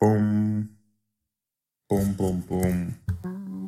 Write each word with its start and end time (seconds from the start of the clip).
Пум. 0.00 0.70
Пум-пум-пум. 1.86 2.94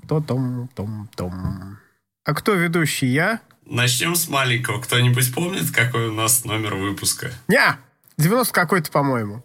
То-том-том-том. 0.09 1.79
А 2.25 2.35
кто 2.35 2.55
ведущий, 2.55 3.09
я? 3.09 3.41
Начнем 3.67 4.15
с 4.15 4.29
маленького. 4.31 4.81
Кто-нибудь 4.81 5.35
помнит, 5.35 5.71
какой 5.71 6.09
у 6.09 6.15
нас 6.15 6.47
номер 6.47 6.77
выпуска? 6.77 7.33
Не, 7.49 7.77
90 8.17 8.51
какой-то, 8.55 8.91
по-моему. 8.91 9.45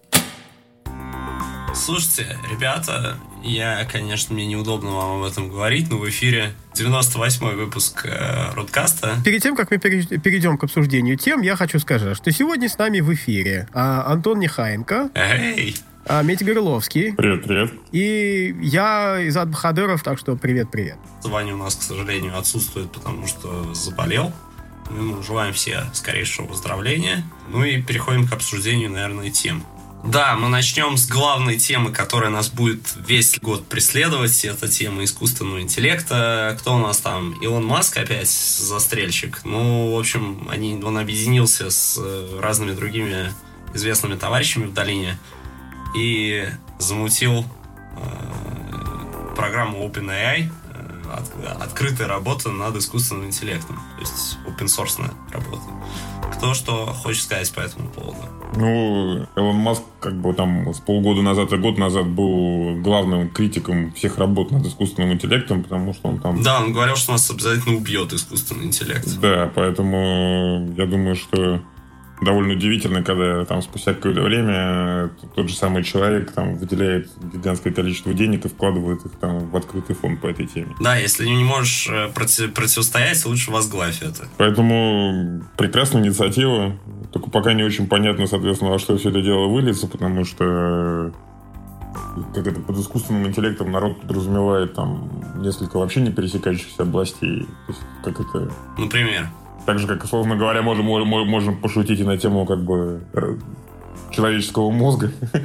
Слушайте, 1.75 2.37
ребята, 2.49 3.17
я, 3.43 3.83
конечно, 3.83 4.33
мне 4.33 4.47
неудобно 4.47 4.91
вам 4.91 5.21
об 5.21 5.29
этом 5.29 5.49
говорить, 5.49 5.89
но 5.91 5.97
в 5.97 6.07
эфире 6.09 6.53
98-й 6.73 7.55
выпуск 7.55 8.05
э, 8.05 8.53
Рудкаста. 8.53 9.17
Перед 9.25 9.43
тем, 9.43 9.57
как 9.57 9.71
мы 9.71 9.77
пере- 9.77 10.19
перейдем 10.19 10.57
к 10.57 10.63
обсуждению 10.63 11.17
тем, 11.17 11.41
я 11.41 11.57
хочу 11.57 11.79
сказать, 11.79 12.15
что 12.15 12.31
сегодня 12.31 12.69
с 12.69 12.77
нами 12.77 13.01
в 13.01 13.13
эфире 13.13 13.67
а, 13.73 14.09
Антон 14.11 14.39
Нехаенко, 14.39 15.11
Эй! 15.13 15.75
А, 16.07 16.21
Митя 16.23 16.45
Горловский 16.45 17.13
Привет, 17.13 17.43
привет. 17.43 17.73
и 17.91 18.55
я 18.61 19.27
Изад 19.27 19.49
Бахадыров, 19.49 20.03
так 20.03 20.17
что 20.17 20.35
привет-привет. 20.35 20.97
Ваня 21.23 21.55
у 21.55 21.57
нас, 21.57 21.75
к 21.75 21.81
сожалению, 21.81 22.37
отсутствует, 22.37 22.91
потому 22.91 23.27
что 23.27 23.73
заболел. 23.73 24.31
Мы 24.89 24.99
ему 24.99 25.21
желаем 25.21 25.53
все 25.53 25.83
скорейшего 25.93 26.47
выздоровления. 26.47 27.23
Ну 27.49 27.63
и 27.63 27.81
переходим 27.81 28.27
к 28.27 28.33
обсуждению, 28.33 28.89
наверное, 28.91 29.29
тем. 29.29 29.63
Да, 30.05 30.35
мы 30.37 30.47
начнем 30.47 30.95
с 30.95 31.07
главной 31.07 31.57
темы, 31.57 31.91
которая 31.91 32.29
нас 32.29 32.49
будет 32.49 32.93
весь 33.05 33.37
год 33.39 33.67
преследовать. 33.67 34.45
Это 34.45 34.69
тема 34.69 35.03
искусственного 35.03 35.61
интеллекта. 35.61 36.55
Кто 36.59 36.75
у 36.75 36.79
нас 36.79 36.99
там? 36.99 37.33
Илон 37.41 37.65
Маск 37.65 37.97
опять 37.97 38.29
застрельщик. 38.29 39.41
Ну, 39.43 39.93
в 39.95 39.99
общем, 39.99 40.47
они, 40.49 40.81
он 40.81 40.97
объединился 40.97 41.69
с 41.69 41.99
э, 41.99 42.39
разными 42.39 42.71
другими 42.71 43.33
известными 43.73 44.15
товарищами 44.15 44.65
в 44.67 44.73
долине 44.73 45.17
и 45.97 46.45
замутил 46.79 47.43
э, 47.95 49.35
программу 49.35 49.87
OpenAI, 49.87 50.43
э, 50.43 50.49
от- 51.13 51.61
открытая 51.61 52.07
работа 52.07 52.49
над 52.49 52.75
искусственным 52.75 53.25
интеллектом. 53.25 53.77
То 53.95 54.01
есть 54.01 54.37
open 54.47 54.65
source 54.65 55.01
работа. 55.31 55.63
Кто 56.37 56.53
что 56.53 56.85
хочет 56.87 57.23
сказать 57.23 57.51
по 57.53 57.61
этому 57.61 57.89
поводу? 57.89 58.17
Ну, 58.55 59.25
Элон 59.35 59.55
Маск 59.57 59.81
как 59.99 60.15
бы 60.21 60.33
там 60.33 60.73
с 60.73 60.79
полгода 60.79 61.21
назад 61.21 61.51
и 61.51 61.57
год 61.57 61.77
назад 61.77 62.07
был 62.07 62.75
главным 62.81 63.29
критиком 63.29 63.91
всех 63.93 64.17
работ 64.17 64.51
над 64.51 64.65
искусственным 64.65 65.13
интеллектом, 65.13 65.63
потому 65.63 65.93
что 65.93 66.09
он 66.09 66.19
там... 66.19 66.41
Да, 66.43 66.59
он 66.61 66.73
говорил, 66.73 66.95
что 66.95 67.13
нас 67.13 67.29
обязательно 67.31 67.75
убьет 67.77 68.13
искусственный 68.13 68.65
интеллект. 68.65 69.07
Да, 69.19 69.51
поэтому 69.53 70.73
я 70.77 70.85
думаю, 70.85 71.15
что 71.15 71.61
довольно 72.21 72.53
удивительно, 72.53 73.03
когда 73.03 73.45
там 73.45 73.61
спустя 73.61 73.93
какое-то 73.93 74.21
время 74.21 75.11
тот 75.35 75.49
же 75.49 75.55
самый 75.55 75.83
человек 75.83 76.31
там 76.31 76.55
выделяет 76.55 77.09
гигантское 77.33 77.73
количество 77.73 78.13
денег 78.13 78.45
и 78.45 78.49
вкладывает 78.49 79.05
их 79.05 79.11
там 79.13 79.49
в 79.49 79.55
открытый 79.55 79.95
фонд 79.95 80.21
по 80.21 80.27
этой 80.27 80.47
теме. 80.47 80.75
Да, 80.79 80.95
если 80.95 81.25
не 81.25 81.43
можешь 81.43 81.87
э, 81.89 82.09
проти- 82.13 82.47
противостоять, 82.47 83.23
лучше 83.25 83.51
возглавь 83.51 84.01
это. 84.01 84.27
Поэтому 84.37 85.43
прекрасная 85.57 86.01
инициатива. 86.03 86.77
Только 87.11 87.29
пока 87.29 87.53
не 87.53 87.63
очень 87.63 87.87
понятно, 87.87 88.27
соответственно, 88.27 88.71
во 88.71 88.79
что 88.79 88.97
все 88.97 89.09
это 89.09 89.21
дело 89.21 89.47
выльется, 89.47 89.87
потому 89.87 90.25
что 90.25 91.13
как 92.33 92.47
это 92.47 92.59
под 92.59 92.77
искусственным 92.77 93.27
интеллектом 93.27 93.71
народ 93.71 94.01
подразумевает 94.01 94.73
там 94.73 95.09
несколько 95.37 95.77
вообще 95.77 96.01
не 96.01 96.11
пересекающихся 96.11 96.83
областей. 96.83 97.47
То 97.67 97.71
есть, 97.71 97.81
как 98.03 98.19
это... 98.19 98.51
Например. 98.77 99.27
Так 99.67 99.79
же, 99.79 99.87
как, 99.87 100.03
условно 100.05 100.35
говоря, 100.37 100.61
можем, 100.61 100.85
можем, 100.85 101.57
пошутить 101.57 101.99
и 101.99 102.03
на 102.03 102.17
тему 102.17 102.45
как 102.45 102.63
бы 102.63 103.01
э, 103.13 103.35
человеческого 104.11 104.71
мозга. 104.71 105.11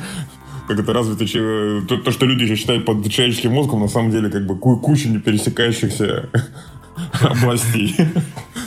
Как 0.69 0.79
это 0.79 0.93
развито, 0.93 1.27
че- 1.27 1.83
то, 1.89 1.97
то, 1.97 2.13
что 2.13 2.25
люди 2.25 2.45
еще 2.45 2.55
считают 2.55 2.85
под 2.87 3.11
человеческим 3.11 3.53
мозгом, 3.53 3.81
на 3.81 3.89
самом 3.89 4.13
деле 4.13 4.31
как 4.31 4.47
бы 4.47 4.57
ку- 4.57 4.79
куча 4.79 5.09
не 5.09 5.19
пересекающихся 5.19 6.29
областей. 7.21 7.97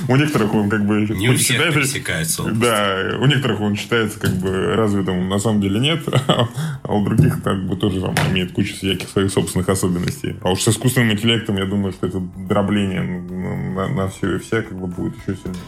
У 0.08 0.16
некоторых 0.16 0.54
он 0.54 0.70
как 0.70 0.86
бы... 0.86 1.08
Не 1.08 1.30
у 1.30 1.36
всех 1.36 1.74
пересекается. 1.74 2.44
Да, 2.44 3.18
у 3.20 3.26
некоторых 3.26 3.62
он 3.62 3.76
считается 3.76 4.20
как 4.20 4.32
бы 4.32 4.76
развитым, 4.76 5.30
на 5.30 5.40
самом 5.40 5.62
деле 5.62 5.80
нет, 5.80 6.04
а 6.28 6.94
у 6.94 7.04
других 7.04 7.42
как 7.44 7.66
бы 7.66 7.76
тоже 7.76 8.02
там 8.02 8.16
имеет 8.32 8.52
кучу 8.52 8.76
всяких 8.76 9.10
своих 9.10 9.32
собственных 9.32 9.70
особенностей. 9.70 10.36
А 10.42 10.52
уж 10.52 10.62
с 10.62 10.68
искусственным 10.68 11.12
интеллектом, 11.12 11.58
я 11.58 11.66
думаю, 11.66 11.94
что 11.94 12.08
это 12.08 12.20
дробление 12.20 13.02
на, 13.02 13.88
на 13.88 14.08
все 14.10 14.36
и 14.36 14.40
вся 14.40 14.62
как 14.62 14.78
бы 14.78 14.88
будет 14.88 15.16
еще 15.18 15.38
сильнее. 15.42 15.62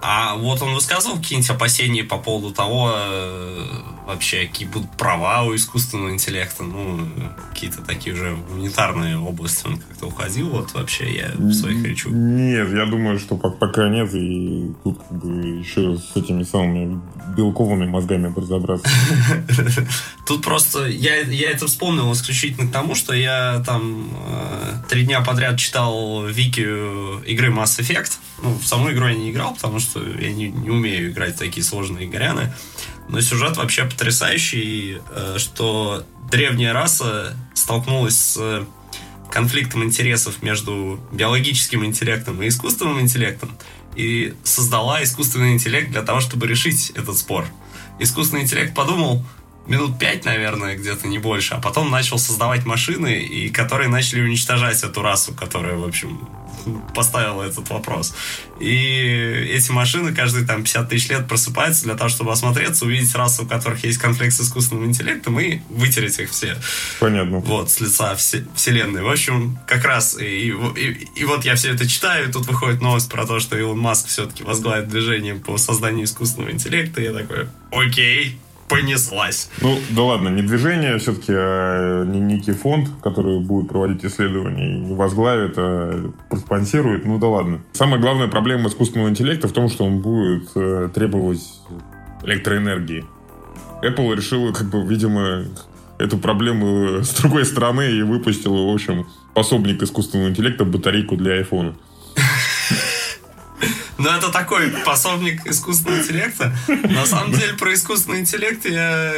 А 0.00 0.34
вот 0.36 0.62
он 0.62 0.74
высказывал 0.74 1.16
какие-нибудь 1.16 1.50
опасения 1.50 2.04
по 2.04 2.16
поводу 2.16 2.54
того, 2.54 2.90
э, 2.94 3.66
вообще, 4.06 4.46
какие 4.46 4.66
будут 4.66 4.90
права 4.96 5.42
у 5.42 5.54
искусственного 5.54 6.10
интеллекта, 6.12 6.62
ну, 6.62 7.06
какие-то 7.50 7.82
такие 7.82 8.14
уже 8.14 8.34
гуманитарные 8.48 9.18
области 9.18 9.66
он 9.66 9.76
как-то 9.76 10.06
уходил, 10.06 10.48
вот 10.48 10.72
вообще 10.72 11.14
я 11.14 11.30
в 11.36 11.52
своих 11.52 11.84
речах. 11.84 12.12
Нет, 12.12 12.72
я 12.72 12.86
думаю, 12.86 13.18
что 13.18 13.34
пок- 13.34 13.58
пока 13.58 13.88
нет, 13.88 14.14
и 14.14 14.72
тут 14.82 14.98
как 14.98 15.18
бы 15.18 15.58
еще 15.58 15.98
с 15.98 16.16
этими 16.16 16.42
самыми 16.42 17.00
белковыми 17.36 17.86
мозгами 17.86 18.32
разобраться. 18.34 18.88
Тут 20.26 20.42
просто 20.42 20.86
я, 20.86 21.20
я 21.20 21.50
это 21.50 21.66
вспомнил 21.66 22.12
исключительно 22.12 22.68
к 22.68 22.72
тому, 22.72 22.94
что 22.94 23.12
я 23.12 23.62
там 23.66 24.08
э, 24.26 24.88
три 24.88 25.04
дня 25.04 25.20
подряд 25.20 25.58
читал 25.58 26.26
вики 26.26 26.60
игры 27.26 27.50
Mass 27.50 27.78
Effect. 27.78 28.18
Ну, 28.42 28.54
в 28.54 28.64
саму 28.66 28.92
игру 28.92 29.06
я 29.06 29.14
не 29.14 29.30
играл, 29.30 29.54
потому 29.54 29.80
что 29.80 30.00
я 30.02 30.32
не, 30.32 30.48
не 30.48 30.70
умею 30.70 31.10
играть 31.10 31.36
такие 31.36 31.64
сложные 31.64 32.08
горяны. 32.08 32.54
Но 33.08 33.20
сюжет 33.20 33.56
вообще 33.56 33.84
потрясающий, 33.84 35.00
э, 35.10 35.36
что 35.38 36.04
древняя 36.30 36.72
раса 36.72 37.36
столкнулась 37.54 38.16
с 38.16 38.66
конфликтом 39.30 39.84
интересов 39.84 40.42
между 40.42 41.00
биологическим 41.12 41.84
интеллектом 41.84 42.42
и 42.42 42.48
искусственным 42.48 43.00
интеллектом 43.00 43.50
и 43.94 44.34
создала 44.44 45.02
искусственный 45.02 45.52
интеллект 45.52 45.90
для 45.90 46.02
того, 46.02 46.20
чтобы 46.20 46.46
решить 46.46 46.90
этот 46.90 47.18
спор. 47.18 47.46
Искусственный 47.98 48.42
интеллект 48.42 48.74
подумал 48.74 49.24
минут 49.68 49.98
пять, 49.98 50.24
наверное, 50.24 50.76
где-то 50.76 51.06
не 51.08 51.18
больше, 51.18 51.54
а 51.54 51.60
потом 51.60 51.90
начал 51.90 52.18
создавать 52.18 52.64
машины, 52.66 53.20
и 53.22 53.48
которые 53.50 53.88
начали 53.88 54.20
уничтожать 54.22 54.82
эту 54.82 55.02
расу, 55.02 55.32
которая, 55.34 55.76
в 55.76 55.84
общем, 55.86 56.28
поставила 56.94 57.44
этот 57.44 57.68
вопрос. 57.70 58.14
И 58.60 58.74
эти 59.50 59.70
машины 59.70 60.14
каждые 60.14 60.46
там 60.46 60.62
50 60.64 60.88
тысяч 60.88 61.08
лет 61.08 61.26
просыпаются 61.28 61.84
для 61.84 61.94
того, 61.94 62.10
чтобы 62.10 62.32
осмотреться, 62.32 62.84
увидеть 62.84 63.14
расу, 63.14 63.44
у 63.44 63.46
которых 63.46 63.84
есть 63.84 63.98
конфликт 63.98 64.34
с 64.34 64.40
искусственным 64.40 64.86
интеллектом, 64.86 65.38
и 65.40 65.60
вытереть 65.70 66.18
их 66.18 66.30
все. 66.30 66.56
Понятно. 67.00 67.38
Вот, 67.38 67.70
с 67.70 67.80
лица 67.80 68.14
все- 68.16 68.44
вселенной. 68.54 69.02
В 69.02 69.08
общем, 69.08 69.58
как 69.66 69.84
раз, 69.84 70.18
и, 70.18 70.48
и- 70.76 71.08
и 71.14 71.24
вот 71.24 71.44
я 71.44 71.54
все 71.54 71.72
это 71.72 71.88
читаю, 71.88 72.28
и 72.28 72.32
тут 72.32 72.46
выходит 72.46 72.82
новость 72.82 73.08
про 73.08 73.24
то, 73.26 73.38
что 73.40 73.56
Илон 73.56 73.78
Маск 73.78 74.08
все-таки 74.08 74.42
возглавит 74.42 74.88
движение 74.88 75.36
по 75.36 75.56
созданию 75.58 76.04
искусственного 76.04 76.50
интеллекта, 76.50 77.00
и 77.00 77.04
я 77.04 77.12
такой, 77.12 77.46
окей, 77.70 78.38
понеслась. 78.68 79.50
Ну, 79.60 79.78
да 79.90 80.02
ладно, 80.02 80.28
не 80.28 80.42
движение 80.42 80.98
все-таки, 80.98 81.32
а 81.34 82.04
не 82.04 82.20
некий 82.20 82.52
фонд, 82.52 82.88
который 83.02 83.40
будет 83.40 83.68
проводить 83.68 84.04
исследования 84.04 84.88
и 84.88 84.94
возглавит, 84.94 85.54
а 85.56 86.12
проспонсирует. 86.28 87.04
Ну 87.04 87.18
да 87.18 87.28
ладно. 87.28 87.60
Самая 87.72 88.00
главная 88.00 88.28
проблема 88.28 88.68
искусственного 88.68 89.08
интеллекта 89.08 89.48
в 89.48 89.52
том, 89.52 89.68
что 89.68 89.84
он 89.84 90.00
будет 90.00 90.50
э, 90.54 90.88
требовать 90.94 91.42
электроэнергии. 92.22 93.04
Apple 93.82 94.14
решила, 94.14 94.52
как 94.52 94.68
бы, 94.70 94.84
видимо, 94.84 95.44
эту 95.98 96.18
проблему 96.18 96.98
с 97.02 97.10
другой 97.14 97.44
стороны 97.44 97.90
и 97.90 98.02
выпустила, 98.02 98.70
в 98.70 98.74
общем, 98.74 99.06
пособник 99.34 99.82
искусственного 99.82 100.28
интеллекта, 100.28 100.64
батарейку 100.64 101.16
для 101.16 101.34
айфона. 101.34 101.74
Ну, 103.98 104.08
это 104.08 104.30
такой 104.30 104.70
пособник 104.86 105.44
искусственного 105.44 106.00
интеллекта. 106.00 106.56
На 106.68 107.04
самом 107.04 107.32
деле, 107.32 107.54
про 107.54 107.74
искусственный 107.74 108.20
интеллект 108.20 108.64
я 108.64 109.12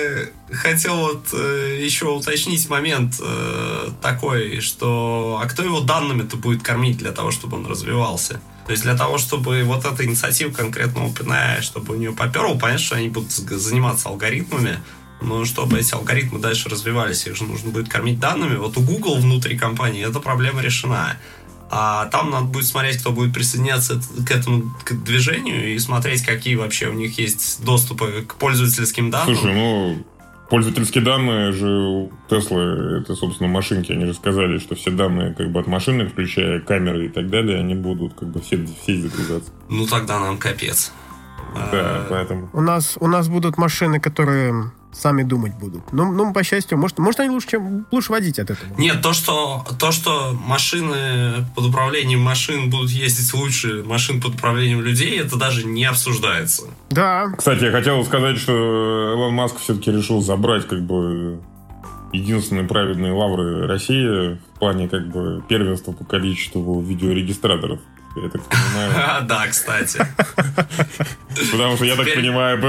хотел 0.50 0.96
вот 0.96 1.28
э, 1.34 1.78
еще 1.82 2.06
уточнить 2.06 2.66
момент 2.70 3.16
э, 3.20 3.88
такой, 4.00 4.60
что 4.60 5.38
а 5.42 5.46
кто 5.46 5.62
его 5.62 5.80
данными-то 5.80 6.38
будет 6.38 6.62
кормить 6.62 6.96
для 6.96 7.12
того, 7.12 7.30
чтобы 7.30 7.58
он 7.58 7.66
развивался? 7.66 8.40
То 8.64 8.72
есть 8.72 8.82
для 8.82 8.96
того, 8.96 9.18
чтобы 9.18 9.62
вот 9.64 9.84
эта 9.84 10.04
инициатива 10.04 10.50
конкретно 10.50 11.00
OpenAI, 11.00 11.60
чтобы 11.60 11.94
у 11.94 11.96
нее 11.98 12.12
поперло, 12.12 12.56
понятно, 12.56 12.84
что 12.84 12.96
они 12.96 13.08
будут 13.08 13.30
заниматься 13.30 14.08
алгоритмами, 14.08 14.78
но 15.20 15.44
чтобы 15.44 15.78
эти 15.78 15.92
алгоритмы 15.94 16.38
дальше 16.38 16.68
развивались, 16.68 17.26
их 17.26 17.36
же 17.36 17.44
нужно 17.44 17.70
будет 17.70 17.88
кормить 17.88 18.18
данными. 18.18 18.56
Вот 18.56 18.78
у 18.78 18.80
Google 18.80 19.18
внутри 19.18 19.58
компании 19.58 20.06
эта 20.06 20.20
проблема 20.20 20.62
решена. 20.62 21.18
А 21.72 22.06
там 22.06 22.30
надо 22.30 22.46
будет 22.46 22.66
смотреть, 22.66 22.98
кто 22.98 23.12
будет 23.12 23.32
присоединяться 23.32 24.00
к 24.26 24.30
этому 24.30 24.74
к 24.84 24.92
движению 24.92 25.72
и 25.72 25.78
смотреть, 25.78 26.22
какие 26.24 26.56
вообще 26.56 26.88
у 26.88 26.92
них 26.92 27.16
есть 27.18 27.64
доступы 27.64 28.24
к 28.26 28.34
пользовательским 28.34 29.10
данным. 29.10 29.36
Слушай, 29.36 29.54
ну, 29.54 30.04
пользовательские 30.48 31.04
данные 31.04 31.52
же 31.52 31.68
у 31.68 32.12
Tesla, 32.28 33.00
это, 33.00 33.14
собственно, 33.14 33.48
машинки. 33.48 33.92
Они 33.92 34.04
же 34.04 34.14
сказали, 34.14 34.58
что 34.58 34.74
все 34.74 34.90
данные 34.90 35.32
как 35.32 35.52
бы 35.52 35.60
от 35.60 35.68
машины, 35.68 36.08
включая 36.08 36.60
камеры 36.60 37.06
и 37.06 37.08
так 37.08 37.30
далее, 37.30 37.60
они 37.60 37.74
будут 37.74 38.14
как 38.14 38.30
бы 38.30 38.40
все, 38.40 38.66
все 38.82 39.00
загружаться. 39.00 39.52
Ну 39.68 39.86
тогда 39.86 40.18
нам 40.18 40.38
капец. 40.38 40.92
Да, 41.54 41.70
А, 41.72 42.06
поэтому... 42.10 42.50
У 42.52 42.60
нас, 42.60 42.96
у 43.00 43.06
нас 43.06 43.28
будут 43.28 43.58
машины, 43.58 44.00
которые 44.00 44.72
сами 44.92 45.22
думать 45.22 45.54
будут. 45.54 45.92
Ну, 45.92 46.12
ну 46.12 46.32
по 46.32 46.42
счастью, 46.42 46.78
может, 46.78 46.98
может 46.98 47.20
они 47.20 47.30
лучше, 47.30 47.48
чем, 47.48 47.86
лучше 47.90 48.12
водить 48.12 48.38
от 48.38 48.50
этого. 48.50 48.70
Нет, 48.78 49.02
то 49.02 49.12
что, 49.12 49.64
то, 49.78 49.92
что 49.92 50.32
машины 50.44 51.46
под 51.54 51.66
управлением 51.66 52.20
машин 52.20 52.70
будут 52.70 52.90
ездить 52.90 53.32
лучше 53.34 53.82
машин 53.84 54.20
под 54.20 54.34
управлением 54.34 54.82
людей, 54.82 55.20
это 55.20 55.36
даже 55.36 55.66
не 55.66 55.84
обсуждается. 55.84 56.64
Да. 56.90 57.32
Кстати, 57.36 57.64
я 57.64 57.72
хотел 57.72 58.04
сказать, 58.04 58.38
что 58.38 58.52
Элон 58.52 59.34
Маск 59.34 59.58
все-таки 59.58 59.90
решил 59.90 60.20
забрать 60.20 60.66
как 60.66 60.82
бы 60.82 61.40
единственные 62.12 62.66
праведные 62.66 63.12
лавры 63.12 63.66
России 63.66 64.34
в 64.54 64.58
плане 64.58 64.88
как 64.88 65.08
бы 65.08 65.42
первенства 65.48 65.92
по 65.92 66.04
количеству 66.04 66.80
видеорегистраторов. 66.80 67.80
Я 68.16 68.28
так 68.28 68.42
понимаю. 68.42 69.24
Да, 69.26 69.46
кстати. 69.46 70.04
Потому 71.52 71.76
что 71.76 71.84
я 71.84 71.96
так 71.96 72.06
понимаю, 72.14 72.60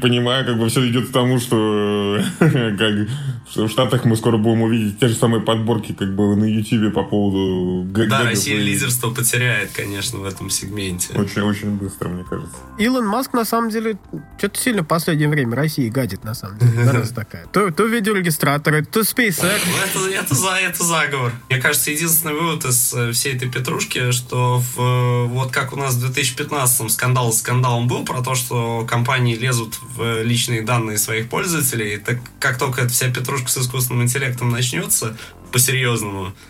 понимаю, 0.00 0.46
как 0.46 0.58
бы 0.58 0.68
все 0.68 0.88
идет 0.88 1.08
к 1.08 1.12
тому, 1.12 1.38
что 1.38 2.18
как 2.38 3.08
в 3.54 3.68
Штатах 3.68 4.04
мы 4.04 4.16
скоро 4.16 4.36
будем 4.36 4.62
увидеть 4.62 4.98
те 4.98 5.08
же 5.08 5.14
самые 5.14 5.42
подборки 5.42 5.92
как 5.92 6.14
бы 6.14 6.36
на 6.36 6.44
Ютубе 6.44 6.90
по 6.90 7.02
поводу 7.02 7.86
Да, 8.06 8.22
Россия 8.22 8.58
лидерство 8.58 9.10
потеряет, 9.10 9.70
конечно, 9.72 10.20
в 10.20 10.24
этом 10.24 10.50
сегменте. 10.50 11.12
Очень-очень 11.14 11.70
быстро, 11.72 12.08
мне 12.08 12.24
кажется. 12.24 12.56
Илон 12.78 13.06
Маск, 13.06 13.32
на 13.32 13.44
самом 13.44 13.70
деле, 13.70 13.98
что-то 14.38 14.58
сильно 14.58 14.82
в 14.82 14.86
последнее 14.86 15.28
время 15.28 15.56
России 15.56 15.88
гадит, 15.88 16.24
на 16.24 16.34
самом 16.34 16.58
деле. 16.58 16.90
Раз 16.90 17.10
такая. 17.14 17.46
То, 17.46 17.70
то 17.70 17.84
видеорегистраторы, 17.84 18.84
то 18.84 19.00
SpaceX. 19.00 19.42
Ну, 19.42 20.08
это, 20.08 20.24
это, 20.24 20.34
за, 20.34 20.50
это 20.50 20.84
заговор. 20.84 21.32
Мне 21.48 21.60
кажется, 21.60 21.90
единственный 21.90 22.34
вывод 22.34 22.64
из 22.64 22.94
э, 22.94 23.12
всей 23.12 23.36
этой 23.36 23.50
петрушки, 23.50 24.12
что 24.12 24.62
в, 24.74 25.26
вот 25.26 25.52
как 25.52 25.72
у 25.72 25.76
нас 25.76 25.94
в 25.94 26.04
2015-м 26.04 26.88
скандал 26.88 27.32
скандалом 27.32 27.88
был 27.88 28.04
про 28.04 28.22
то, 28.22 28.34
что 28.34 28.86
компании 28.88 29.36
лезут 29.36 29.78
в 29.94 30.22
личные 30.22 30.62
данные 30.62 30.98
своих 30.98 31.28
пользователей, 31.28 31.98
так 31.98 32.18
как 32.38 32.58
только 32.58 32.82
эта 32.82 32.90
вся 32.90 33.10
петрушка 33.10 33.48
с 33.48 33.58
искусственным 33.58 34.04
интеллектом 34.04 34.50
начнется 34.50 35.16
по-серьезному, 35.52 36.28
э, 36.28 36.49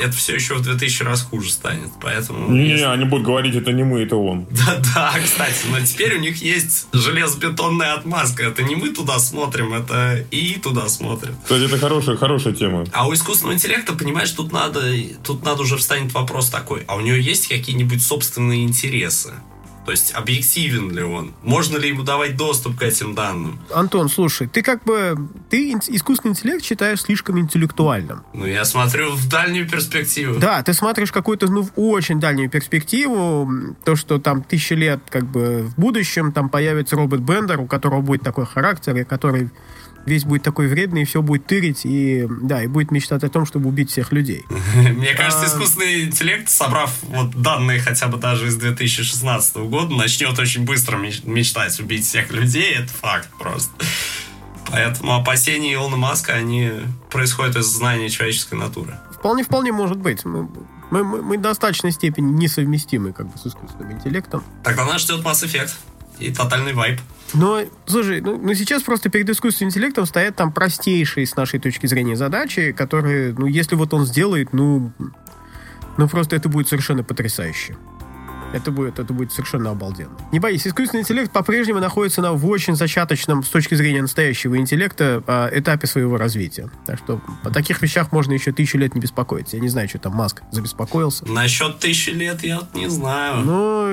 это 0.00 0.12
все 0.12 0.34
еще 0.34 0.54
в 0.54 0.62
2000 0.62 1.02
раз 1.02 1.22
хуже 1.22 1.50
станет. 1.50 1.90
Поэтому... 2.00 2.50
Не, 2.50 2.70
если... 2.70 2.84
они 2.84 3.04
будут 3.04 3.26
говорить, 3.26 3.54
это 3.54 3.72
не 3.72 3.84
мы, 3.84 4.02
это 4.02 4.16
он. 4.16 4.46
Да, 4.58 4.80
да, 4.94 5.14
кстати, 5.22 5.66
но 5.70 5.80
теперь 5.80 6.16
у 6.16 6.20
них 6.20 6.42
есть 6.42 6.88
железобетонная 6.92 7.94
отмазка. 7.94 8.44
Это 8.44 8.62
не 8.62 8.76
мы 8.76 8.90
туда 8.90 9.18
смотрим, 9.18 9.72
это 9.72 10.24
и 10.30 10.58
туда 10.58 10.88
смотрят. 10.88 11.34
Кстати, 11.42 11.64
это 11.64 11.78
хорошая, 11.78 12.16
хорошая 12.16 12.54
тема. 12.54 12.84
А 12.92 13.06
у 13.08 13.14
искусственного 13.14 13.54
интеллекта, 13.54 13.94
понимаешь, 13.94 14.30
тут 14.32 14.52
надо, 14.52 14.82
тут 15.24 15.44
надо 15.44 15.62
уже 15.62 15.76
встанет 15.76 16.12
вопрос 16.12 16.50
такой, 16.50 16.84
а 16.86 16.96
у 16.96 17.00
него 17.00 17.16
есть 17.16 17.48
какие-нибудь 17.48 18.02
собственные 18.02 18.64
интересы? 18.64 19.34
То 19.88 19.92
есть 19.92 20.12
объективен 20.14 20.90
ли 20.90 21.02
он? 21.02 21.32
Можно 21.42 21.78
ли 21.78 21.88
ему 21.88 22.02
давать 22.02 22.36
доступ 22.36 22.78
к 22.78 22.82
этим 22.82 23.14
данным? 23.14 23.58
Антон, 23.72 24.10
слушай, 24.10 24.46
ты 24.46 24.60
как 24.60 24.84
бы... 24.84 25.16
Ты 25.48 25.72
искусственный 25.72 26.32
интеллект 26.32 26.62
считаешь 26.62 27.00
слишком 27.00 27.38
интеллектуальным. 27.38 28.22
Ну, 28.34 28.44
я 28.44 28.66
смотрю 28.66 29.12
в 29.12 29.26
дальнюю 29.30 29.66
перспективу. 29.66 30.38
Да, 30.38 30.62
ты 30.62 30.74
смотришь 30.74 31.10
какую-то, 31.10 31.50
ну, 31.50 31.62
в 31.62 31.70
очень 31.76 32.20
дальнюю 32.20 32.50
перспективу. 32.50 33.50
То, 33.82 33.96
что 33.96 34.18
там 34.18 34.42
тысячи 34.42 34.74
лет, 34.74 35.00
как 35.08 35.24
бы, 35.24 35.62
в 35.62 35.80
будущем 35.80 36.32
там 36.32 36.50
появится 36.50 36.94
робот 36.94 37.20
Бендер, 37.20 37.58
у 37.58 37.66
которого 37.66 38.02
будет 38.02 38.20
такой 38.20 38.44
характер, 38.44 38.94
и 38.94 39.04
который 39.04 39.48
весь 40.08 40.24
будет 40.24 40.42
такой 40.42 40.66
вредный, 40.66 41.02
и 41.02 41.04
все 41.04 41.22
будет 41.22 41.46
тырить, 41.46 41.82
и 41.84 42.26
да, 42.42 42.62
и 42.62 42.66
будет 42.66 42.90
мечтать 42.90 43.22
о 43.24 43.28
том, 43.28 43.46
чтобы 43.46 43.68
убить 43.68 43.90
всех 43.90 44.12
людей. 44.12 44.44
Мне 44.74 45.14
кажется, 45.14 45.44
а. 45.44 45.48
искусственный 45.48 46.04
интеллект, 46.04 46.48
собрав 46.48 46.92
вот 47.02 47.30
данные 47.40 47.80
хотя 47.80 48.08
бы 48.08 48.18
даже 48.18 48.48
из 48.48 48.56
2016 48.56 49.56
года, 49.56 49.94
начнет 49.94 50.38
очень 50.38 50.64
быстро 50.64 50.96
мечтать 50.96 51.78
убить 51.80 52.04
всех 52.04 52.32
людей, 52.32 52.74
это 52.74 52.88
факт 52.88 53.28
просто. 53.38 53.72
Поэтому 54.70 55.14
опасения 55.14 55.74
Илона 55.74 55.96
Маска, 55.96 56.34
они 56.34 56.70
происходят 57.10 57.56
из 57.56 57.66
знания 57.66 58.10
человеческой 58.10 58.58
натуры. 58.58 58.98
Вполне, 59.12 59.42
вполне 59.42 59.72
может 59.72 59.96
быть. 59.96 60.24
Мы, 60.24 60.48
мы, 60.90 61.04
мы, 61.04 61.22
мы 61.22 61.38
в 61.38 61.40
достаточной 61.40 61.92
степени 61.92 62.30
несовместимы 62.32 63.12
как 63.12 63.30
бы 63.30 63.38
с 63.38 63.46
искусственным 63.46 63.92
интеллектом. 63.92 64.44
Тогда 64.62 64.84
нас 64.84 65.02
ждет 65.02 65.24
Mass 65.24 65.44
Effect 65.44 65.70
и 66.20 66.32
тотальный 66.32 66.72
вайп. 66.72 67.00
Но, 67.34 67.62
слушай, 67.86 68.20
ну, 68.20 68.38
ну 68.38 68.54
сейчас 68.54 68.82
просто 68.82 69.10
перед 69.10 69.28
искусственным 69.28 69.70
интеллектом 69.70 70.06
стоят 70.06 70.36
там 70.36 70.52
простейшие 70.52 71.26
с 71.26 71.36
нашей 71.36 71.60
точки 71.60 71.86
зрения 71.86 72.16
задачи, 72.16 72.72
которые, 72.72 73.34
ну, 73.34 73.46
если 73.46 73.76
вот 73.76 73.92
он 73.92 74.06
сделает, 74.06 74.52
ну, 74.52 74.92
ну 75.98 76.08
просто 76.08 76.36
это 76.36 76.48
будет 76.48 76.68
совершенно 76.68 77.04
потрясающе. 77.04 77.76
Это 78.52 78.70
будет, 78.70 78.98
это 78.98 79.12
будет 79.12 79.32
совершенно 79.32 79.70
обалденно. 79.70 80.16
Не 80.32 80.40
боись, 80.40 80.66
искусственный 80.66 81.02
интеллект 81.02 81.30
по-прежнему 81.30 81.80
находится 81.80 82.22
на, 82.22 82.32
в 82.32 82.46
очень 82.46 82.76
зачаточном, 82.76 83.42
с 83.42 83.48
точки 83.48 83.74
зрения 83.74 84.00
настоящего 84.00 84.56
интеллекта, 84.56 85.22
а, 85.26 85.50
этапе 85.52 85.86
своего 85.86 86.16
развития. 86.16 86.70
Так 86.86 86.98
что 86.98 87.20
о 87.44 87.50
таких 87.50 87.82
вещах 87.82 88.10
можно 88.10 88.32
еще 88.32 88.52
тысячу 88.52 88.78
лет 88.78 88.94
не 88.94 89.00
беспокоиться. 89.00 89.56
Я 89.56 89.62
не 89.62 89.68
знаю, 89.68 89.88
что 89.88 89.98
там 89.98 90.14
Маск 90.14 90.42
забеспокоился. 90.50 91.26
Насчет 91.28 91.78
тысячи 91.78 92.10
лет 92.10 92.42
я 92.42 92.60
не 92.74 92.88
знаю. 92.88 93.44
Ну, 93.44 93.92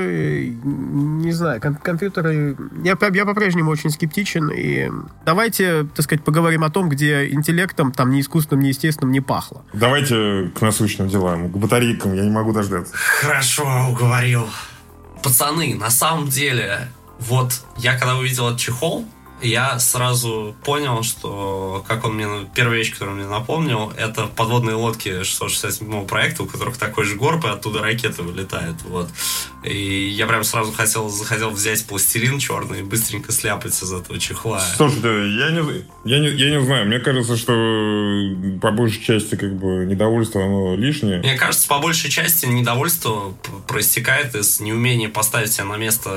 не 1.24 1.32
знаю. 1.32 1.60
Ком- 1.60 1.76
компьютеры... 1.76 2.56
Я, 2.84 2.98
я 3.14 3.26
по-прежнему 3.26 3.72
очень 3.72 3.90
скептичен. 3.90 4.50
И 4.50 4.90
давайте, 5.26 5.84
так 5.84 6.06
сказать, 6.06 6.24
поговорим 6.24 6.64
о 6.64 6.70
том, 6.70 6.88
где 6.88 7.30
интеллектом, 7.30 7.92
там, 7.92 8.10
ни 8.12 8.22
искусственным, 8.22 8.64
ни 8.64 8.70
естественным 8.70 9.12
не 9.12 9.22
пахло. 9.22 9.64
Давайте 9.74 10.52
к 10.58 10.62
насущным 10.62 11.10
делам, 11.10 11.52
к 11.52 11.58
батарейкам. 11.58 12.14
Я 12.14 12.24
не 12.24 12.32
могу 12.32 12.54
дождаться. 12.54 12.94
Хорошо, 12.96 13.90
уговорил 13.92 14.45
пацаны, 15.24 15.76
на 15.76 15.90
самом 15.90 16.28
деле, 16.30 16.92
вот 17.20 17.64
я 17.78 17.98
когда 17.98 18.16
увидел 18.18 18.48
этот 18.48 18.60
чехол, 18.60 19.06
я 19.42 19.80
сразу 19.80 20.56
понял, 20.64 21.04
что, 21.04 21.84
как 21.88 22.06
он 22.06 22.16
мне, 22.16 22.28
первая 22.56 22.78
вещь, 22.78 22.94
которую 22.94 23.16
он 23.16 23.22
мне 23.22 23.30
напомнил, 23.30 23.92
это 23.98 24.28
подводные 24.28 24.76
лодки 24.76 25.24
667 25.24 26.08
проекта, 26.08 26.44
у 26.44 26.46
которых 26.46 26.78
такой 26.78 27.06
же 27.06 27.16
горб, 27.16 27.46
и 27.46 27.50
оттуда 27.50 27.82
ракеты 27.82 28.24
вылетают, 28.24 28.82
вот. 28.84 29.10
И 29.64 30.10
я 30.10 30.28
прям 30.28 30.44
сразу 30.44 30.72
хотел, 30.72 31.10
захотел 31.10 31.50
взять 31.50 31.86
пластилин 31.86 32.40
черный 32.40 32.80
и 32.80 32.84
быстренько 32.84 33.32
сляпать 33.32 33.82
из 33.82 33.92
этого 33.92 34.20
чехла. 34.20 34.60
Слушайте, 34.78 35.08
я 35.08 35.52
не, 35.52 35.86
я, 36.06 36.20
не, 36.20 36.30
я 36.30 36.58
не 36.58 36.62
знаю, 36.64 36.88
мне 36.88 37.00
кажется, 37.00 37.36
что 37.36 37.54
по 38.62 38.72
большей 38.72 39.02
части 39.02 39.36
как 39.36 39.56
бы 39.56 39.86
недовольство, 39.86 40.44
оно 40.44 40.76
лишнее. 40.76 41.20
Мне 41.20 41.36
кажется, 41.36 41.68
по 41.68 41.80
большей 41.80 42.10
части 42.10 42.46
недовольство 42.46 43.34
проистекает 43.68 44.36
из 44.36 44.60
неумения 44.60 45.10
поставить 45.10 45.52
себя 45.52 45.66
на 45.66 45.78
место 45.78 46.10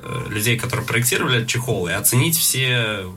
э, 0.00 0.26
людей, 0.30 0.58
которые 0.58 0.86
проектировали 0.86 1.44
чехол, 1.44 1.88
и 1.88 1.92
оценить 1.92 2.36
все 2.36 2.61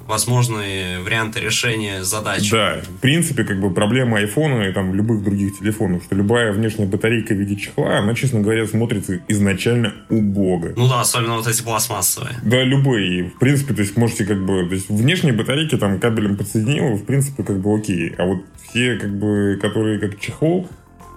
возможные 0.07 0.99
варианты 0.99 1.39
решения 1.39 2.03
задач. 2.03 2.49
Да, 2.51 2.81
в 2.81 2.99
принципе, 3.01 3.43
как 3.43 3.59
бы 3.59 3.73
проблема 3.73 4.17
айфона 4.17 4.63
и 4.63 4.73
там 4.73 4.93
любых 4.93 5.23
других 5.23 5.59
телефонов, 5.59 6.03
что 6.03 6.15
любая 6.15 6.51
внешняя 6.51 6.85
батарейка 6.85 7.33
в 7.33 7.37
виде 7.37 7.55
чехла, 7.55 7.99
она, 7.99 8.13
честно 8.13 8.41
говоря, 8.41 8.65
смотрится 8.67 9.19
изначально 9.27 9.93
убого. 10.09 10.73
Ну 10.75 10.87
да, 10.87 11.01
особенно 11.01 11.37
вот 11.37 11.47
эти 11.47 11.61
пластмассовые. 11.61 12.35
Да, 12.43 12.63
любые. 12.63 13.29
В 13.29 13.39
принципе, 13.39 13.73
то 13.73 13.81
есть 13.81 13.97
можете 13.97 14.25
как 14.25 14.45
бы, 14.45 14.67
то 14.67 14.75
есть 14.75 14.89
внешние 14.89 15.33
батарейки 15.33 15.77
там 15.77 15.99
кабелем 15.99 16.37
подсоединил, 16.37 16.95
в 16.95 17.05
принципе, 17.05 17.43
как 17.43 17.59
бы 17.59 17.75
окей. 17.75 18.13
А 18.17 18.25
вот 18.25 18.39
все, 18.69 18.97
как 18.97 19.17
бы, 19.17 19.57
которые 19.61 19.99
как 19.99 20.19
чехол, 20.19 20.67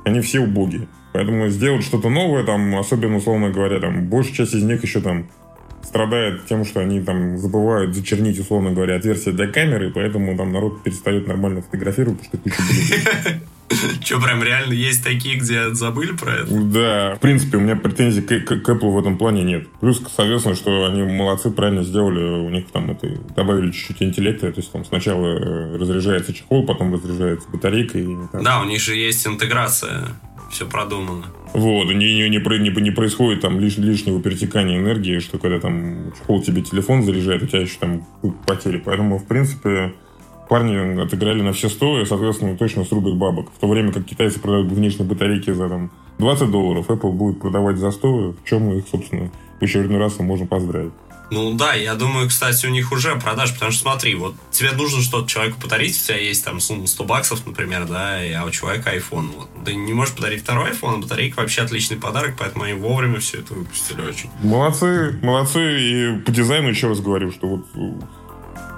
они 0.04 0.20
все 0.20 0.40
убогие. 0.40 0.88
Поэтому 1.12 1.48
сделать 1.48 1.84
что-то 1.84 2.10
новое, 2.10 2.44
там, 2.44 2.76
особенно, 2.76 3.16
условно 3.16 3.50
говоря, 3.50 3.80
там, 3.80 4.06
большая 4.08 4.34
часть 4.34 4.54
из 4.54 4.62
них 4.62 4.82
еще 4.82 5.00
там 5.00 5.28
страдает 5.88 6.46
тем, 6.46 6.64
что 6.64 6.80
они 6.80 7.00
там 7.00 7.38
забывают 7.38 7.94
зачернить, 7.94 8.38
условно 8.38 8.72
говоря, 8.72 8.96
отверстие 8.96 9.34
для 9.34 9.48
камеры, 9.48 9.90
поэтому 9.90 10.36
там 10.36 10.52
народ 10.52 10.82
перестает 10.82 11.26
нормально 11.26 11.62
фотографировать, 11.62 12.20
потому 12.30 12.54
что 12.54 12.62
куча 12.62 13.40
Че, 14.02 14.20
прям 14.20 14.42
реально 14.42 14.72
есть 14.72 15.04
такие, 15.04 15.36
где 15.36 15.74
забыли 15.74 16.12
про 16.12 16.36
это? 16.36 16.46
Да. 16.48 17.14
В 17.16 17.20
принципе, 17.20 17.58
у 17.58 17.60
меня 17.60 17.76
претензий 17.76 18.22
к, 18.22 18.28
к, 18.28 18.62
к 18.62 18.68
Apple 18.68 18.90
в 18.90 18.98
этом 18.98 19.18
плане 19.18 19.42
нет. 19.42 19.68
Плюс, 19.80 20.02
соответственно, 20.16 20.54
что 20.54 20.86
они 20.86 21.02
молодцы, 21.02 21.50
правильно 21.50 21.82
сделали. 21.84 22.20
У 22.20 22.48
них 22.48 22.70
там 22.70 22.90
это 22.90 23.08
добавили 23.36 23.70
чуть-чуть 23.70 24.02
интеллекта. 24.02 24.50
То 24.52 24.60
есть 24.60 24.72
там 24.72 24.84
сначала 24.84 25.26
э, 25.26 25.76
разряжается 25.76 26.32
чехол, 26.32 26.64
потом 26.64 26.94
разряжается 26.94 27.48
батарейка. 27.50 27.98
И, 27.98 28.16
да, 28.32 28.60
у 28.62 28.64
них 28.64 28.80
же 28.80 28.96
есть 28.96 29.26
интеграция 29.26 30.08
все 30.50 30.66
продумано. 30.66 31.26
Вот, 31.54 31.84
не, 31.86 31.94
не, 31.94 32.28
не, 32.28 32.38
не, 32.38 32.80
не 32.80 32.90
происходит 32.90 33.40
там 33.40 33.58
лиш, 33.58 33.78
лишнего 33.78 34.20
перетекания 34.20 34.78
энергии, 34.78 35.18
что 35.18 35.38
когда 35.38 35.60
там 35.60 36.12
чехол 36.18 36.42
тебе 36.42 36.62
телефон 36.62 37.02
заряжает, 37.02 37.42
у 37.42 37.46
тебя 37.46 37.60
еще 37.60 37.78
там 37.78 38.06
потери. 38.46 38.82
Поэтому, 38.84 39.18
в 39.18 39.26
принципе, 39.26 39.94
парни 40.48 41.00
отыграли 41.00 41.42
на 41.42 41.52
все 41.52 41.68
сто 41.68 42.00
и, 42.00 42.04
соответственно, 42.04 42.56
точно 42.56 42.84
срубят 42.84 43.16
бабок. 43.16 43.50
В 43.54 43.58
то 43.58 43.68
время 43.68 43.92
как 43.92 44.04
китайцы 44.04 44.40
продают 44.40 44.70
внешние 44.72 45.08
батарейки 45.08 45.50
за 45.50 45.68
там 45.68 45.90
20 46.18 46.50
долларов, 46.50 46.88
Apple 46.88 47.12
будет 47.12 47.40
продавать 47.40 47.78
за 47.78 47.90
100, 47.90 48.08
в 48.08 48.44
чем 48.44 48.72
их, 48.72 48.84
собственно, 48.90 49.30
в 49.60 49.62
очередной 49.62 49.98
раз 49.98 50.18
можно 50.18 50.46
поздравить. 50.46 50.92
Ну 51.30 51.52
да, 51.54 51.74
я 51.74 51.94
думаю, 51.94 52.28
кстати, 52.28 52.64
у 52.66 52.70
них 52.70 52.90
уже 52.90 53.14
продаж, 53.16 53.52
потому 53.52 53.70
что 53.70 53.82
смотри, 53.82 54.14
вот 54.14 54.34
тебе 54.50 54.72
нужно 54.72 55.02
что-то 55.02 55.28
человеку 55.28 55.60
подарить, 55.60 55.94
у 56.00 56.06
тебя 56.06 56.16
есть 56.18 56.44
там 56.44 56.58
сумма 56.60 56.86
100 56.86 57.04
баксов, 57.04 57.46
например, 57.46 57.86
да, 57.86 58.18
а 58.40 58.44
у 58.46 58.50
человека 58.50 58.94
iPhone. 58.96 59.28
Вот. 59.36 59.48
Ты 59.64 59.74
не 59.74 59.92
можешь 59.92 60.14
подарить 60.14 60.42
второй 60.42 60.70
iPhone, 60.70 60.94
а 60.94 60.96
батарейка 60.98 61.40
вообще 61.40 61.62
отличный 61.62 61.98
подарок, 61.98 62.36
поэтому 62.38 62.64
они 62.64 62.72
вовремя 62.74 63.20
все 63.20 63.38
это 63.40 63.52
выпустили 63.54 64.00
очень. 64.00 64.30
Молодцы, 64.42 65.18
молодцы, 65.22 65.80
и 65.80 66.18
по 66.20 66.30
дизайну 66.30 66.68
еще 66.68 66.88
раз 66.88 67.00
говорю, 67.00 67.30
что 67.30 67.46
вот 67.46 67.66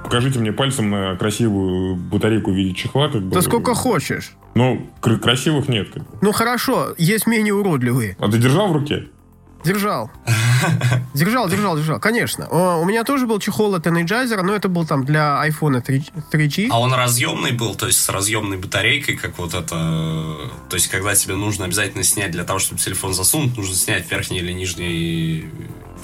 покажите 0.03 0.39
мне 0.41 0.53
пальцем 0.53 0.91
на 0.91 1.17
красивую 1.17 1.95
батарейку 1.95 2.51
в 2.51 2.55
виде 2.55 2.75
чехла. 2.75 3.09
Как 3.09 3.23
бы. 3.23 3.33
Да 3.33 3.43
сколько 3.43 3.75
хочешь. 3.75 4.33
Ну, 4.55 4.91
кр- 5.01 5.19
красивых 5.21 5.69
нет. 5.69 5.91
Как 5.93 6.03
бы. 6.03 6.19
Ну 6.21 6.33
хорошо, 6.33 6.95
есть 6.99 7.27
менее 7.29 7.55
уродливые. 7.55 8.17
А 8.19 8.29
ты 8.29 8.39
держал 8.39 8.69
в 8.69 8.73
руке? 8.73 9.07
Держал. 9.65 10.11
Держал, 11.15 11.49
держал, 11.49 11.77
держал, 11.77 12.01
конечно. 12.01 12.47
О, 12.51 12.81
У 12.81 12.85
меня 12.85 13.05
тоже 13.05 13.27
был 13.27 13.39
чехол 13.41 13.75
от 13.75 13.87
Energizer, 13.87 14.43
но 14.43 14.55
это 14.55 14.69
был 14.69 14.87
там 14.87 15.05
для 15.05 15.43
iPhone 15.47 15.81
3, 15.81 16.13
3G. 16.33 16.69
А 16.71 16.81
он 16.81 16.95
разъемный 16.95 17.53
был, 17.53 17.75
то 17.75 17.87
есть 17.87 18.01
с 18.01 18.09
разъемной 18.09 18.57
батарейкой, 18.57 19.17
как 19.17 19.39
вот 19.39 19.55
это... 19.55 20.37
То 20.69 20.75
есть, 20.75 20.89
когда 20.89 21.15
тебе 21.15 21.35
нужно 21.35 21.67
обязательно 21.67 22.05
снять, 22.05 22.31
для 22.31 22.45
того, 22.45 22.59
чтобы 22.59 22.81
телефон 22.81 23.13
засунуть, 23.13 23.57
нужно 23.57 23.75
снять 23.75 24.11
верхний 24.11 24.39
или 24.39 24.53
нижний 24.53 25.51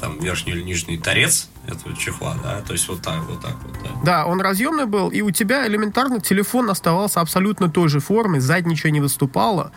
там 0.00 0.18
верхний 0.18 0.52
или 0.52 0.62
нижний 0.62 0.98
торец 0.98 1.48
этого 1.66 1.96
чехла, 1.96 2.36
да, 2.42 2.60
то 2.60 2.72
есть 2.74 2.86
вот 2.88 3.02
так, 3.02 3.22
вот 3.24 3.40
так 3.40 3.56
вот, 3.62 3.72
да. 3.82 3.90
Да, 4.04 4.26
он 4.26 4.40
разъемный 4.40 4.86
был, 4.86 5.08
и 5.08 5.22
у 5.22 5.30
тебя 5.30 5.66
элементарно 5.66 6.20
телефон 6.20 6.70
оставался 6.70 7.20
абсолютно 7.20 7.70
той 7.70 7.88
же 7.88 8.00
формы, 8.00 8.40
сзади 8.40 8.68
ничего 8.68 8.90
не 8.90 9.00
выступало. 9.00 9.72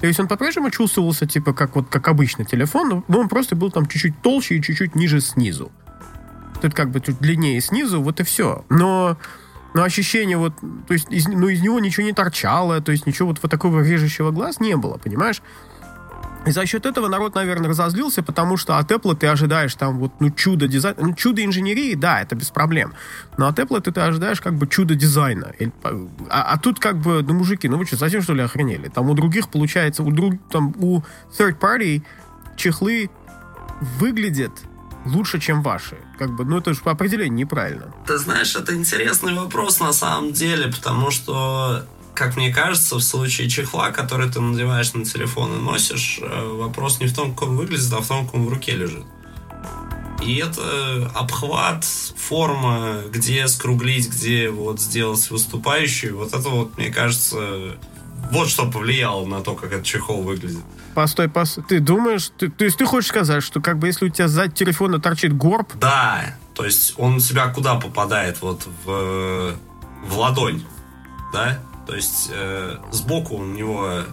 То 0.00 0.06
есть 0.06 0.20
он 0.20 0.28
по-прежнему 0.28 0.70
чувствовался, 0.70 1.26
типа, 1.26 1.52
как 1.52 1.74
вот 1.74 1.88
как 1.88 2.06
обычный 2.08 2.44
телефон, 2.44 3.04
но- 3.08 3.18
он 3.18 3.28
просто 3.28 3.56
был 3.56 3.70
там 3.70 3.86
чуть-чуть 3.86 4.20
толще 4.22 4.56
и 4.56 4.62
чуть-чуть 4.62 4.94
ниже 4.94 5.20
снизу. 5.20 5.72
Тут 6.62 6.74
как 6.74 6.90
бы 6.90 7.00
чуть 7.00 7.18
длиннее 7.18 7.60
снизу, 7.60 8.00
вот 8.00 8.20
и 8.20 8.24
все. 8.24 8.64
Но, 8.68 9.16
но 9.74 9.82
ощущение 9.82 10.36
вот, 10.36 10.54
то 10.86 10.94
есть 10.94 11.06
из, 11.10 11.26
ну, 11.28 11.48
из 11.48 11.62
него 11.62 11.80
ничего 11.80 12.06
не 12.06 12.12
торчало, 12.12 12.80
то 12.80 12.92
есть 12.92 13.06
ничего 13.06 13.28
вот, 13.28 13.38
вот 13.42 13.50
такого 13.50 13.80
режущего 13.82 14.30
глаз 14.30 14.60
не 14.60 14.76
было, 14.76 14.98
понимаешь? 14.98 15.42
И 16.48 16.52
за 16.52 16.66
счет 16.66 16.86
этого 16.86 17.08
народ, 17.08 17.34
наверное, 17.34 17.68
разозлился, 17.68 18.22
потому 18.22 18.56
что 18.56 18.78
от 18.78 18.90
Apple 18.90 19.16
ты 19.16 19.26
ожидаешь 19.26 19.74
там 19.74 19.98
вот, 19.98 20.12
ну, 20.20 20.30
чудо 20.30 20.66
дизайна. 20.66 20.98
Ну, 21.00 21.14
чудо 21.14 21.44
инженерии, 21.44 21.94
да, 21.94 22.20
это 22.22 22.34
без 22.34 22.50
проблем. 22.50 22.94
Но 23.36 23.46
от 23.48 23.58
Apple 23.58 23.80
ты, 23.80 23.92
ты 23.92 24.00
ожидаешь 24.00 24.40
как 24.40 24.54
бы 24.54 24.66
чудо 24.66 24.94
дизайна. 24.94 25.52
А, 26.30 26.42
а 26.52 26.58
тут 26.58 26.80
как 26.80 26.98
бы, 26.98 27.22
ну, 27.22 27.34
мужики, 27.34 27.68
ну 27.68 27.78
вы 27.78 27.86
что, 27.86 27.96
совсем 27.96 28.22
что 28.22 28.34
ли 28.34 28.42
охренели? 28.42 28.88
Там 28.88 29.08
у 29.10 29.14
других, 29.14 29.48
получается, 29.48 30.02
у, 30.02 30.10
друг, 30.10 30.34
там, 30.50 30.74
у 30.78 31.02
third 31.38 31.58
party 31.58 32.02
чехлы 32.56 33.10
выглядят 33.98 34.52
лучше, 35.04 35.38
чем 35.40 35.62
ваши. 35.62 35.96
Как 36.18 36.34
бы, 36.34 36.44
ну, 36.44 36.58
это 36.58 36.74
же 36.74 36.80
по 36.80 36.90
определению 36.90 37.34
неправильно. 37.34 37.94
Ты 38.06 38.18
знаешь, 38.18 38.54
это 38.56 38.74
интересный 38.74 39.34
вопрос 39.34 39.80
на 39.80 39.92
самом 39.92 40.32
деле, 40.32 40.68
потому 40.68 41.10
что, 41.10 41.84
как 42.18 42.36
мне 42.36 42.52
кажется, 42.52 42.96
в 42.96 43.00
случае 43.00 43.48
чехла, 43.48 43.90
который 43.92 44.28
ты 44.28 44.40
надеваешь 44.40 44.92
на 44.92 45.04
телефон 45.04 45.54
и 45.54 45.60
носишь, 45.60 46.18
э, 46.20 46.46
вопрос 46.48 46.98
не 46.98 47.06
в 47.06 47.14
том, 47.14 47.32
как 47.32 47.48
он 47.48 47.56
выглядит, 47.56 47.92
а 47.92 48.00
в 48.00 48.08
том, 48.08 48.26
как 48.26 48.34
он 48.34 48.46
в 48.46 48.48
руке 48.48 48.72
лежит. 48.72 49.04
И 50.20 50.36
это 50.38 51.12
обхват, 51.14 51.84
форма, 51.84 53.02
где 53.08 53.46
скруглить, 53.46 54.10
где 54.10 54.50
вот 54.50 54.80
сделать 54.80 55.30
выступающий, 55.30 56.10
вот 56.10 56.34
это 56.34 56.48
вот, 56.48 56.76
мне 56.76 56.90
кажется, 56.90 57.76
вот 58.32 58.48
что 58.48 58.68
повлияло 58.68 59.24
на 59.24 59.40
то, 59.40 59.54
как 59.54 59.72
этот 59.72 59.84
чехол 59.84 60.22
выглядит. 60.22 60.64
Постой, 60.96 61.28
постой. 61.28 61.62
Ты 61.68 61.78
думаешь, 61.78 62.32
ты, 62.36 62.50
то 62.50 62.64
есть 62.64 62.76
ты 62.76 62.84
хочешь 62.84 63.10
сказать, 63.10 63.44
что 63.44 63.60
как 63.60 63.78
бы 63.78 63.86
если 63.86 64.06
у 64.06 64.08
тебя 64.08 64.26
сзади 64.26 64.54
телефона 64.54 64.98
торчит 64.98 65.36
горб, 65.36 65.72
Да, 65.76 66.34
то 66.54 66.64
есть 66.64 66.94
он 66.96 67.14
у 67.14 67.20
себя 67.20 67.46
куда 67.46 67.76
попадает? 67.76 68.42
Вот 68.42 68.66
в, 68.84 69.54
в 70.04 70.18
ладонь, 70.18 70.64
да? 71.32 71.60
То 71.88 71.96
есть 71.96 72.28
э, 72.30 72.76
сбоку 72.90 73.36
у 73.36 73.44
него 73.46 73.88
э, 73.88 74.04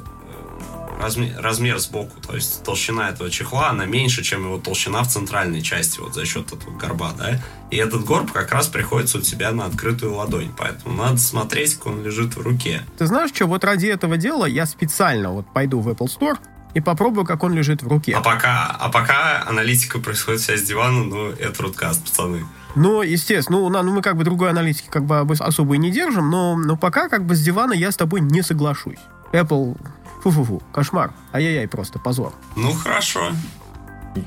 размер, 0.98 1.42
размер 1.42 1.78
сбоку, 1.80 2.22
то 2.26 2.34
есть 2.34 2.64
толщина 2.64 3.10
этого 3.10 3.30
чехла, 3.30 3.70
она 3.70 3.86
меньше, 3.86 4.24
чем 4.24 4.46
его 4.46 4.58
толщина 4.58 5.04
в 5.04 5.10
центральной 5.10 5.62
части, 5.62 6.00
вот 6.00 6.14
за 6.14 6.26
счет 6.26 6.54
этого 6.54 6.72
горба, 6.78 7.12
да? 7.18 7.42
И 7.72 7.76
этот 7.76 8.06
горб 8.06 8.32
как 8.32 8.54
раз 8.54 8.68
приходится 8.68 9.18
у 9.18 9.22
тебя 9.22 9.52
на 9.52 9.66
открытую 9.66 10.16
ладонь, 10.16 10.54
поэтому 10.58 10.96
надо 10.96 11.18
смотреть, 11.18 11.76
как 11.76 11.88
он 11.88 12.02
лежит 12.02 12.38
в 12.38 12.42
руке. 12.42 12.82
Ты 12.98 13.08
знаешь 13.08 13.32
что, 13.34 13.46
вот 13.46 13.66
ради 13.66 13.88
этого 13.88 14.16
дела 14.16 14.46
я 14.46 14.66
специально 14.66 15.32
вот 15.32 15.46
пойду 15.54 15.82
в 15.82 15.90
Apple 15.90 16.08
Store 16.08 16.38
и 16.76 16.80
попробую, 16.80 17.26
как 17.26 17.44
он 17.44 17.54
лежит 17.54 17.84
в 17.84 17.88
руке. 17.90 18.14
А 18.14 18.22
пока, 18.22 18.68
а 18.68 18.88
пока 18.88 19.44
аналитика 19.46 20.00
происходит 20.00 20.40
вся 20.40 20.56
с 20.56 20.62
дивана, 20.62 21.04
ну, 21.04 21.30
это 21.30 21.62
рудкаст, 21.62 22.06
пацаны. 22.06 22.46
Ну, 22.76 23.02
естественно, 23.02 23.60
ну, 23.60 23.70
ну, 23.84 23.94
мы 23.96 24.02
как 24.02 24.18
бы 24.18 24.24
другой 24.24 24.50
аналитики 24.50 24.88
как 24.90 25.06
бы 25.06 25.20
особо 25.40 25.76
и 25.76 25.78
не 25.78 25.92
держим, 25.92 26.30
но, 26.30 26.56
но 26.58 26.76
пока 26.76 27.08
как 27.10 27.26
бы 27.26 27.36
с 27.36 27.42
дивана 27.42 27.74
я 27.74 27.92
с 27.92 27.96
тобой 27.96 28.20
не 28.22 28.42
соглашусь. 28.42 29.00
Apple, 29.32 29.78
фу-фу-фу, 30.24 30.62
кошмар. 30.74 31.14
Ай-яй-яй, 31.34 31.68
просто 31.68 32.00
позор. 32.00 32.34
Ну, 32.56 32.72
хорошо. 32.74 33.32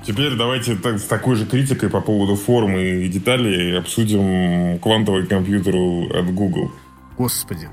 Теперь 0.07 0.37
давайте 0.37 0.77
так- 0.77 0.99
с 0.99 1.05
такой 1.05 1.37
же 1.37 1.47
критикой 1.47 1.89
по 1.89 2.01
поводу 2.01 2.37
формы 2.37 3.05
и 3.05 3.09
деталей 3.09 3.79
обсудим 3.79 4.79
квантовый 4.81 5.27
компьютер 5.27 5.75
от 6.15 6.33
Google. 6.35 6.71
Господи. 7.19 7.69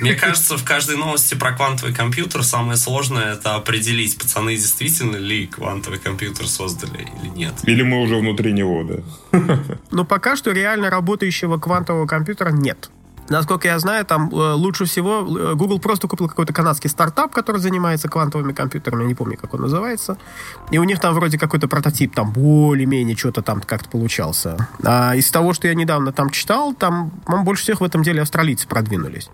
Мне 0.00 0.14
кажется, 0.14 0.56
в 0.56 0.64
каждой 0.64 0.96
новости 0.96 1.34
про 1.34 1.52
квантовый 1.52 1.94
компьютер 1.94 2.42
самое 2.42 2.78
сложное 2.78 3.34
это 3.34 3.56
определить, 3.56 4.16
пацаны 4.18 4.56
действительно 4.56 5.16
ли 5.16 5.46
квантовый 5.46 5.98
компьютер 5.98 6.46
создали 6.46 7.06
или 7.22 7.28
нет. 7.28 7.52
Или 7.64 7.82
мы 7.82 8.00
уже 8.00 8.16
внутри 8.16 8.52
него, 8.52 8.84
да? 8.84 9.58
Но 9.90 10.06
пока 10.06 10.34
что 10.34 10.52
реально 10.52 10.88
работающего 10.88 11.58
квантового 11.58 12.06
компьютера 12.06 12.50
нет. 12.50 12.90
Насколько 13.28 13.68
я 13.68 13.78
знаю, 13.78 14.04
там 14.04 14.28
э, 14.30 14.52
лучше 14.52 14.84
всего 14.84 15.20
э, 15.20 15.54
Google 15.54 15.78
просто 15.78 16.08
купил 16.08 16.28
какой-то 16.28 16.52
канадский 16.52 16.90
стартап, 16.90 17.32
который 17.32 17.58
занимается 17.60 18.08
квантовыми 18.08 18.52
компьютерами, 18.52 19.02
я 19.02 19.08
не 19.08 19.14
помню, 19.14 19.38
как 19.38 19.54
он 19.54 19.62
называется. 19.62 20.18
И 20.70 20.78
у 20.78 20.84
них 20.84 21.00
там 21.00 21.14
вроде 21.14 21.38
какой-то 21.38 21.66
прототип 21.66 22.14
там 22.14 22.32
более-менее 22.32 23.16
что-то 23.16 23.40
там 23.40 23.62
как-то 23.62 23.88
получался. 23.88 24.68
А 24.84 25.14
из 25.14 25.30
того, 25.30 25.54
что 25.54 25.68
я 25.68 25.74
недавно 25.74 26.12
там 26.12 26.28
читал, 26.30 26.74
там 26.74 27.10
по-моему, 27.24 27.46
больше 27.46 27.62
всех 27.62 27.80
в 27.80 27.84
этом 27.84 28.02
деле 28.02 28.20
австралийцы 28.20 28.68
продвинулись. 28.68 29.30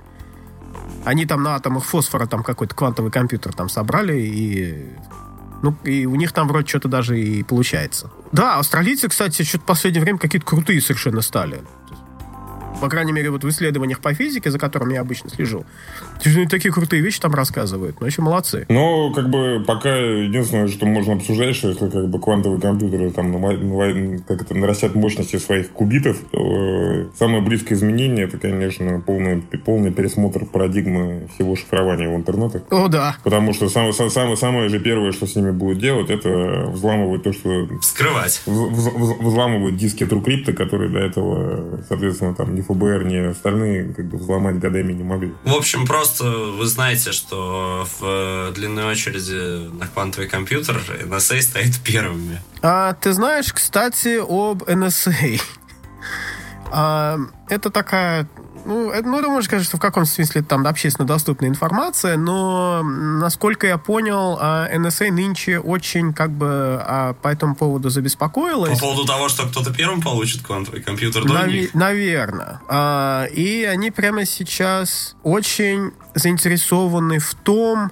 Они 1.05 1.27
там 1.27 1.43
на 1.43 1.57
атомах 1.57 1.85
фосфора 1.85 2.27
там 2.27 2.45
какой-то 2.45 2.75
квантовый 2.75 3.11
компьютер 3.11 3.53
там 3.55 3.69
собрали 3.69 4.21
и 4.21 4.91
ну, 5.63 5.77
и 5.85 6.07
у 6.07 6.15
них 6.15 6.33
там 6.33 6.49
вроде 6.49 6.69
что-то 6.69 6.89
даже 6.89 7.21
и 7.21 7.43
получается. 7.43 8.11
Да, 8.33 8.59
австралийцы, 8.59 9.09
кстати, 9.09 9.43
что-то 9.43 9.65
в 9.65 9.67
последнее 9.67 10.03
время 10.03 10.19
какие-то 10.19 10.47
крутые 10.47 10.81
совершенно 10.81 11.21
стали. 11.21 11.63
По 12.81 12.89
крайней 12.89 13.13
мере, 13.13 13.31
вот 13.31 13.45
в 13.45 13.49
исследованиях 13.51 14.01
по 14.01 14.15
физике, 14.15 14.51
за 14.51 14.59
которыми 14.59 14.95
я 14.95 15.01
обычно 15.03 15.29
слежу, 15.29 15.65
такие 16.49 16.73
крутые 16.73 17.03
вещи 17.03 17.21
там 17.21 17.35
рассказывают. 17.35 18.01
Ну, 18.01 18.07
еще 18.07 18.23
молодцы. 18.23 18.65
Но, 18.69 19.13
как 19.13 19.29
бы, 19.29 19.63
пока 19.67 19.95
единственное, 19.95 20.69
что 20.69 20.87
можно 20.87 21.15
обсуждать, 21.15 21.55
что 21.57 21.69
если 21.69 21.89
как 21.91 22.09
бы 22.09 22.19
квантовые 22.21 22.61
компьютеры 22.61 23.11
там 23.11 23.31
как 24.27 24.43
это, 24.43 24.55
нарастят 24.55 24.95
мощности 24.95 25.37
своих 25.37 25.71
кубитов, 25.71 26.17
то 26.31 26.39
э, 26.39 27.07
самое 27.19 27.43
близкое 27.43 27.75
изменение 27.75 28.25
это, 28.27 28.39
конечно, 28.39 29.01
полный, 29.01 29.43
полный 29.65 29.93
пересмотр 29.93 30.47
парадигмы 30.47 31.29
всего 31.35 31.57
шифрования 31.57 32.09
в 32.09 32.17
интернете. 32.17 32.63
О, 32.71 32.89
да. 32.89 33.17
Потому 33.25 33.53
что 33.53 33.69
самое, 33.69 33.93
самое, 33.93 34.37
самое 34.37 34.69
же 34.69 34.79
первое, 34.81 35.13
что 35.13 35.27
с 35.27 35.37
ними 35.37 35.51
будет 35.51 35.79
делать, 35.79 36.09
это 36.11 36.67
взламывать 36.73 37.23
то, 37.25 37.33
что 37.33 37.69
Вскрывать. 37.81 38.43
вз- 38.47 38.71
вз- 38.71 39.23
взламывают 39.23 39.77
диски 39.77 40.05
TrueCrypt, 40.05 40.53
которые 40.55 40.91
до 40.91 40.99
этого, 40.99 41.81
соответственно, 41.89 42.35
там 42.35 42.55
ни 42.61 42.63
ФБР, 42.63 43.05
ни 43.05 43.17
остальные 43.17 43.95
как 43.95 44.07
бы 44.07 44.19
взломать 44.19 44.59
годами 44.59 44.93
не 44.93 45.03
могли. 45.03 45.35
В 45.45 45.55
общем, 45.55 45.87
просто 45.87 46.25
вы 46.25 46.67
знаете, 46.67 47.13
что 47.13 47.87
в 47.99 48.53
длинной 48.53 48.85
очереди 48.85 49.69
на 49.73 49.87
квантовый 49.87 50.29
компьютер 50.29 50.81
NSA 51.07 51.41
стоит 51.41 51.79
первыми. 51.81 52.41
А, 52.63 52.95
ты 52.95 53.13
знаешь, 53.13 53.53
кстати, 53.53 54.19
об 54.21 54.63
NSA. 54.63 55.41
А, 56.73 57.19
это 57.49 57.69
такая... 57.71 58.29
Ну, 58.65 58.91
это, 58.91 59.09
ну, 59.09 59.21
ты 59.21 59.29
можешь 59.29 59.47
сказать, 59.47 59.65
что 59.65 59.77
в 59.77 59.81
каком 59.81 60.05
смысле 60.05 60.43
там 60.43 60.67
общественно 60.67 61.07
доступная 61.07 61.49
информация, 61.49 62.17
но, 62.17 62.83
насколько 62.83 63.67
я 63.67 63.79
понял, 63.79 64.39
а, 64.41 64.69
NSA 64.73 65.11
нынче 65.11 65.59
очень 65.59 66.13
как 66.13 66.31
бы 66.31 66.81
а, 66.83 67.15
по 67.15 67.29
этому 67.29 67.55
поводу 67.55 67.85
По 67.85 67.91
забеспокоилась. 67.91 68.79
поводу 68.79 69.07
того, 69.07 69.29
что 69.29 69.47
кто-то 69.47 69.73
первым 69.73 70.01
получит 70.03 70.43
квантовый 70.43 70.83
компьютер 70.83 71.25
до 71.25 71.47
них. 71.47 71.75
Наверное. 71.75 72.61
и 73.33 73.65
они 73.65 73.91
прямо 73.91 74.25
сейчас 74.25 75.17
очень 75.23 75.93
заинтересованы 76.15 77.19
в 77.19 77.35
том, 77.35 77.91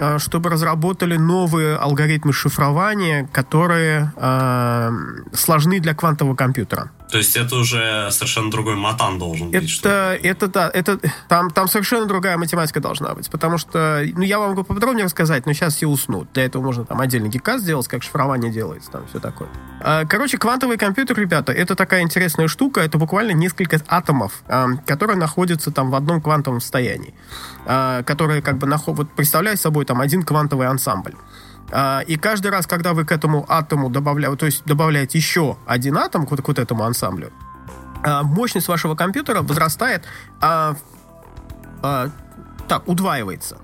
а, 0.00 0.18
чтобы 0.18 0.48
разработали 0.48 1.16
новые 1.16 1.76
алгоритмы 1.76 2.32
шифрования, 2.32 3.28
которые 3.32 4.12
а, 4.16 4.90
сложны 5.34 5.78
для 5.78 5.94
квантового 5.94 6.34
компьютера. 6.34 6.90
То 7.10 7.18
есть 7.18 7.36
это 7.36 7.56
уже 7.56 8.08
совершенно 8.10 8.50
другой 8.50 8.76
матан 8.76 9.18
должен 9.18 9.50
быть. 9.50 9.68
что 9.68 9.88
Это, 9.88 10.28
это 10.28 10.46
да, 10.48 10.70
это 10.72 10.98
там, 11.28 11.50
там 11.50 11.68
совершенно 11.68 12.06
другая 12.06 12.36
математика 12.36 12.80
должна 12.80 13.14
быть, 13.14 13.28
потому 13.30 13.58
что, 13.58 14.02
ну, 14.14 14.22
я 14.22 14.38
вам 14.38 14.50
могу 14.50 14.64
поподробнее 14.64 15.04
рассказать, 15.04 15.46
но 15.46 15.52
сейчас 15.52 15.76
все 15.76 15.86
уснут. 15.86 16.32
Для 16.32 16.44
этого 16.44 16.62
можно 16.62 16.84
там 16.84 17.00
отдельный 17.00 17.28
гикас 17.28 17.62
сделать, 17.62 17.88
как 17.88 18.02
шифрование 18.02 18.50
делается, 18.52 18.90
там 18.90 19.06
все 19.08 19.18
такое. 19.18 19.48
А, 19.80 20.04
Короче, 20.04 20.38
квантовый 20.38 20.76
компьютер, 20.76 21.18
ребята, 21.18 21.52
это 21.52 21.74
такая 21.74 22.02
интересная 22.02 22.48
штука, 22.48 22.80
это 22.80 22.98
буквально 22.98 23.32
несколько 23.32 23.80
атомов, 23.88 24.42
а, 24.46 24.68
которые 24.86 25.16
находятся 25.16 25.70
там 25.70 25.90
в 25.90 25.94
одном 25.94 26.20
квантовом 26.20 26.60
состоянии, 26.60 27.14
а, 27.66 28.02
которые 28.02 28.42
как 28.42 28.58
бы 28.58 28.66
нахо- 28.66 28.92
вот 28.94 29.10
представляют 29.12 29.60
собой 29.60 29.84
там 29.84 30.00
один 30.00 30.22
квантовый 30.22 30.66
ансамбль. 30.68 31.14
А, 31.72 32.00
И 32.06 32.16
каждый 32.16 32.50
раз, 32.50 32.66
когда 32.66 32.92
вы 32.92 33.04
к 33.04 33.12
этому 33.12 33.44
атому 33.48 33.90
добавляете, 33.90 34.36
то 34.36 34.46
есть 34.46 34.64
добавляете 34.64 35.18
еще 35.18 35.56
один 35.66 35.96
атом 35.96 36.26
к 36.26 36.30
вот, 36.30 36.42
к 36.42 36.48
вот 36.48 36.58
этому 36.58 36.84
ансамблю, 36.84 37.32
а, 38.02 38.22
мощность 38.22 38.68
вашего 38.68 38.94
компьютера 38.94 39.42
возрастает, 39.42 40.04
а, 40.40 40.76
а, 41.82 42.10
так, 42.68 42.88
удваивается 42.88 43.58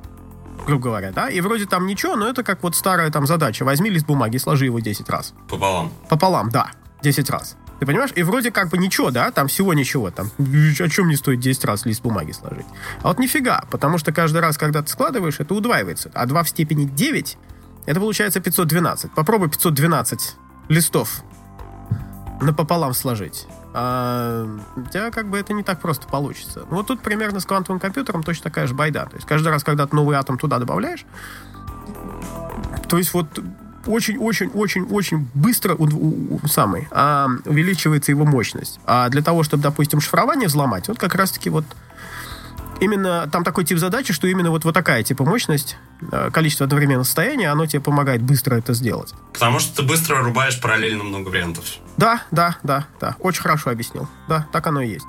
грубо 0.67 0.85
говоря, 0.85 1.13
да, 1.13 1.29
и 1.29 1.41
вроде 1.41 1.67
там 1.67 1.87
ничего, 1.87 2.17
но 2.17 2.29
это 2.29 2.43
как 2.43 2.63
вот 2.63 2.75
старая 2.75 3.11
там 3.11 3.27
задача. 3.27 3.65
Возьми 3.65 3.89
лист 3.89 4.07
бумаги, 4.07 4.37
сложи 4.39 4.65
его 4.65 4.81
10 4.81 5.09
раз. 5.09 5.33
Пополам. 5.49 5.93
Пополам, 6.09 6.51
да, 6.51 6.71
10 7.03 7.31
раз. 7.31 7.57
Ты 7.79 7.87
понимаешь? 7.87 8.11
И 8.15 8.23
вроде 8.23 8.51
как 8.51 8.71
бы 8.71 8.79
ничего, 8.79 9.11
да, 9.11 9.31
там 9.31 9.49
всего 9.49 9.75
ничего, 9.75 10.11
там, 10.11 10.31
о 10.39 10.89
чем 10.89 11.07
мне 11.07 11.17
стоит 11.17 11.41
10 11.41 11.65
раз 11.67 11.85
лист 11.85 12.03
бумаги 12.03 12.33
сложить? 12.33 12.67
А 13.03 13.09
вот 13.09 13.19
нифига, 13.19 13.65
потому 13.71 13.99
что 13.99 14.13
каждый 14.13 14.41
раз, 14.41 14.57
когда 14.57 14.83
ты 14.83 14.89
складываешь, 14.89 15.41
это 15.41 15.55
удваивается. 15.55 16.11
А 16.15 16.27
2 16.27 16.43
в 16.43 16.49
степени 16.49 16.85
9, 16.85 17.37
это 17.87 18.01
получается 18.01 18.41
512. 18.41 19.13
Попробуй 19.13 19.49
512 19.49 20.37
листов 20.69 21.23
напополам 22.41 22.93
сложить. 22.93 23.47
А 23.73 24.47
у 24.77 24.83
тебя 24.83 25.11
как 25.11 25.29
бы 25.29 25.39
это 25.39 25.53
не 25.53 25.63
так 25.63 25.81
просто 25.81 26.07
получится. 26.07 26.65
Вот 26.71 26.87
тут 26.87 27.01
примерно 27.01 27.41
с 27.41 27.47
квантовым 27.47 27.81
компьютером 27.81 28.23
точно 28.23 28.45
такая 28.45 28.67
же 28.67 28.75
байда. 28.75 29.07
То 29.07 29.17
есть 29.17 29.27
каждый 29.27 29.49
раз, 29.49 29.65
когда 29.65 29.87
ты 29.87 29.95
новый 29.95 30.17
атом 30.17 30.39
туда 30.39 30.59
добавляешь, 30.59 31.05
то 32.89 32.99
есть 32.99 33.13
вот 33.15 33.27
очень-очень-очень-очень 33.87 35.29
быстро 35.35 35.75
у, 35.75 35.85
у, 35.85 36.41
у, 36.43 36.49
самый, 36.49 36.89
а, 36.91 37.29
увеличивается 37.45 38.13
его 38.13 38.25
мощность. 38.25 38.81
А 38.85 39.09
для 39.09 39.23
того, 39.23 39.43
чтобы, 39.43 39.63
допустим, 39.63 40.01
шифрование 40.01 40.49
взломать, 40.49 40.89
вот 40.89 40.99
как 40.99 41.15
раз-таки 41.15 41.51
вот 41.51 41.65
именно 42.81 43.29
там 43.31 43.45
такой 43.45 43.65
тип 43.65 43.79
задачи, 43.79 44.13
что 44.13 44.27
именно 44.27 44.51
вот, 44.51 44.65
вот 44.65 44.75
такая 44.75 45.03
типа 45.03 45.25
мощность, 45.25 45.77
э, 46.13 46.31
количество 46.31 46.65
одновременного 46.65 47.05
состояния, 47.05 47.51
оно 47.51 47.67
тебе 47.67 47.81
помогает 47.81 48.23
быстро 48.23 48.57
это 48.57 48.75
сделать. 48.75 49.15
Потому 49.33 49.59
что 49.59 49.77
ты 49.77 49.83
быстро 49.83 50.23
рубаешь 50.23 50.61
параллельно 50.61 51.05
много 51.05 51.29
вариантов. 51.29 51.65
Да, 51.97 52.23
да, 52.31 52.57
да, 52.63 52.87
да. 53.01 53.17
Очень 53.21 53.43
хорошо 53.43 53.71
объяснил. 53.71 54.09
Да, 54.29 54.47
так 54.53 54.67
оно 54.67 54.81
и 54.81 54.89
есть. 54.89 55.07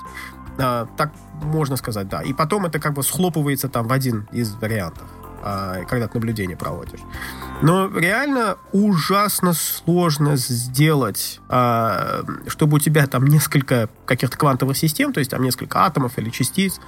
А, 0.58 0.86
так 0.96 1.12
можно 1.42 1.76
сказать, 1.76 2.08
да. 2.08 2.22
И 2.22 2.32
потом 2.32 2.66
это 2.66 2.78
как 2.78 2.94
бы 2.94 3.02
схлопывается 3.02 3.68
там 3.68 3.86
в 3.86 3.92
один 3.92 4.28
из 4.32 4.54
вариантов, 4.54 5.04
а, 5.42 5.84
когда 5.84 6.08
ты 6.08 6.14
наблюдение 6.14 6.56
проводишь. 6.56 7.00
Но 7.62 7.88
реально 7.88 8.56
ужасно 8.72 9.52
сложно 9.52 10.36
сделать, 10.36 11.40
чтобы 11.48 12.76
у 12.76 12.78
тебя 12.78 13.06
там 13.08 13.26
несколько 13.26 13.88
каких-то 14.06 14.38
квантовых 14.38 14.76
систем, 14.76 15.12
то 15.12 15.18
есть 15.18 15.32
там 15.32 15.42
несколько 15.42 15.84
атомов 15.84 16.18
или 16.18 16.30
частиц, 16.30 16.80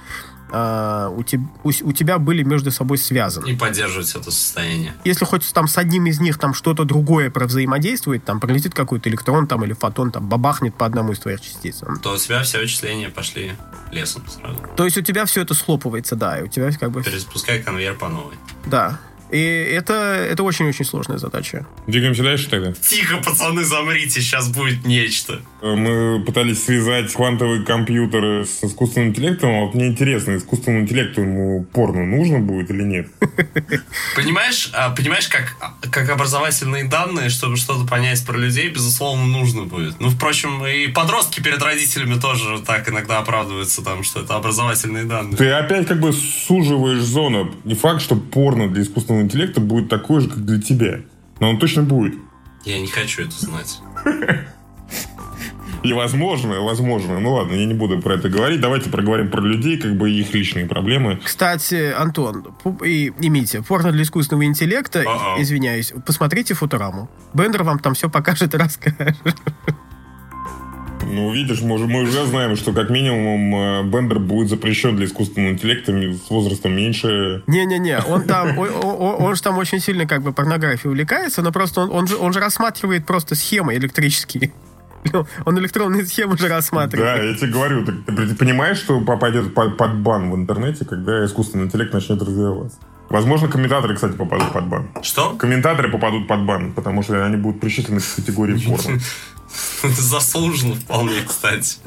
а, 0.51 1.09
у, 1.09 1.21
te, 1.21 1.39
у, 1.63 1.69
у 1.69 1.91
тебя 1.93 2.17
были 2.17 2.43
между 2.43 2.71
собой 2.71 2.97
связаны. 2.97 3.49
И 3.49 3.55
поддерживать 3.55 4.09
это 4.11 4.31
состояние. 4.31 4.93
Если 5.03 5.25
хоть 5.25 5.51
там 5.53 5.67
с 5.67 5.77
одним 5.77 6.07
из 6.07 6.19
них 6.19 6.37
там 6.37 6.53
что-то 6.53 6.83
другое 6.83 7.29
провзаимодействует, 7.29 8.25
там 8.25 8.39
пролетит 8.39 8.73
какой-то 8.73 9.09
электрон 9.09 9.47
там 9.47 9.63
или 9.63 9.73
фотон, 9.73 10.11
там 10.11 10.27
бабахнет 10.27 10.75
по 10.75 10.85
одному 10.85 11.13
из 11.13 11.19
твоих 11.19 11.41
частиц. 11.41 11.81
То 12.01 12.13
у 12.13 12.17
тебя 12.17 12.43
все 12.43 12.59
вычисления 12.59 13.09
пошли 13.09 13.53
лесом 13.91 14.23
сразу. 14.27 14.57
То 14.75 14.85
есть 14.85 14.97
у 14.97 15.01
тебя 15.01 15.25
все 15.25 15.41
это 15.41 15.53
схлопывается, 15.53 16.15
да, 16.15 16.39
и 16.39 16.43
у 16.43 16.47
тебя 16.47 16.71
как 16.71 16.91
бы... 16.91 17.03
Перезапускай 17.03 17.61
конвейер 17.61 17.95
по 17.95 18.09
новой. 18.09 18.35
Да. 18.65 18.99
И 19.31 19.39
это, 19.39 19.93
это 19.93 20.43
очень-очень 20.43 20.85
сложная 20.85 21.17
задача. 21.17 21.65
Двигаемся 21.87 22.23
дальше 22.23 22.49
тогда? 22.49 22.73
Тихо, 22.73 23.17
пацаны, 23.17 23.63
замрите, 23.63 24.21
сейчас 24.21 24.49
будет 24.49 24.85
нечто. 24.85 25.41
Мы 25.61 26.23
пытались 26.25 26.63
связать 26.63 27.13
квантовые 27.13 27.63
компьютеры 27.63 28.45
с 28.45 28.63
искусственным 28.63 29.09
интеллектом, 29.09 29.51
а 29.51 29.65
вот 29.65 29.73
мне 29.73 29.87
интересно, 29.87 30.35
искусственному 30.35 30.83
интеллекту 30.83 31.21
ему 31.21 31.63
порно 31.63 32.05
нужно 32.05 32.39
будет 32.39 32.69
или 32.71 32.83
нет? 32.83 33.07
Понимаешь, 34.15 34.69
а, 34.73 34.89
понимаешь, 34.89 35.27
как, 35.27 35.55
как 35.91 36.09
образовательные 36.09 36.85
данные, 36.85 37.29
чтобы 37.29 37.57
что-то 37.57 37.87
понять 37.87 38.25
про 38.25 38.37
людей, 38.37 38.69
безусловно, 38.69 39.25
нужно 39.25 39.63
будет. 39.63 39.99
Ну, 39.99 40.09
впрочем, 40.09 40.65
и 40.65 40.87
подростки 40.87 41.41
перед 41.41 41.61
родителями 41.61 42.19
тоже 42.19 42.59
так 42.65 42.89
иногда 42.89 43.19
оправдываются, 43.19 43.81
там, 43.83 44.03
что 44.03 44.21
это 44.21 44.35
образовательные 44.35 45.05
данные. 45.05 45.37
Ты 45.37 45.49
опять 45.51 45.87
как 45.87 45.99
бы 45.99 46.11
суживаешь 46.11 47.01
зону. 47.01 47.53
Не 47.63 47.75
факт, 47.75 48.01
что 48.01 48.15
порно 48.15 48.69
для 48.69 48.83
искусственного 48.83 49.20
интеллекта 49.21 49.61
будет 49.61 49.89
такой 49.89 50.21
же, 50.21 50.29
как 50.29 50.45
для 50.45 50.61
тебя. 50.61 51.01
Но 51.39 51.49
он 51.49 51.59
точно 51.59 51.83
будет. 51.83 52.15
Я 52.65 52.79
не 52.79 52.87
хочу 52.87 53.23
это 53.23 53.31
знать. 53.31 53.79
И 55.83 55.93
возможно, 55.93 56.61
возможно. 56.61 57.19
Ну 57.19 57.33
ладно, 57.33 57.53
я 57.53 57.65
не 57.65 57.73
буду 57.73 57.99
про 57.99 58.13
это 58.15 58.29
говорить. 58.29 58.61
Давайте 58.61 58.89
проговорим 58.89 59.31
про 59.31 59.41
людей, 59.41 59.77
как 59.77 59.97
бы 59.97 60.11
их 60.11 60.33
личные 60.33 60.67
проблемы. 60.67 61.19
Кстати, 61.23 61.91
Антон 61.91 62.45
и, 62.85 63.11
и 63.19 63.29
Митя, 63.29 63.63
порно 63.63 63.91
для 63.91 64.03
искусственного 64.03 64.45
интеллекта, 64.45 65.01
Uh-oh. 65.01 65.41
извиняюсь, 65.41 65.91
посмотрите 66.05 66.53
Футураму. 66.53 67.09
Бендер 67.33 67.63
вам 67.63 67.79
там 67.79 67.95
все 67.95 68.09
покажет 68.09 68.53
и 68.53 68.57
расскажет. 68.59 69.17
Ну, 71.11 71.31
видишь, 71.33 71.61
мы, 71.61 71.77
мы 71.77 72.03
уже 72.03 72.25
знаем, 72.25 72.55
что 72.55 72.73
как 72.73 72.89
минимум 72.89 73.55
э, 73.55 73.83
Бендер 73.83 74.19
будет 74.19 74.49
запрещен 74.49 74.95
для 74.95 75.05
искусственного 75.05 75.51
интеллекта 75.51 75.91
с 75.91 76.29
возрастом 76.29 76.73
меньше. 76.73 77.43
Не-не-не, 77.47 77.99
он 77.99 78.23
там, 78.23 78.57
он, 78.57 78.69
он, 78.81 79.23
он 79.23 79.35
же 79.35 79.41
там 79.41 79.57
очень 79.57 79.79
сильно 79.79 80.05
как 80.05 80.21
бы 80.21 80.31
порнографией 80.31 80.89
увлекается, 80.89 81.41
но 81.41 81.51
просто 81.51 81.81
он, 81.81 81.91
он, 81.91 82.07
же, 82.07 82.15
он 82.15 82.33
же 82.33 82.39
рассматривает 82.39 83.05
просто 83.05 83.35
схемы 83.35 83.75
электрические. 83.75 84.51
Он 85.45 85.57
электронные 85.57 86.05
схемы 86.05 86.35
уже 86.35 86.47
рассматривает. 86.47 87.17
Да, 87.17 87.23
я 87.23 87.33
тебе 87.33 87.51
говорю, 87.51 87.83
ты, 87.83 87.93
ты 87.93 88.35
понимаешь, 88.35 88.77
что 88.77 89.01
попадет 89.01 89.53
под, 89.53 89.75
под 89.75 89.97
бан 89.97 90.29
в 90.29 90.35
интернете, 90.35 90.85
когда 90.85 91.25
искусственный 91.25 91.65
интеллект 91.65 91.91
начнет 91.91 92.21
развиваться? 92.21 92.77
Возможно, 93.09 93.49
комментаторы, 93.49 93.95
кстати, 93.95 94.15
попадут 94.15 94.53
под 94.53 94.67
бан. 94.67 94.89
Что? 95.01 95.35
Комментаторы 95.35 95.89
попадут 95.89 96.27
под 96.27 96.45
бан, 96.45 96.71
потому 96.71 97.03
что 97.03 97.25
они 97.25 97.35
будут 97.35 97.59
причислены 97.59 97.99
к 97.99 98.15
категории 98.15 98.57
порно. 98.65 98.99
Заслуженно 99.83 100.75
вполне, 100.75 101.21
кстати. 101.27 101.77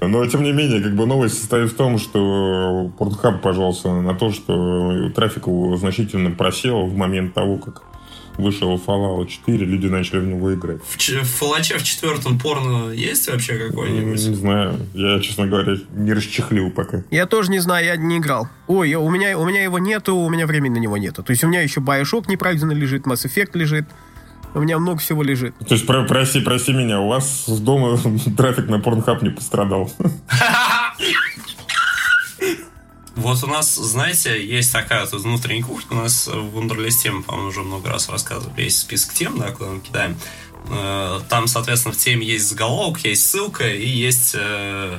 Но, 0.00 0.24
тем 0.26 0.42
не 0.42 0.52
менее, 0.52 0.80
как 0.80 0.94
бы 0.94 1.06
новость 1.06 1.38
состоит 1.38 1.70
в 1.72 1.74
том, 1.74 1.98
что 1.98 2.92
Pornhub 2.98 3.40
пожаловался 3.40 3.88
на 3.88 4.14
то, 4.14 4.30
что 4.30 5.10
трафик 5.10 5.46
его 5.46 5.76
значительно 5.76 6.30
просел 6.30 6.86
в 6.86 6.96
момент 6.96 7.34
того, 7.34 7.58
как 7.58 7.82
вышел 8.38 8.74
Fallout 8.76 9.26
4, 9.26 9.66
люди 9.66 9.86
начали 9.86 10.20
в 10.20 10.26
него 10.26 10.54
играть. 10.54 10.80
В, 10.82 10.96
в 10.96 11.42
Fallout 11.42 11.78
в 11.78 11.82
четвертом 11.82 12.38
порно 12.38 12.90
есть 12.90 13.28
вообще 13.28 13.58
какой-нибудь? 13.58 14.26
Не 14.26 14.34
знаю. 14.34 14.78
Я, 14.94 15.20
честно 15.20 15.46
говоря, 15.46 15.76
не 15.92 16.12
расчехлил 16.12 16.70
пока. 16.70 17.02
Я 17.10 17.26
тоже 17.26 17.50
не 17.50 17.58
знаю, 17.58 17.84
я 17.84 17.96
не 17.96 18.18
играл. 18.18 18.48
Ой, 18.66 18.94
у 18.94 19.10
меня, 19.10 19.38
у 19.38 19.44
меня 19.44 19.62
его 19.62 19.78
нету, 19.78 20.16
у 20.16 20.30
меня 20.30 20.46
времени 20.46 20.74
на 20.74 20.78
него 20.78 20.96
нету. 20.96 21.22
То 21.22 21.32
есть 21.32 21.44
у 21.44 21.48
меня 21.48 21.60
еще 21.60 21.80
Bioshock 21.80 22.24
не 22.28 22.36
пройденный 22.36 22.74
лежит, 22.74 23.06
Mass 23.06 23.26
Effect 23.26 23.50
лежит. 23.54 23.84
У 24.54 24.60
меня 24.60 24.78
много 24.78 24.98
всего 24.98 25.22
лежит. 25.22 25.56
То 25.58 25.74
есть, 25.74 25.86
про 25.86 26.04
прости, 26.04 26.40
прости 26.40 26.72
меня, 26.72 27.00
у 27.00 27.08
вас 27.08 27.46
с 27.46 27.58
дома 27.58 27.98
трафик 28.36 28.68
на 28.68 28.76
Pornhub 28.76 29.22
не 29.22 29.30
пострадал. 29.30 29.90
Вот 33.14 33.44
у 33.44 33.46
нас, 33.46 33.74
знаете, 33.74 34.44
есть 34.44 34.72
такая 34.72 35.06
вот 35.06 35.12
внутренняя 35.20 35.62
кухня. 35.62 35.98
У 35.98 36.02
нас 36.02 36.26
в 36.26 36.58
Wunderlist 36.58 37.02
тем, 37.02 37.22
по-моему, 37.22 37.48
уже 37.48 37.62
много 37.62 37.90
раз 37.90 38.08
рассказывал. 38.08 38.52
Есть 38.56 38.78
список 38.78 39.12
тем, 39.12 39.38
да, 39.38 39.50
куда 39.50 39.70
мы 39.70 39.80
кидаем. 39.80 40.16
Э, 40.70 41.20
там, 41.28 41.46
соответственно, 41.46 41.94
в 41.94 41.98
теме 41.98 42.26
есть 42.26 42.48
заголовок, 42.48 43.00
есть 43.04 43.26
ссылка 43.26 43.68
и 43.68 43.86
есть 43.86 44.34
э, 44.34 44.98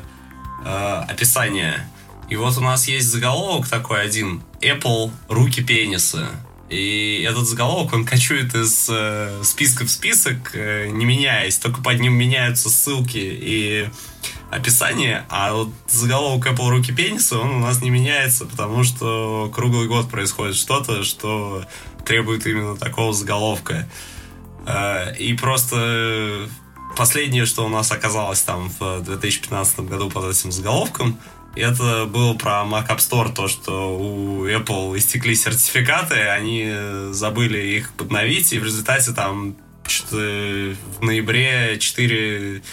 э, 0.64 1.04
описание. 1.10 1.88
И 2.30 2.36
вот 2.36 2.58
у 2.58 2.62
нас 2.62 2.88
есть 2.88 3.08
заголовок 3.08 3.68
такой 3.68 4.02
один. 4.02 4.42
Apple 4.62 5.12
руки 5.28 5.64
пенисы. 5.64 6.28
И 6.74 7.22
этот 7.30 7.48
заголовок, 7.48 7.94
он 7.94 8.04
кочует 8.04 8.56
из 8.56 8.88
э, 8.90 9.42
списка 9.44 9.86
в 9.86 9.92
список, 9.92 10.56
э, 10.56 10.88
не 10.88 11.06
меняясь. 11.06 11.58
Только 11.58 11.82
под 11.82 12.00
ним 12.00 12.14
меняются 12.14 12.70
ссылки 12.70 13.20
и 13.20 13.90
описание, 14.50 15.26
а 15.30 15.54
вот 15.54 15.70
заголовок 15.88 16.48
Apple 16.48 16.70
руки 16.70 16.92
пениса, 16.92 17.38
он 17.38 17.50
у 17.50 17.60
нас 17.60 17.82
не 17.82 17.90
меняется, 17.90 18.46
потому 18.46 18.84
что 18.84 19.52
круглый 19.54 19.88
год 19.88 20.10
происходит 20.10 20.56
что-то, 20.56 21.04
что 21.04 21.64
требует 22.06 22.46
именно 22.48 22.76
такого 22.76 23.14
заголовка. 23.14 23.88
Э, 24.66 25.16
и 25.16 25.34
просто 25.34 26.50
последнее, 26.96 27.46
что 27.46 27.66
у 27.66 27.70
нас 27.70 27.92
оказалось 27.92 28.42
там 28.42 28.72
в 28.80 29.02
2015 29.02 29.80
году 29.82 30.10
под 30.10 30.36
этим 30.36 30.52
заголовком, 30.52 31.20
это 31.56 32.06
было 32.06 32.34
про 32.34 32.64
Mac 32.64 32.88
App 32.90 32.98
Store, 32.98 33.32
то, 33.32 33.48
что 33.48 33.96
у 33.96 34.48
Apple 34.48 34.98
истекли 34.98 35.36
сертификаты, 35.36 36.16
они 36.16 36.74
забыли 37.12 37.60
их 37.60 37.94
подновить, 37.94 38.54
и 38.54 38.60
в 38.60 38.64
результате 38.64 39.12
там 39.12 39.56
в 40.12 41.02
ноябре 41.02 41.78
4 41.80 42.64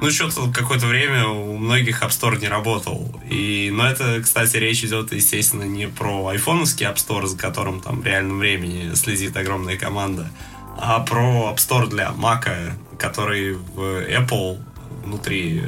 ну, 0.00 0.10
что-то 0.10 0.50
какое-то 0.50 0.86
время 0.86 1.26
у 1.26 1.58
многих 1.58 2.02
App 2.02 2.08
Store 2.08 2.40
не 2.40 2.48
работал. 2.48 3.20
И, 3.28 3.70
но 3.70 3.86
это, 3.86 4.20
кстати, 4.22 4.56
речь 4.56 4.82
идет, 4.82 5.12
естественно, 5.12 5.64
не 5.64 5.88
про 5.88 6.28
айфоновский 6.28 6.86
App 6.86 6.96
Store, 6.96 7.26
за 7.26 7.36
которым 7.36 7.80
там 7.80 8.00
в 8.00 8.06
реальном 8.06 8.38
времени 8.38 8.94
следит 8.94 9.36
огромная 9.36 9.76
команда, 9.76 10.30
а 10.80 11.00
про 11.00 11.52
App 11.52 11.56
Store 11.56 11.86
для 11.86 12.08
Mac, 12.08 12.72
который 12.98 13.54
в 13.54 13.80
Apple 13.80 14.58
внутри, 15.04 15.64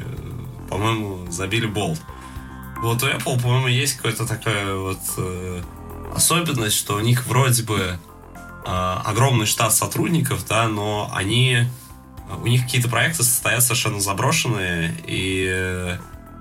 по-моему, 0.68 1.30
забили 1.30 1.66
болт. 1.66 2.00
Вот 2.80 3.02
у 3.02 3.06
Apple, 3.06 3.40
по-моему, 3.40 3.68
есть 3.68 3.96
какая-то 3.96 4.26
такая 4.26 4.74
вот 4.74 5.00
э, 5.18 5.62
особенность, 6.14 6.76
что 6.76 6.96
у 6.96 7.00
них 7.00 7.26
вроде 7.26 7.62
бы 7.62 7.78
э, 7.78 8.98
огромный 9.04 9.46
штат 9.46 9.74
сотрудников, 9.74 10.46
да, 10.48 10.66
но 10.68 11.10
они 11.14 11.66
у 12.42 12.46
них 12.46 12.62
какие-то 12.62 12.88
проекты 12.88 13.22
стоят 13.22 13.62
совершенно 13.62 14.00
заброшенные 14.00 14.96
и 15.06 15.98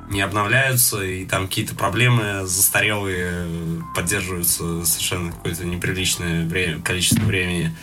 не 0.10 0.22
обновляются, 0.22 1.02
и 1.02 1.26
там 1.26 1.48
какие-то 1.48 1.76
проблемы 1.76 2.46
застарелые 2.46 3.82
поддерживаются 3.96 4.86
совершенно 4.86 5.32
какое-то 5.32 5.66
неприличное 5.66 6.46
время, 6.46 6.82
количество 6.82 7.24
времени. 7.24 7.76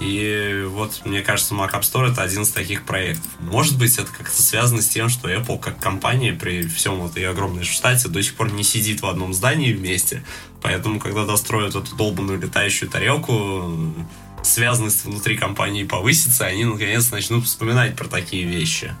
И 0.00 0.64
вот, 0.68 1.02
мне 1.04 1.22
кажется, 1.22 1.54
Mac 1.54 1.72
App 1.72 1.82
Store 1.82 2.10
это 2.10 2.22
один 2.22 2.42
из 2.42 2.50
таких 2.50 2.84
проектов. 2.84 3.30
Может 3.40 3.78
быть, 3.78 3.98
это 3.98 4.10
как-то 4.10 4.42
связано 4.42 4.82
с 4.82 4.88
тем, 4.88 5.08
что 5.08 5.30
Apple 5.30 5.58
как 5.58 5.78
компания 5.78 6.32
при 6.32 6.66
всем 6.66 6.96
вот 6.96 7.16
и 7.16 7.24
огромной 7.24 7.64
штате 7.64 8.08
до 8.08 8.22
сих 8.22 8.34
пор 8.34 8.52
не 8.52 8.64
сидит 8.64 9.02
в 9.02 9.06
одном 9.06 9.32
здании 9.32 9.72
вместе. 9.72 10.24
Поэтому, 10.60 10.98
когда 11.00 11.24
достроят 11.24 11.74
эту 11.74 11.94
долбанную 11.96 12.40
летающую 12.40 12.88
тарелку, 12.88 13.94
связанность 14.42 15.04
внутри 15.04 15.36
компании 15.36 15.84
повысится, 15.84 16.46
они 16.46 16.64
наконец 16.64 17.10
начнут 17.10 17.44
вспоминать 17.44 17.96
про 17.96 18.08
такие 18.08 18.44
вещи. 18.44 18.94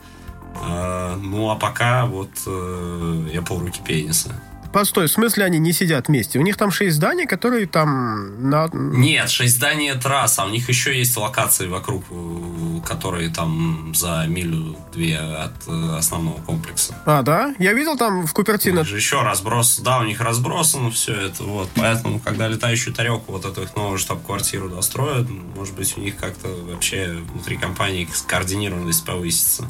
А, 0.54 1.16
ну 1.16 1.50
а 1.50 1.56
пока 1.56 2.06
вот 2.06 2.30
э, 2.46 3.28
Apple 3.34 3.60
руки 3.60 3.80
пениса. 3.84 4.40
Постой, 4.72 5.06
в 5.06 5.12
смысле 5.12 5.44
они 5.44 5.58
не 5.58 5.72
сидят 5.72 6.08
вместе? 6.08 6.38
У 6.38 6.42
них 6.42 6.56
там 6.56 6.70
шесть 6.70 6.96
зданий, 6.96 7.26
которые 7.26 7.66
там... 7.66 8.50
На... 8.50 8.68
Нет, 8.72 9.28
шесть 9.30 9.56
зданий 9.56 9.90
это 9.90 10.08
раз, 10.08 10.38
а 10.38 10.46
у 10.46 10.48
них 10.48 10.68
еще 10.68 10.96
есть 10.96 11.16
локации 11.16 11.66
вокруг, 11.66 12.04
э, 12.10 12.80
которые 12.86 13.28
там 13.30 13.92
за 13.94 14.24
милю-две 14.26 15.18
от 15.18 15.52
э, 15.68 15.96
основного 15.98 16.40
комплекса. 16.42 16.94
А, 17.04 17.22
да? 17.22 17.54
Я 17.58 17.72
видел 17.74 17.96
там 17.96 18.26
в 18.26 18.32
Купертино... 18.32 18.84
же 18.84 18.96
еще 18.96 19.22
разброс, 19.22 19.80
да, 19.80 19.98
у 19.98 20.04
них 20.04 20.20
разбросано 20.20 20.90
все 20.90 21.14
это, 21.14 21.42
вот. 21.44 21.68
Поэтому, 21.74 22.18
когда 22.18 22.48
летающую 22.48 22.94
тарелку, 22.94 23.32
вот 23.32 23.44
эту 23.44 23.62
их 23.62 23.76
новую 23.76 23.98
штаб-квартиру 23.98 24.68
достроят, 24.68 25.28
может 25.54 25.74
быть, 25.74 25.96
у 25.96 26.00
них 26.00 26.16
как-то 26.16 26.48
вообще 26.48 27.12
внутри 27.32 27.56
компании 27.56 28.08
скоординированность 28.12 29.04
повысится. 29.04 29.68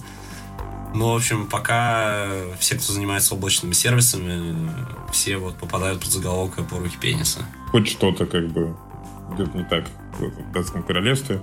Ну, 0.94 1.12
в 1.12 1.16
общем, 1.16 1.46
пока 1.46 2.28
все, 2.58 2.74
кто 2.76 2.92
занимается 2.92 3.34
облачными 3.34 3.72
сервисами, 3.72 4.54
все 5.10 5.38
вот 5.38 5.56
попадают 5.56 6.00
под 6.00 6.10
заголовок 6.10 6.56
по 6.68 6.78
руки 6.78 6.96
пениса. 7.00 7.40
Хоть 7.70 7.88
что-то 7.88 8.26
как 8.26 8.48
бы 8.48 8.76
идет 9.34 9.54
не 9.54 9.64
так 9.64 9.86
в 10.18 10.52
датском 10.52 10.82
королевстве. 10.82 11.42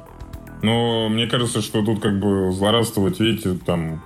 Но 0.62 1.09
мне 1.09 1.27
кажется, 1.27 1.62
что 1.62 1.83
тут 1.83 2.01
как 2.01 2.19
бы 2.19 2.51
злорадствовать, 2.51 3.19
видите, 3.19 3.57
там 3.65 4.03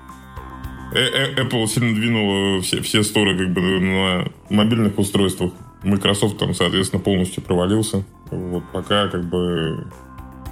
э, 0.93 0.99
э, 0.99 1.43
Apple 1.43 1.67
сильно 1.67 1.93
двинула 1.95 2.61
все, 2.61 2.81
все 2.81 3.03
сторы 3.03 3.37
как 3.37 3.53
бы 3.53 3.61
на 3.61 4.31
мобильных 4.49 4.97
устройствах. 4.97 5.51
Microsoft 5.83 6.37
там, 6.37 6.53
соответственно, 6.53 7.01
полностью 7.01 7.43
провалился. 7.43 8.03
Вот 8.31 8.63
пока 8.71 9.09
как 9.09 9.25
бы... 9.29 9.87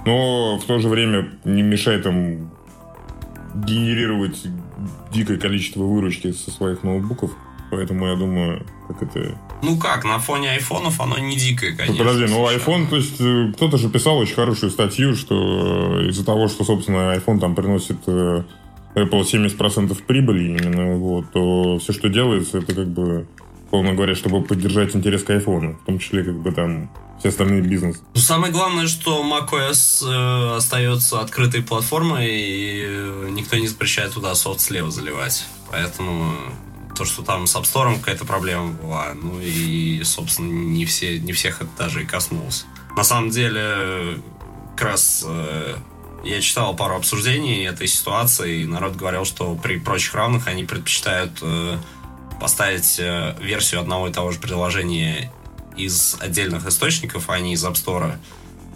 Но 0.04 0.58
в 0.58 0.64
то 0.64 0.78
же 0.78 0.88
время 0.88 1.30
не 1.44 1.62
мешает 1.62 2.04
им 2.04 2.50
генерировать 3.54 4.46
дикое 5.12 5.38
количество 5.38 5.82
выручки 5.82 6.32
со 6.32 6.50
своих 6.50 6.82
ноутбуков. 6.82 7.32
Поэтому 7.70 8.06
я 8.06 8.16
думаю, 8.16 8.66
как 8.86 9.02
это... 9.02 9.38
Ну 9.62 9.78
как, 9.78 10.04
на 10.04 10.18
фоне 10.18 10.50
айфонов 10.50 11.00
оно 11.00 11.16
не 11.18 11.36
дикое, 11.36 11.74
конечно. 11.74 11.94
Ну, 11.94 11.98
подожди, 11.98 12.26
ну 12.26 12.46
iPhone, 12.46 12.86
то 12.86 12.96
есть 12.96 13.18
э, 13.18 13.52
кто-то 13.54 13.78
же 13.78 13.88
писал 13.88 14.18
очень 14.18 14.34
хорошую 14.34 14.70
статью, 14.70 15.16
что 15.16 16.00
э, 16.00 16.08
из-за 16.10 16.22
того, 16.22 16.48
что, 16.48 16.64
собственно, 16.64 17.14
iPhone 17.16 17.40
там 17.40 17.54
приносит 17.54 17.96
э, 18.06 18.42
Apple 18.94 19.22
70% 19.22 20.02
прибыли 20.04 20.48
именно, 20.48 20.96
вот, 20.96 21.32
то 21.32 21.78
все, 21.78 21.94
что 21.94 22.10
делается, 22.10 22.58
это 22.58 22.74
как 22.74 22.88
бы, 22.88 23.26
условно 23.66 23.94
говоря, 23.94 24.14
чтобы 24.14 24.42
поддержать 24.42 24.94
интерес 24.94 25.22
к 25.22 25.30
iPhone, 25.30 25.78
в 25.78 25.86
том 25.86 25.98
числе 25.98 26.24
как 26.24 26.42
бы 26.42 26.52
там 26.52 26.90
все 27.22 27.28
остальные 27.28 27.62
бизнес. 27.62 28.02
Ну, 28.14 28.20
самое 28.20 28.52
главное, 28.52 28.88
что 28.88 29.22
macOS 29.22 30.04
э, 30.04 30.56
остается 30.56 31.20
открытой 31.20 31.62
платформой, 31.62 32.28
и 32.28 32.82
э, 32.84 33.28
никто 33.30 33.56
не 33.56 33.68
запрещает 33.68 34.14
туда 34.14 34.34
софт 34.34 34.60
слева 34.60 34.90
заливать. 34.90 35.46
Поэтому 35.70 36.34
то, 36.96 37.04
что 37.04 37.22
там 37.22 37.46
с 37.46 37.54
App 37.54 37.62
Store 37.62 37.96
какая-то 37.96 38.24
проблема 38.24 38.72
была, 38.72 39.14
ну 39.14 39.38
и, 39.40 40.02
собственно, 40.02 40.50
не, 40.50 40.84
все, 40.84 41.20
не 41.20 41.32
всех 41.32 41.62
это 41.62 41.70
даже 41.78 42.02
и 42.02 42.06
коснулось. 42.06 42.66
На 42.96 43.04
самом 43.04 43.30
деле, 43.30 44.20
как 44.74 44.88
раз 44.88 45.24
э, 45.24 45.76
я 46.24 46.40
читал 46.40 46.74
пару 46.74 46.96
обсуждений 46.96 47.62
этой 47.62 47.86
ситуации, 47.86 48.62
и 48.62 48.66
народ 48.66 48.96
говорил, 48.96 49.24
что 49.24 49.54
при 49.54 49.78
прочих 49.78 50.12
равных 50.16 50.48
они 50.48 50.64
предпочитают 50.64 51.38
э, 51.40 51.78
поставить 52.40 52.96
э, 52.98 53.36
версию 53.40 53.80
одного 53.80 54.08
и 54.08 54.12
того 54.12 54.32
же 54.32 54.40
приложения 54.40 55.30
из 55.76 56.16
отдельных 56.20 56.66
источников, 56.66 57.30
а 57.30 57.38
не 57.40 57.54
из 57.54 57.64
App 57.64 57.74
Store. 57.74 58.14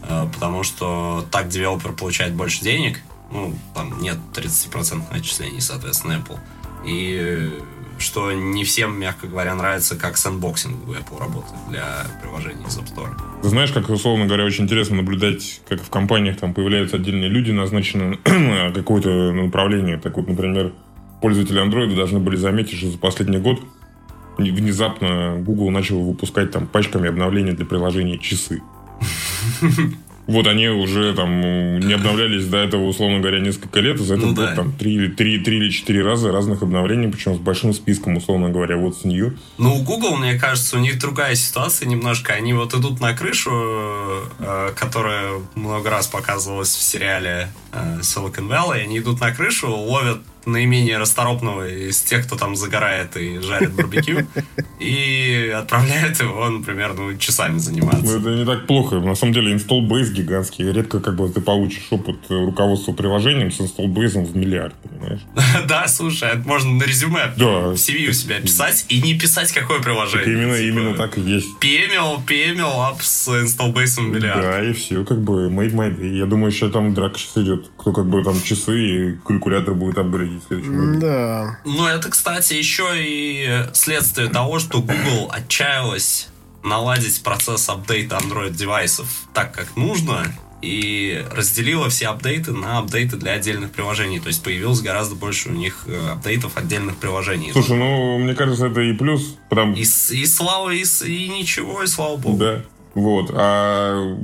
Э, 0.08 0.26
потому 0.32 0.62
что 0.62 1.26
так 1.30 1.48
девелопер 1.48 1.92
получает 1.92 2.34
больше 2.34 2.62
денег. 2.62 3.00
Ну, 3.30 3.54
там 3.74 4.00
нет 4.00 4.18
30% 4.34 5.02
отчислений, 5.10 5.60
соответственно, 5.60 6.22
Apple. 6.24 6.38
И 6.86 7.50
что 7.98 8.30
не 8.32 8.64
всем, 8.64 8.98
мягко 8.98 9.26
говоря, 9.26 9.54
нравится, 9.54 9.96
как 9.96 10.16
sandboxing 10.16 10.88
у 10.88 10.92
Apple 10.92 11.18
работает 11.18 11.58
для 11.68 12.06
приложений 12.22 12.64
из 12.68 12.78
App 12.78 12.94
Store. 12.94 13.42
Ты 13.42 13.48
знаешь, 13.48 13.72
как, 13.72 13.88
условно 13.88 14.26
говоря, 14.26 14.44
очень 14.44 14.64
интересно 14.64 14.96
наблюдать, 14.96 15.60
как 15.68 15.82
в 15.82 15.88
компаниях 15.90 16.38
там 16.38 16.54
появляются 16.54 16.96
отдельные 16.96 17.28
люди, 17.28 17.50
назначенные 17.50 18.18
на 18.24 18.72
какое-то 18.72 19.32
направление. 19.32 19.98
Так 19.98 20.16
вот, 20.16 20.28
например, 20.28 20.72
пользователи 21.20 21.62
Android 21.62 21.94
должны 21.94 22.18
были 22.18 22.36
заметить, 22.36 22.78
что 22.78 22.90
за 22.90 22.98
последний 22.98 23.38
год 23.38 23.60
внезапно 24.38 25.36
Google 25.38 25.70
начал 25.70 26.00
выпускать 26.02 26.50
там 26.50 26.66
пачками 26.66 27.08
обновления 27.08 27.52
для 27.52 27.66
приложений 27.66 28.20
часы. 28.20 28.62
Вот 30.26 30.48
они 30.48 30.68
уже 30.68 31.14
там 31.14 31.78
не 31.78 31.92
обновлялись 31.92 32.46
до 32.46 32.58
этого, 32.58 32.84
условно 32.84 33.20
говоря, 33.20 33.38
несколько 33.38 33.78
лет. 33.78 34.00
За 34.00 34.14
этот 34.14 34.26
ну, 34.26 34.34
да. 34.34 34.56
там 34.56 34.72
три, 34.72 35.08
три, 35.08 35.38
три 35.38 35.58
или 35.58 35.70
четыре 35.70 36.02
раза 36.02 36.32
разных 36.32 36.62
обновлений, 36.62 37.08
причем 37.08 37.36
с 37.36 37.38
большим 37.38 37.72
списком, 37.72 38.16
условно 38.16 38.50
говоря, 38.50 38.76
вот 38.76 38.98
с 38.98 39.04
New. 39.04 39.36
Ну, 39.58 39.76
у 39.76 39.82
Google, 39.82 40.16
мне 40.16 40.34
кажется, 40.34 40.76
у 40.76 40.80
них 40.80 40.98
другая 40.98 41.36
ситуация 41.36 41.86
немножко. 41.86 42.32
Они 42.32 42.52
вот 42.54 42.74
идут 42.74 43.00
на 43.00 43.14
крышу, 43.14 43.52
э, 44.40 44.72
которая 44.74 45.34
много 45.54 45.90
раз 45.90 46.08
показывалась 46.08 46.74
в 46.74 46.82
сериале 46.82 47.48
э, 47.72 48.00
Silicon 48.00 48.48
Valley. 48.48 48.82
Они 48.82 48.98
идут 48.98 49.20
на 49.20 49.32
крышу, 49.32 49.70
ловят 49.70 50.18
наименее 50.46 50.98
расторопного 50.98 51.68
из 51.68 52.00
тех, 52.02 52.26
кто 52.26 52.36
там 52.36 52.56
загорает 52.56 53.16
и 53.16 53.38
жарит 53.40 53.72
барбекю, 53.74 54.26
и 54.78 55.52
отправляет 55.54 56.20
его, 56.20 56.48
например, 56.48 56.94
ну, 56.94 57.16
часами 57.18 57.58
заниматься. 57.58 58.04
Ну, 58.04 58.20
это 58.20 58.30
не 58.30 58.46
так 58.46 58.66
плохо. 58.66 59.00
На 59.00 59.14
самом 59.14 59.34
деле, 59.34 59.54
install 59.54 59.86
base 59.88 60.12
гигантский. 60.12 60.70
Редко 60.70 61.00
как 61.00 61.16
бы 61.16 61.28
ты 61.28 61.40
получишь 61.40 61.86
опыт 61.90 62.16
руководства 62.28 62.92
приложением 62.92 63.50
с 63.50 63.60
install 63.60 63.92
base 63.92 64.24
в 64.24 64.36
миллиард, 64.36 64.74
понимаешь? 64.76 65.20
Да, 65.66 65.88
слушай, 65.88 66.28
это 66.28 66.46
можно 66.46 66.72
на 66.72 66.84
резюме 66.84 67.32
да. 67.36 67.70
в 67.70 67.74
CV 67.74 68.10
у 68.10 68.12
себя 68.12 68.40
писать 68.40 68.86
и 68.88 69.02
не 69.02 69.18
писать, 69.18 69.50
какое 69.52 69.80
приложение. 69.80 70.32
именно, 70.32 70.56
типа, 70.56 70.68
именно 70.68 70.94
так 70.94 71.18
и 71.18 71.22
есть. 71.22 71.48
PML, 71.60 72.24
PML 72.24 72.92
app 72.92 72.98
с 73.00 73.28
install 73.28 73.74
base 73.74 74.00
в 74.00 74.08
миллиард. 74.08 74.42
Да, 74.42 74.64
и 74.64 74.72
все, 74.72 75.04
как 75.04 75.20
бы, 75.20 75.48
made 75.48 75.72
my 75.72 75.96
day. 75.98 76.16
Я 76.16 76.26
думаю, 76.26 76.52
еще 76.52 76.70
там 76.70 76.94
драка 76.94 77.18
сейчас 77.18 77.44
идет. 77.44 77.70
Кто 77.76 77.92
как 77.92 78.06
бы 78.06 78.22
там 78.22 78.40
часы 78.42 78.78
и 78.78 79.16
калькулятор 79.26 79.74
будет 79.74 79.98
апгрейдить 79.98 80.35
в 80.40 80.46
следующем 80.46 81.00
Да. 81.00 81.58
Ну, 81.64 81.86
это, 81.86 82.10
кстати, 82.10 82.54
еще 82.54 82.88
и 82.96 83.66
следствие 83.72 84.28
того, 84.28 84.58
что 84.58 84.80
Google 84.80 85.30
отчаялась 85.30 86.28
наладить 86.62 87.22
процесс 87.22 87.68
апдейта 87.68 88.16
Android 88.16 88.50
девайсов 88.50 89.08
так, 89.32 89.52
как 89.52 89.76
нужно, 89.76 90.24
и 90.62 91.24
разделила 91.30 91.88
все 91.88 92.08
апдейты 92.08 92.52
на 92.52 92.78
апдейты 92.78 93.16
для 93.16 93.32
отдельных 93.32 93.70
приложений. 93.70 94.20
То 94.20 94.28
есть 94.28 94.42
появилось 94.42 94.80
гораздо 94.80 95.14
больше 95.14 95.50
у 95.50 95.52
них 95.52 95.84
э, 95.86 96.10
апдейтов 96.10 96.56
отдельных 96.56 96.96
приложений. 96.96 97.50
Слушай, 97.52 97.76
ну, 97.76 98.18
мне 98.18 98.34
кажется, 98.34 98.66
это 98.66 98.80
и 98.80 98.92
плюс. 98.92 99.36
Потому... 99.48 99.74
И, 99.74 99.82
и 99.82 100.26
слава, 100.26 100.70
и, 100.70 100.82
и 100.82 101.28
ничего, 101.28 101.82
и 101.82 101.86
слава 101.86 102.16
богу. 102.16 102.38
Да. 102.38 102.62
Вот. 102.94 103.30
А 103.32 104.16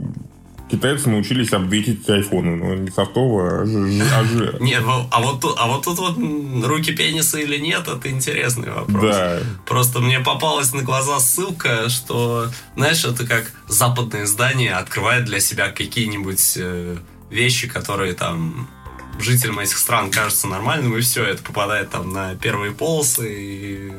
китайцы 0.72 1.10
научились 1.10 1.52
апдейтить 1.52 2.08
айфоны, 2.08 2.56
но 2.56 2.74
не 2.74 2.90
софтово, 2.90 3.60
а 3.60 4.24
же. 4.24 4.56
Нет, 4.58 4.82
а 4.86 5.20
вот 5.20 5.40
тут, 5.40 5.54
а 5.58 5.66
вот 5.66 5.84
тут 5.84 5.98
вот 5.98 6.16
руки 6.64 6.92
пениса 6.92 7.38
или 7.38 7.58
нет, 7.58 7.86
это 7.86 8.10
интересный 8.10 8.70
вопрос. 8.70 9.14
Да. 9.14 9.38
Просто 9.66 10.00
мне 10.00 10.20
попалась 10.20 10.72
на 10.72 10.82
глаза 10.82 11.20
ссылка, 11.20 11.90
что, 11.90 12.48
знаешь, 12.74 13.04
это 13.04 13.26
как 13.26 13.52
западное 13.68 14.24
издание 14.24 14.72
открывает 14.72 15.26
для 15.26 15.40
себя 15.40 15.68
какие-нибудь 15.68 16.54
э, 16.56 16.96
вещи, 17.30 17.68
которые 17.68 18.14
там 18.14 18.66
жителям 19.20 19.58
этих 19.58 19.76
стран 19.76 20.10
кажутся 20.10 20.46
нормальным, 20.46 20.96
и 20.96 21.02
все, 21.02 21.24
это 21.24 21.42
попадает 21.42 21.90
там 21.90 22.12
на 22.14 22.34
первые 22.36 22.72
полосы, 22.72 23.28
и 23.30 23.92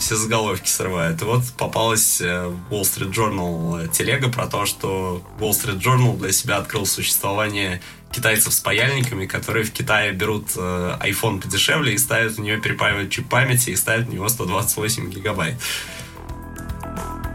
все 0.00 0.16
заголовки 0.16 0.68
срывает. 0.68 1.20
И 1.20 1.24
вот 1.24 1.42
попалась 1.58 2.20
э, 2.20 2.46
в 2.46 2.72
Wall 2.72 2.82
Street 2.82 3.12
Journal 3.12 3.84
э, 3.84 3.88
телега 3.88 4.28
про 4.28 4.46
то, 4.46 4.64
что 4.64 5.22
Wall 5.38 5.50
Street 5.50 5.80
Journal 5.80 6.18
для 6.18 6.32
себя 6.32 6.56
открыл 6.56 6.86
существование 6.86 7.80
китайцев 8.10 8.52
с 8.52 8.60
паяльниками, 8.60 9.26
которые 9.26 9.64
в 9.64 9.72
Китае 9.72 10.12
берут 10.12 10.48
э, 10.56 10.96
iPhone 11.02 11.40
подешевле 11.40 11.92
и 11.92 11.98
ставят 11.98 12.32
в 12.32 12.40
нее 12.40 12.58
перепаивать 12.58 13.10
чип 13.10 13.28
памяти 13.28 13.70
и 13.70 13.76
ставят 13.76 14.08
в 14.08 14.12
него 14.12 14.28
128 14.28 15.10
гигабайт. 15.10 15.56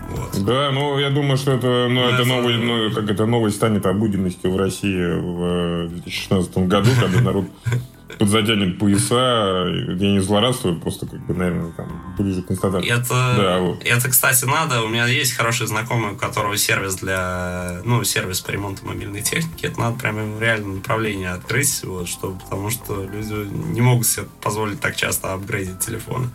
Вот. 0.10 0.44
Да, 0.44 0.72
ну 0.72 0.98
я 0.98 1.12
думаю, 1.12 1.38
что 1.38 1.52
это, 1.52 1.88
ну, 1.88 2.02
Ну, 2.02 2.10
это, 2.10 2.26
новый, 2.26 2.58
ну, 2.58 2.92
как 2.94 3.10
это 3.10 3.26
новость 3.26 3.58
станет 3.58 3.86
обыденностью 3.86 4.52
в 4.52 4.58
России 4.58 5.20
в 5.20 5.86
э, 5.86 5.88
2016 5.90 6.58
году, 6.58 6.90
когда 7.00 7.22
народ 7.22 7.46
подзатянет 8.20 8.80
пояса, 8.80 9.68
я 9.68 10.12
не 10.12 10.20
злорадствую, 10.20 10.80
просто 10.80 11.06
как 11.08 11.26
бы, 11.26 11.34
наверное, 11.34 11.72
там 11.72 12.16
ближе 12.18 12.42
к 12.44 12.48
констатации. 12.48 12.90
Это, 12.90 13.34
Да, 13.38 13.60
вот. 13.60 13.84
это, 13.84 14.10
кстати, 14.10 14.46
надо. 14.46 14.84
У 14.84 14.88
меня 14.88 15.08
есть 15.08 15.34
хороший 15.34 15.68
знакомый, 15.68 16.14
у 16.14 16.16
которого 16.16 16.58
сервис 16.58 16.96
для, 16.96 17.82
ну, 17.84 18.04
сервис 18.04 18.42
по 18.42 18.52
ремонту 18.52 18.86
мобильной 18.86 19.22
техники. 19.22 19.66
Это 19.66 19.80
надо 19.80 20.00
прямо 20.00 20.22
ему 20.22 20.40
реально 20.40 20.76
направление 20.76 21.32
открыть, 21.32 21.84
вот, 21.84 22.08
чтобы, 22.08 22.40
потому 22.40 22.70
что 22.70 23.04
люди 23.04 23.34
не 23.74 23.82
могут 23.82 24.08
себе 24.08 24.28
позволить 24.42 24.80
так 24.80 24.96
часто 24.96 25.34
апгрейдить 25.34 25.80
телефоны. 25.80 26.30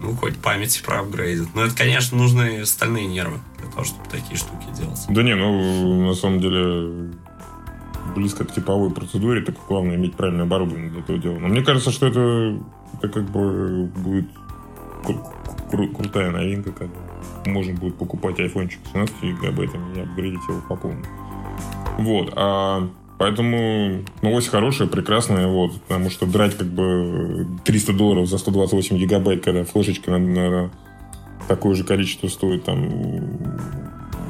Ну, 0.00 0.16
хоть 0.16 0.36
памяти 0.38 0.82
проапгрейдят. 0.82 1.48
Но 1.54 1.64
это, 1.64 1.76
конечно, 1.76 2.18
нужны 2.18 2.66
стальные 2.66 3.06
нервы 3.06 3.38
для 3.60 3.70
того, 3.70 3.84
чтобы 3.84 4.08
такие 4.10 4.36
штуки 4.36 4.66
делать. 4.76 4.98
Да 5.08 5.22
не, 5.22 5.36
ну, 5.36 6.08
на 6.08 6.14
самом 6.14 6.40
деле, 6.40 7.12
близко 8.14 8.44
к 8.44 8.52
типовой 8.52 8.90
процедуре, 8.90 9.42
так 9.42 9.54
главное 9.68 9.96
иметь 9.96 10.14
правильное 10.14 10.44
оборудование 10.44 10.90
для 10.90 11.00
этого 11.00 11.18
дела. 11.18 11.38
Но 11.38 11.48
мне 11.48 11.62
кажется, 11.62 11.90
что 11.90 12.06
это, 12.06 12.58
это 12.94 13.08
как 13.08 13.24
бы 13.30 13.90
будет 13.96 14.26
кру- 15.04 15.24
кру- 15.70 15.94
крутая 15.94 16.30
новинка, 16.30 16.72
когда 16.72 16.94
можно 17.46 17.74
будет 17.74 17.96
покупать 17.96 18.38
айфончик 18.40 18.80
с 18.84 18.86
16 18.88 19.22
гигабайтами 19.22 19.96
и 19.96 20.00
апгрейдить 20.00 20.42
его 20.48 20.60
по 20.68 20.76
полной. 20.76 21.04
Вот, 21.98 22.32
а 22.36 22.88
поэтому 23.18 24.02
новость 24.22 24.48
хорошая, 24.48 24.88
прекрасная, 24.88 25.46
вот, 25.46 25.80
потому 25.82 26.10
что 26.10 26.26
драть 26.26 26.56
как 26.56 26.68
бы 26.68 27.46
300 27.64 27.92
долларов 27.92 28.28
за 28.28 28.38
128 28.38 28.96
гигабайт, 28.96 29.44
когда 29.44 29.64
флешечка 29.64 30.10
на, 30.10 30.18
на 30.18 30.70
такое 31.48 31.74
же 31.74 31.84
количество 31.84 32.28
стоит 32.28 32.64
там 32.64 32.88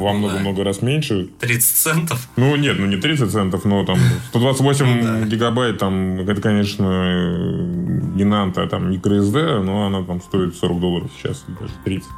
во 0.03 0.13
Ну 0.13 0.21
да. 0.23 0.29
много-много 0.29 0.65
раз 0.65 0.83
меньше. 0.83 1.29
30 1.41 1.77
центов? 1.77 2.29
Ну, 2.37 2.57
нет, 2.57 2.77
ну 2.79 2.87
не 2.87 2.97
30 2.97 3.31
центов, 3.31 3.65
но 3.65 3.85
там 3.85 3.97
128 4.31 4.87
Ну 4.87 5.03
да. 5.03 5.27
гигабайт, 5.27 5.79
там, 5.79 6.21
это, 6.21 6.41
конечно, 6.41 6.85
э, 6.85 8.15
не 8.15 8.25
Nanta, 8.25 8.63
а 8.65 8.69
там 8.69 8.91
microSD, 8.91 9.63
но 9.63 9.87
она 9.87 10.03
там 10.03 10.21
стоит 10.21 10.55
40 10.57 10.81
долларов 10.81 11.11
сейчас, 11.21 11.45
даже 11.61 11.73
30. 11.85 12.09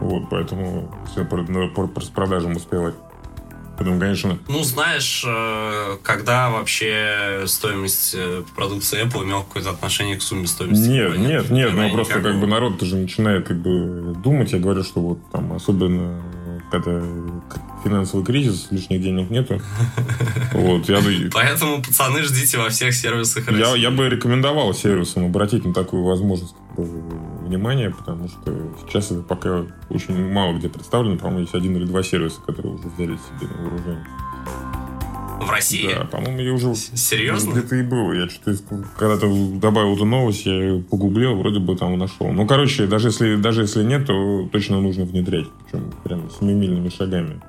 Вот, 0.00 0.28
поэтому 0.30 0.94
все 1.12 1.24
по, 1.24 1.36
по 1.68 2.00
распродажам 2.00 2.56
успевать. 2.56 2.94
Поэтому, 3.76 3.98
конечно, 3.98 4.38
Ну, 4.46 4.62
знаешь, 4.62 5.24
э, 5.26 5.96
когда 6.02 6.50
вообще 6.50 7.44
стоимость 7.46 8.14
э, 8.14 8.42
продукции 8.54 9.02
Apple 9.02 9.24
имела 9.24 9.40
какое-то 9.40 9.70
отношение 9.70 10.16
к 10.18 10.22
сумме 10.22 10.46
стоимости? 10.46 10.86
Нет, 10.88 11.12
компании? 11.12 11.28
нет, 11.28 11.50
нет, 11.50 11.68
Когда 11.70 11.82
ну 11.88 11.94
просто 11.94 12.20
как 12.20 12.40
бы 12.40 12.46
народ 12.46 12.78
тоже 12.78 12.96
начинает 12.96 13.46
как 13.48 13.56
бы 13.58 14.14
думать. 14.22 14.52
Я 14.52 14.58
говорю, 14.58 14.84
что 14.84 15.00
вот 15.00 15.18
там 15.32 15.54
особенно 15.54 16.20
когда 16.70 17.02
финансовый 17.84 18.24
кризис, 18.24 18.68
лишних 18.70 19.02
денег 19.02 19.30
нету. 19.30 19.60
Вот, 20.52 20.88
я, 20.88 21.00
Поэтому, 21.32 21.82
пацаны, 21.82 22.22
ждите 22.22 22.58
во 22.58 22.68
всех 22.68 22.94
сервисах 22.94 23.50
я, 23.50 23.58
России. 23.58 23.80
я 23.80 23.90
бы 23.90 24.08
рекомендовал 24.08 24.74
сервисам 24.74 25.26
обратить 25.26 25.64
на 25.64 25.72
такую 25.72 26.04
возможность 26.04 26.54
внимание, 26.76 27.90
потому 27.90 28.28
что 28.28 28.54
сейчас 28.80 29.10
это 29.10 29.22
пока 29.22 29.66
очень 29.88 30.32
мало 30.32 30.56
где 30.58 30.68
представлено. 30.68 31.16
По-моему, 31.16 31.40
есть 31.40 31.54
один 31.54 31.76
или 31.76 31.84
два 31.84 32.02
сервиса, 32.02 32.40
которые 32.40 32.74
уже 32.74 32.88
взяли 32.88 33.16
себе 33.16 33.48
на 33.48 33.62
вооружение. 33.62 34.06
В 35.40 35.50
России? 35.50 35.92
Да, 35.94 36.04
по-моему, 36.04 36.40
я 36.40 36.52
уже 36.52 36.74
С- 36.74 36.90
Серьезно? 36.94 37.52
Где-то 37.52 37.76
и 37.76 37.82
было. 37.82 38.12
Я 38.12 38.28
что-то 38.28 38.58
когда-то 38.98 39.26
добавил 39.54 39.94
эту 39.94 40.04
новость, 40.04 40.44
я 40.44 40.52
ее 40.52 40.82
погуглил, 40.82 41.36
вроде 41.36 41.60
бы 41.60 41.76
там 41.76 41.98
нашел. 41.98 42.30
Ну, 42.30 42.46
короче, 42.46 42.86
даже 42.86 43.08
если, 43.08 43.36
даже 43.36 43.62
если 43.62 43.82
нет, 43.82 44.06
то 44.06 44.48
точно 44.52 44.80
нужно 44.80 45.04
внедрять. 45.04 45.46
Причем 45.64 45.92
прям 46.04 46.30
семимильными 46.30 46.90
шагами. 46.90 47.40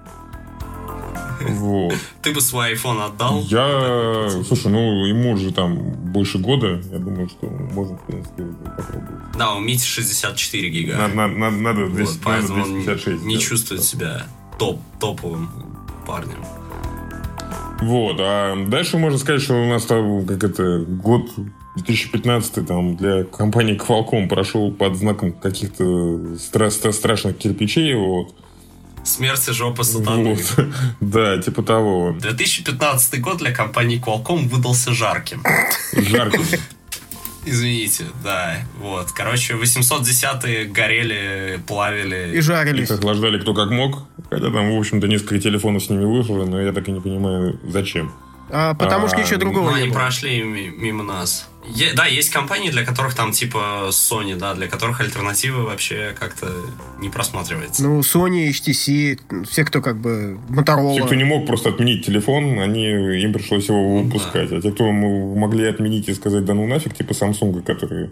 Вот. 1.42 1.94
Ты 2.22 2.34
бы 2.34 2.40
свой 2.40 2.74
iPhone 2.74 3.04
отдал? 3.04 3.42
Я... 3.50 4.30
Слушай, 4.46 4.72
ну, 4.72 5.06
ему 5.06 5.32
уже 5.34 5.52
там 5.52 5.76
больше 6.14 6.38
года. 6.38 6.82
Я 6.92 7.00
думаю, 7.00 7.28
что 7.30 7.48
можно, 7.48 7.98
в 7.98 8.06
принципе, 8.06 8.44
попробовать. 8.78 9.38
Да, 9.38 9.54
у 9.56 9.60
Мити 9.60 9.84
64 9.84 10.70
гига. 10.70 10.98
Надо, 10.98 11.16
надо, 11.16 11.34
надо, 11.36 11.58
надо 11.58 11.82
Вот, 11.86 11.94
200, 11.94 12.12
надо 12.14 12.24
поэтому 12.24 12.64
он 12.64 12.84
256. 12.84 13.26
не 13.26 13.36
да. 13.36 13.42
чувствует 13.42 13.84
себя 13.84 14.24
топ, 14.58 14.80
топовым 15.00 15.50
парнем. 16.06 16.44
Вот, 17.82 18.18
а 18.20 18.56
дальше 18.68 18.98
можно 18.98 19.18
сказать, 19.18 19.42
что 19.42 19.56
у 19.56 19.66
нас 19.66 19.86
там, 19.86 20.26
как 20.26 20.44
это, 20.44 20.80
год 20.80 21.32
2015 21.76 22.68
там 22.68 22.96
для 22.96 23.24
компании 23.24 23.76
Qualcomm 23.76 24.28
прошел 24.28 24.72
под 24.72 24.96
знаком 24.98 25.32
каких-то 25.32 25.84
стра- 25.84 26.68
стра- 26.68 26.92
страшных 26.92 27.38
кирпичей, 27.38 27.96
вот. 27.96 28.36
Смерть 29.04 29.48
и 29.50 29.52
жопа 29.52 29.84
сатаны. 29.84 30.36
Вот. 30.36 30.66
Да, 31.00 31.42
типа 31.42 31.64
того. 31.64 32.16
2015 32.20 33.20
год 33.20 33.38
для 33.38 33.52
компании 33.52 34.00
Qualcomm 34.00 34.48
выдался 34.48 34.94
жарким. 34.94 35.42
Жарко. 35.94 36.38
Извините, 37.46 38.06
да. 38.24 38.58
Вот. 38.80 39.12
Короче, 39.12 39.54
810-е 39.56 40.66
горели, 40.66 41.60
плавили. 41.68 42.32
И 42.38 42.42
жарились. 42.42 42.90
Их 42.90 42.96
охлаждали 42.98 43.40
кто 43.40 43.54
как 43.54 43.72
мог. 43.72 44.04
Хотя 44.30 44.52
там, 44.52 44.76
в 44.76 44.80
общем-то, 44.80 45.08
несколько 45.08 45.40
телефонов 45.40 45.84
с 45.84 45.90
ними 45.90 46.06
вышло, 46.06 46.46
но 46.46 46.62
я 46.62 46.72
так 46.72 46.88
и 46.88 46.92
не 46.92 47.00
понимаю, 47.02 47.60
зачем. 47.68 48.12
А, 48.50 48.74
потому 48.76 49.08
что 49.08 49.18
А, 49.18 49.22
ничего 49.22 49.36
Ну, 49.38 49.40
другого 49.46 49.70
не 49.72 49.82
они 49.82 49.90
было. 49.90 49.96
прошли 50.00 50.44
ми- 50.44 50.70
мимо 50.70 51.04
нас. 51.04 51.48
Е- 51.76 51.94
да, 51.94 52.06
есть 52.06 52.30
компании, 52.30 52.70
для 52.70 52.86
которых 52.86 53.14
там 53.16 53.32
типа 53.32 53.90
Sony, 53.90 54.36
да, 54.36 54.54
для 54.54 54.68
которых 54.68 55.02
альтернативы 55.02 55.64
вообще 55.64 56.16
как-то 56.20 56.48
не 57.00 57.10
просматривается. 57.10 57.84
Ну, 57.84 58.00
Sony, 58.02 58.50
HTC, 58.50 59.46
все, 59.46 59.64
кто 59.64 59.82
как 59.82 59.98
бы 59.98 60.40
Motorola. 60.50 60.96
Те, 60.96 61.04
кто 61.04 61.16
не 61.16 61.24
мог 61.24 61.46
просто 61.46 61.70
отменить 61.70 62.06
телефон, 62.06 62.60
они, 62.60 62.86
им 63.22 63.34
пришлось 63.34 63.70
его 63.70 63.80
Ну, 63.80 64.04
выпускать. 64.04 64.52
А 64.52 64.62
те, 64.62 64.72
кто 64.72 64.92
могли 64.92 65.66
отменить 65.66 66.10
и 66.10 66.14
сказать, 66.14 66.46
да 66.46 66.54
ну 66.54 66.68
нафиг, 66.68 66.94
типа 66.94 67.12
Samsung, 67.12 67.62
который 67.64 68.10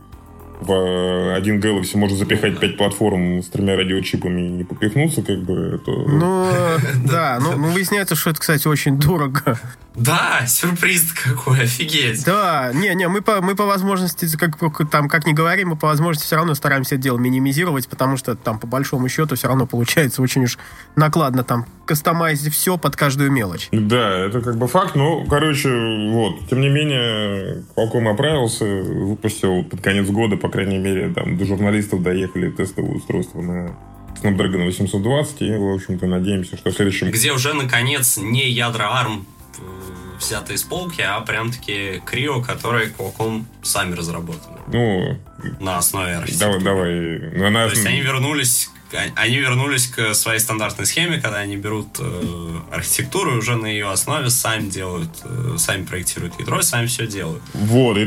в 0.61 0.71
э, 0.71 1.35
один 1.35 1.59
Galaxy 1.59 1.97
может 1.97 2.17
запихать 2.17 2.59
пять 2.59 2.77
платформ 2.77 3.41
с 3.41 3.47
тремя 3.47 3.75
радиочипами 3.77 4.41
и 4.41 4.49
не 4.49 4.63
попихнуться, 4.63 5.21
как 5.21 5.39
бы, 5.39 5.81
то... 5.85 5.91
Ну, 5.91 6.47
да, 7.05 7.39
ну, 7.41 7.55
ну, 7.55 7.71
выясняется, 7.71 8.15
что 8.15 8.31
это, 8.31 8.39
кстати, 8.39 8.67
очень 8.67 8.99
дорого. 8.99 9.59
Да, 9.95 10.45
сюрприз 10.47 11.13
какой, 11.13 11.63
офигеть. 11.63 12.23
Да, 12.23 12.71
не-не, 12.73 13.07
мы 13.07 13.21
по, 13.21 13.41
мы 13.41 13.55
по 13.55 13.65
возможности, 13.65 14.27
как, 14.37 14.57
там, 14.89 15.09
как 15.09 15.25
ни 15.25 15.33
говорим, 15.33 15.69
мы 15.69 15.75
по 15.75 15.87
возможности 15.87 16.25
все 16.27 16.35
равно 16.35 16.53
стараемся 16.53 16.95
это 16.95 17.03
дело 17.03 17.17
минимизировать, 17.17 17.87
потому 17.87 18.15
что 18.15 18.35
там, 18.35 18.59
по 18.59 18.67
большому 18.67 19.09
счету, 19.09 19.35
все 19.35 19.47
равно 19.47 19.65
получается 19.65 20.21
очень 20.21 20.43
уж 20.43 20.57
накладно 20.95 21.43
там 21.43 21.65
кастомайзить 21.85 22.53
все 22.53 22.77
под 22.77 22.95
каждую 22.95 23.31
мелочь. 23.31 23.67
Да, 23.71 24.25
это 24.25 24.41
как 24.41 24.57
бы 24.57 24.67
факт, 24.67 24.95
но, 24.95 25.25
короче, 25.25 25.69
вот. 26.11 26.47
Тем 26.49 26.61
не 26.61 26.69
менее, 26.69 27.63
Qualcomm 27.75 28.11
оправился, 28.11 28.65
выпустил 28.65 29.63
под 29.63 29.81
конец 29.81 30.07
года, 30.07 30.37
по 30.37 30.49
крайней 30.49 30.77
мере, 30.77 31.09
там 31.09 31.37
до 31.37 31.45
журналистов 31.45 32.03
доехали 32.03 32.51
тестовые 32.51 32.95
устройства 32.95 33.41
на 33.41 33.75
Snapdragon 34.21 34.65
820, 34.65 35.41
и, 35.41 35.55
в 35.55 35.73
общем-то, 35.73 36.05
надеемся, 36.05 36.57
что 36.57 36.71
в 36.71 36.73
следующем... 36.73 37.09
Где 37.09 37.31
уже, 37.31 37.53
наконец, 37.53 38.17
не 38.17 38.49
ядра 38.49 39.03
ARM 39.03 39.23
э, 39.59 40.17
взяты 40.19 40.53
из 40.53 40.63
полки, 40.63 41.01
а 41.01 41.19
прям-таки 41.21 42.01
Крио, 42.05 42.41
которые 42.41 42.89
Qualcomm 42.89 43.43
сами 43.63 43.95
разработали 43.95 44.57
Ну, 44.67 45.17
на 45.59 45.77
основе 45.77 46.15
архитектуры. 46.15 46.59
давай, 46.61 47.19
давай. 47.19 47.31
Ну, 47.35 47.49
на- 47.49 47.65
То 47.65 47.71
есть 47.75 47.85
они 47.85 48.01
вернулись, 48.01 48.69
они 49.15 49.37
вернулись 49.37 49.87
к 49.87 50.13
своей 50.15 50.39
стандартной 50.39 50.85
схеме, 50.87 51.21
когда 51.21 51.37
они 51.37 51.55
берут 51.57 51.87
э, 51.99 52.49
архитектуру 52.71 53.35
и 53.35 53.37
уже 53.37 53.55
на 53.55 53.67
ее 53.67 53.89
основе 53.91 54.29
сами 54.29 54.67
делают, 54.69 55.09
э, 55.23 55.55
сами 55.57 55.85
проектируют 55.85 56.39
ядро 56.39 56.61
сами 56.63 56.87
все 56.87 57.07
делают. 57.07 57.41
Вот, 57.53 57.97
и, 57.97 58.01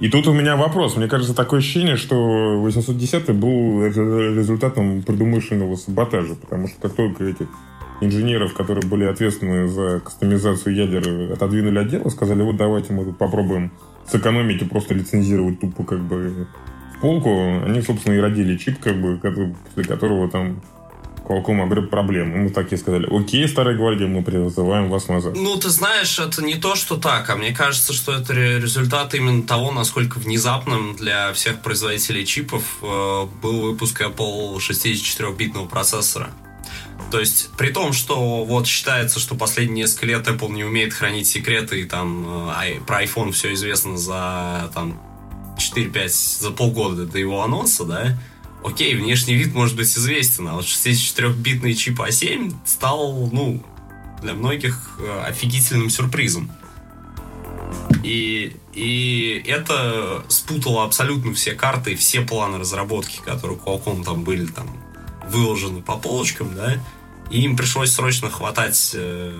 и- 0.00 0.08
тут 0.08 0.28
у 0.28 0.32
меня 0.32 0.56
вопрос. 0.56 0.96
Мне 0.96 1.08
кажется, 1.08 1.34
такое 1.34 1.58
ощущение, 1.60 1.96
что 1.96 2.60
810 2.60 3.30
был 3.34 3.82
ре- 3.82 4.34
результатом 4.34 5.02
предумышленного 5.02 5.76
саботажа, 5.76 6.36
потому 6.36 6.68
что 6.68 6.80
как 6.80 6.94
только 6.94 7.24
этих 7.24 7.48
инженеров, 8.00 8.54
которые 8.54 8.86
были 8.86 9.04
ответственны 9.04 9.68
за 9.68 10.00
кастомизацию 10.00 10.74
ядер, 10.74 11.32
отодвинули 11.32 11.78
от 11.78 11.88
дела, 11.88 12.08
сказали, 12.08 12.42
вот 12.42 12.56
давайте 12.56 12.92
мы 12.92 13.04
тут 13.04 13.18
попробуем 13.18 13.72
сэкономить 14.10 14.62
и 14.62 14.64
просто 14.64 14.94
лицензировать 14.94 15.60
тупо 15.60 15.84
как 15.84 16.00
бы 16.00 16.46
полку, 17.00 17.62
они, 17.64 17.82
собственно, 17.82 18.14
и 18.14 18.18
родили 18.18 18.56
чип, 18.56 18.80
как 18.80 19.00
бы, 19.00 19.18
после 19.18 19.84
которого 19.84 20.28
там 20.30 20.60
Qualcomm 21.30 21.62
огреб 21.62 21.90
проблем. 21.90 22.34
И 22.34 22.38
мы 22.38 22.50
такие 22.50 22.76
сказали, 22.76 23.06
окей, 23.08 23.46
старая 23.46 23.76
гвардия, 23.76 24.08
мы 24.08 24.22
призываем 24.22 24.88
вас 24.90 25.06
назад. 25.08 25.34
Ну, 25.36 25.56
ты 25.56 25.68
знаешь, 25.68 26.18
это 26.18 26.42
не 26.42 26.56
то, 26.56 26.74
что 26.74 26.96
так, 26.96 27.30
а 27.30 27.36
мне 27.36 27.54
кажется, 27.54 27.92
что 27.92 28.12
это 28.12 28.32
ре- 28.32 28.58
результат 28.58 29.14
именно 29.14 29.44
того, 29.44 29.70
насколько 29.70 30.18
внезапным 30.18 30.96
для 30.96 31.32
всех 31.32 31.60
производителей 31.62 32.26
чипов 32.26 32.78
э, 32.82 33.26
был 33.42 33.60
выпуск 33.60 34.00
Apple 34.00 34.56
64-битного 34.56 35.68
процессора. 35.68 36.30
То 37.10 37.18
есть, 37.18 37.50
при 37.56 37.70
том, 37.70 37.92
что 37.92 38.44
вот 38.44 38.66
считается, 38.66 39.18
что 39.18 39.34
последние 39.34 39.84
несколько 39.84 40.06
лет 40.06 40.28
Apple 40.28 40.52
не 40.52 40.64
умеет 40.64 40.94
хранить 40.94 41.26
секреты, 41.26 41.82
и 41.82 41.84
там 41.84 42.50
э, 42.50 42.80
про 42.86 43.02
iPhone 43.02 43.32
все 43.32 43.52
известно 43.54 43.98
за 43.98 44.70
там 44.74 45.00
4-5, 45.58 46.08
за 46.40 46.50
полгода 46.52 47.06
до 47.06 47.18
его 47.18 47.42
анонса, 47.42 47.84
да, 47.84 48.18
окей, 48.62 48.94
внешний 48.94 49.34
вид 49.34 49.54
может 49.54 49.76
быть 49.76 49.88
известен, 49.88 50.48
а 50.48 50.54
вот 50.54 50.64
64-битный 50.64 51.74
чип 51.74 52.00
А7 52.00 52.54
стал, 52.64 53.28
ну, 53.32 53.62
для 54.22 54.34
многих 54.34 54.98
э, 55.00 55.24
офигительным 55.26 55.90
сюрпризом. 55.90 56.50
И, 58.04 58.56
и 58.72 59.42
это 59.46 60.24
спутало 60.28 60.84
абсолютно 60.84 61.34
все 61.34 61.52
карты, 61.52 61.96
все 61.96 62.20
планы 62.20 62.58
разработки, 62.58 63.20
которые 63.20 63.58
у 63.58 63.60
Qualcomm 63.60 64.04
там 64.04 64.22
были 64.22 64.46
там 64.46 64.68
выложены 65.28 65.82
по 65.82 65.96
полочкам, 65.96 66.54
да, 66.54 66.76
и 67.30 67.42
им 67.42 67.56
пришлось 67.56 67.92
срочно 67.92 68.30
хватать 68.30 68.92
э, 68.94 69.32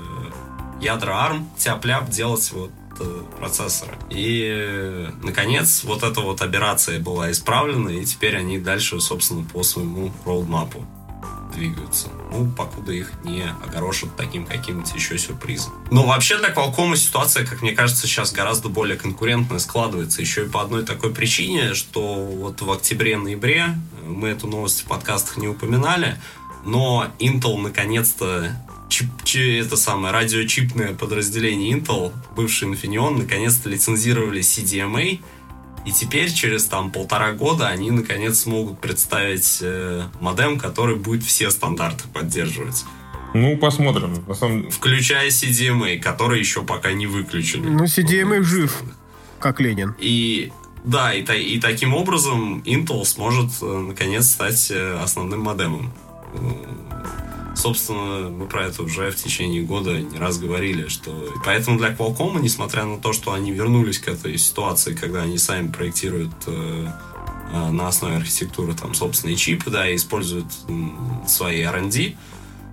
ядра 0.80 1.28
ARM, 1.28 1.44
тяп-ляп, 1.58 2.08
делать 2.08 2.50
вот 2.52 2.70
э, 3.00 3.22
процессоры. 3.38 3.96
И, 4.10 4.48
э, 4.48 5.10
наконец, 5.22 5.82
вот 5.84 6.02
эта 6.02 6.20
вот 6.20 6.40
операция 6.40 7.00
была 7.00 7.30
исправлена, 7.30 7.90
и 7.90 8.04
теперь 8.04 8.36
они 8.36 8.58
дальше, 8.58 9.00
собственно, 9.00 9.44
по 9.44 9.62
своему 9.62 10.12
роудмапу 10.24 10.86
двигаются. 11.54 12.08
Ну, 12.32 12.50
покуда 12.50 12.92
их 12.92 13.10
не 13.24 13.42
огорошат 13.64 14.16
таким 14.16 14.46
каким-то 14.46 14.94
еще 14.94 15.18
сюрпризом. 15.18 15.72
Но 15.90 16.06
вообще 16.06 16.38
для 16.38 16.50
Qualcomm 16.50 16.96
ситуация, 16.96 17.44
как 17.44 17.60
мне 17.60 17.72
кажется, 17.72 18.06
сейчас 18.06 18.32
гораздо 18.32 18.68
более 18.68 18.96
конкурентная 18.96 19.58
складывается. 19.58 20.20
Еще 20.20 20.46
и 20.46 20.48
по 20.48 20.62
одной 20.62 20.84
такой 20.84 21.12
причине, 21.12 21.74
что 21.74 22.24
вот 22.24 22.60
в 22.60 22.70
октябре-ноябре, 22.70 23.76
мы 24.06 24.28
эту 24.28 24.46
новость 24.46 24.82
в 24.82 24.84
подкастах 24.84 25.36
не 25.38 25.48
упоминали, 25.48 26.16
но 26.64 27.08
Intel 27.18 27.58
наконец-то 27.58 28.52
чип, 28.88 29.08
это 29.34 29.76
самое 29.76 30.12
радиочипное 30.12 30.94
подразделение 30.94 31.78
Intel, 31.78 32.12
бывший 32.36 32.68
Infineon, 32.68 33.18
наконец-то 33.18 33.68
лицензировали 33.68 34.40
CDMA, 34.40 35.20
и 35.86 35.92
теперь, 35.92 36.30
через 36.30 36.66
там 36.66 36.90
полтора 36.90 37.32
года, 37.32 37.68
они 37.68 37.90
наконец 37.90 38.40
смогут 38.40 38.80
представить 38.80 39.60
э, 39.62 40.04
модем, 40.20 40.58
который 40.58 40.96
будет 40.96 41.22
все 41.22 41.50
стандарты 41.50 42.04
поддерживать. 42.12 42.84
Ну, 43.32 43.56
посмотрим. 43.56 44.22
На 44.26 44.34
самом... 44.34 44.70
Включая 44.70 45.28
CDMA, 45.28 45.98
который 45.98 46.38
еще 46.38 46.62
пока 46.64 46.92
не 46.92 47.06
выключили. 47.06 47.66
Ну, 47.66 47.84
CDMA 47.84 48.42
жив, 48.42 48.82
как 49.38 49.60
Ленин. 49.60 49.94
И 49.98 50.52
да, 50.84 51.14
и, 51.14 51.22
и 51.22 51.60
таким 51.60 51.94
образом 51.94 52.60
Intel 52.66 53.04
сможет 53.04 53.50
э, 53.62 53.66
наконец 53.66 54.28
стать 54.28 54.70
э, 54.70 54.98
основным 55.02 55.40
модемом 55.40 55.92
собственно, 57.60 58.28
мы 58.30 58.46
про 58.46 58.66
это 58.66 58.82
уже 58.82 59.10
в 59.10 59.16
течение 59.16 59.62
года 59.62 60.00
не 60.00 60.18
раз 60.18 60.38
говорили, 60.38 60.88
что 60.88 61.12
поэтому 61.44 61.78
для 61.78 61.90
Qualcomm, 61.92 62.40
несмотря 62.40 62.84
на 62.84 62.98
то, 62.98 63.12
что 63.12 63.32
они 63.32 63.52
вернулись 63.52 63.98
к 63.98 64.08
этой 64.08 64.38
ситуации, 64.38 64.94
когда 64.94 65.22
они 65.22 65.38
сами 65.38 65.70
проектируют 65.70 66.32
э, 66.46 66.88
э, 67.52 67.70
на 67.70 67.88
основе 67.88 68.16
архитектуры 68.16 68.74
там 68.74 68.94
собственные 68.94 69.36
чипы, 69.36 69.70
да, 69.70 69.88
и 69.88 69.96
используют 69.96 70.46
свои 71.26 71.60
R&D 71.62 72.14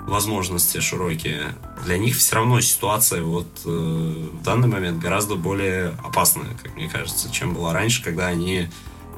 возможности 0.07 0.79
широкие, 0.79 1.53
для 1.85 1.97
них 1.97 2.15
все 2.15 2.35
равно 2.37 2.61
ситуация 2.61 3.23
вот 3.23 3.47
э, 3.65 3.69
в 3.69 4.43
данный 4.43 4.69
момент 4.69 4.99
гораздо 4.99 5.35
более 5.35 5.89
опасная, 6.03 6.55
как 6.63 6.75
мне 6.75 6.87
кажется, 6.87 7.29
чем 7.29 7.53
была 7.53 7.73
раньше, 7.73 8.01
когда 8.01 8.27
они 8.27 8.69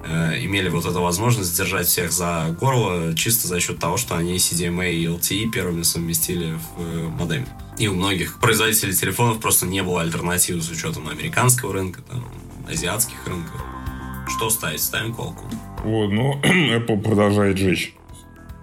Э, 0.05 0.33
имели 0.43 0.69
вот 0.69 0.85
эту 0.85 1.01
возможность 1.01 1.55
держать 1.57 1.87
всех 1.87 2.11
за 2.11 2.55
горло 2.59 3.13
чисто 3.15 3.47
за 3.47 3.59
счет 3.59 3.79
того, 3.79 3.97
что 3.97 4.15
они 4.15 4.35
CDMA 4.37 4.91
и 4.91 5.05
LTE 5.05 5.51
первыми 5.51 5.81
совместили 5.83 6.53
в 6.53 6.81
э, 6.81 7.09
модеме. 7.09 7.47
И 7.77 7.87
у 7.87 7.93
многих 7.95 8.39
производителей 8.39 8.93
телефонов 8.93 9.39
просто 9.39 9.65
не 9.65 9.83
было 9.83 10.01
альтернативы 10.01 10.61
с 10.61 10.69
учетом 10.69 11.09
американского 11.09 11.73
рынка, 11.73 12.01
там, 12.01 12.25
азиатских 12.67 13.27
рынков. 13.27 13.61
Что 14.29 14.49
ставить? 14.49 14.81
Ставим 14.81 15.11
Qualcomm. 15.11 15.53
Вот, 15.83 16.07
но 16.11 16.39
Apple 16.43 17.01
продолжает 17.01 17.57
жечь. 17.57 17.93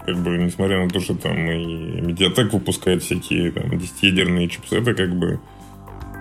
Как 0.07 0.17
бы, 0.23 0.39
несмотря 0.39 0.85
на 0.85 0.89
то, 0.89 1.01
что 1.01 1.17
там 1.17 1.37
и 1.37 2.01
Mediatek 2.01 2.51
выпускает 2.51 3.03
всякие 3.03 3.51
там 3.51 3.65
10-ядерные 3.73 4.49
чипсеты, 4.49 4.95
как 4.95 5.19
бы 5.19 5.41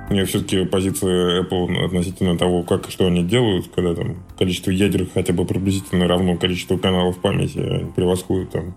мне 0.10 0.26
все-таки 0.26 0.66
позиция 0.66 1.44
Apple 1.44 1.86
относительно 1.86 2.38
того, 2.38 2.64
как 2.64 2.90
что 2.90 3.08
они 3.08 3.24
делают, 3.24 3.68
когда 3.74 3.96
там 3.96 4.18
количество 4.38 4.72
ядер 4.72 5.08
хотя 5.14 5.34
бы 5.34 5.46
приблизительно 5.46 6.08
равно 6.08 6.38
количеству 6.38 6.78
каналов 6.78 7.20
памяти 7.20 7.88
превосходит 7.96 8.52
там 8.52 8.76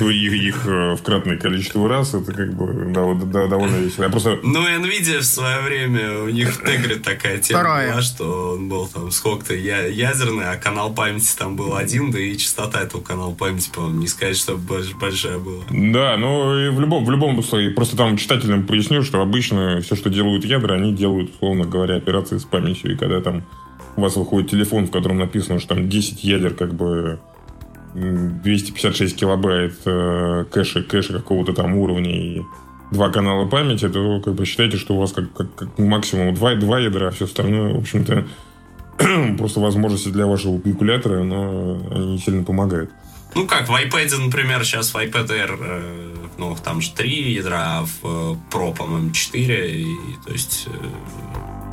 их, 0.00 0.32
их 0.32 0.66
э, 0.66 0.94
в 0.94 1.02
кратное 1.02 1.36
количество 1.36 1.88
раз, 1.88 2.14
это 2.14 2.32
как 2.32 2.54
бы 2.54 2.86
да, 2.92 3.14
да, 3.14 3.46
довольно 3.46 3.76
весело. 3.76 4.04
Я 4.04 4.10
просто... 4.10 4.38
Ну, 4.42 4.66
Nvidia 4.66 5.20
в 5.20 5.24
свое 5.24 5.60
время, 5.60 6.22
у 6.22 6.28
них 6.28 6.50
в 6.50 6.64
Тегре 6.64 6.96
такая 6.96 7.38
тема 7.38 7.60
Вторая. 7.60 7.92
была, 7.92 8.02
что 8.02 8.54
он 8.54 8.68
был 8.68 8.86
там 8.86 9.10
сколько-то 9.10 9.54
я, 9.54 9.86
ядерный, 9.86 10.50
а 10.50 10.56
канал 10.56 10.94
памяти 10.94 11.36
там 11.36 11.56
был 11.56 11.76
один, 11.76 12.10
да 12.10 12.18
и 12.18 12.36
частота 12.36 12.82
этого 12.82 13.02
канала 13.02 13.32
памяти, 13.34 13.70
по-моему, 13.74 14.00
не 14.00 14.06
сказать, 14.06 14.36
что 14.36 14.56
большая 14.56 15.38
была. 15.38 15.64
Да, 15.70 16.16
ну 16.16 16.58
и 16.58 16.70
в 16.70 16.80
любом, 16.80 17.04
в 17.04 17.10
любом 17.10 17.42
случае, 17.42 17.70
просто 17.70 17.96
там 17.96 18.16
читателям 18.16 18.66
поясню, 18.66 19.02
что 19.02 19.20
обычно 19.20 19.80
все, 19.80 19.96
что 19.96 20.10
делают 20.10 20.44
ядра, 20.44 20.74
они 20.74 20.92
делают, 20.92 21.34
условно 21.34 21.64
говоря, 21.64 21.96
операции 21.96 22.38
с 22.38 22.44
памятью, 22.44 22.92
и 22.92 22.96
когда 22.96 23.20
там 23.20 23.44
у 23.96 24.00
вас 24.00 24.16
выходит 24.16 24.50
телефон, 24.50 24.86
в 24.86 24.90
котором 24.90 25.18
написано, 25.18 25.58
что 25.58 25.74
там 25.74 25.88
10 25.88 26.24
ядер 26.24 26.54
как 26.54 26.74
бы 26.74 27.20
256 27.94 29.16
килобайт 29.16 29.74
э, 29.84 30.44
кэша, 30.50 30.82
кэша 30.82 31.12
какого-то 31.14 31.52
там 31.52 31.76
уровня 31.76 32.10
и 32.10 32.42
два 32.90 33.10
канала 33.10 33.46
памяти, 33.46 33.88
то 33.88 34.20
как 34.20 34.34
бы 34.34 34.44
считайте, 34.44 34.76
что 34.76 34.94
у 34.94 34.98
вас 34.98 35.12
как, 35.12 35.32
как, 35.32 35.54
как 35.54 35.78
максимум 35.78 36.34
два, 36.34 36.54
два 36.54 36.80
ядра, 36.80 37.08
а 37.08 37.10
все 37.10 37.26
остальное, 37.26 37.74
в 37.74 37.78
общем-то, 37.78 38.26
просто 39.38 39.60
возможности 39.60 40.08
для 40.08 40.26
вашего 40.26 40.60
калькулятора, 40.60 41.22
но 41.22 41.80
они 41.90 42.12
не 42.12 42.18
сильно 42.18 42.44
помогают. 42.44 42.90
Ну 43.34 43.46
как, 43.46 43.68
в 43.68 43.72
iPad, 43.72 44.16
например, 44.18 44.64
сейчас 44.64 44.94
в 44.94 44.96
iPad 44.96 45.28
Air, 45.28 45.58
э, 45.60 46.14
ну, 46.38 46.56
там 46.62 46.80
же 46.80 46.92
три 46.92 47.32
ядра, 47.32 47.78
а 47.78 47.84
в 47.84 48.04
э, 48.04 48.36
Pro, 48.52 48.74
по-моему, 48.76 49.10
4, 49.10 49.82
и, 49.82 49.86
то 50.24 50.32
есть 50.32 50.68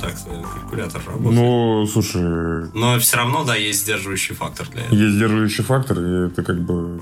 так 0.02 0.14
калькулятор 0.52 1.02
работает. 1.06 1.34
Ну, 1.34 1.86
слушай... 1.86 2.70
Но 2.74 2.98
все 2.98 3.16
равно, 3.16 3.44
да, 3.44 3.54
есть 3.54 3.82
сдерживающий 3.82 4.34
фактор 4.34 4.68
для 4.68 4.82
этого. 4.82 4.94
Есть 4.98 5.14
сдерживающий 5.14 5.64
фактор, 5.64 5.98
и 5.98 6.26
это 6.26 6.42
как 6.42 6.60
бы 6.60 7.00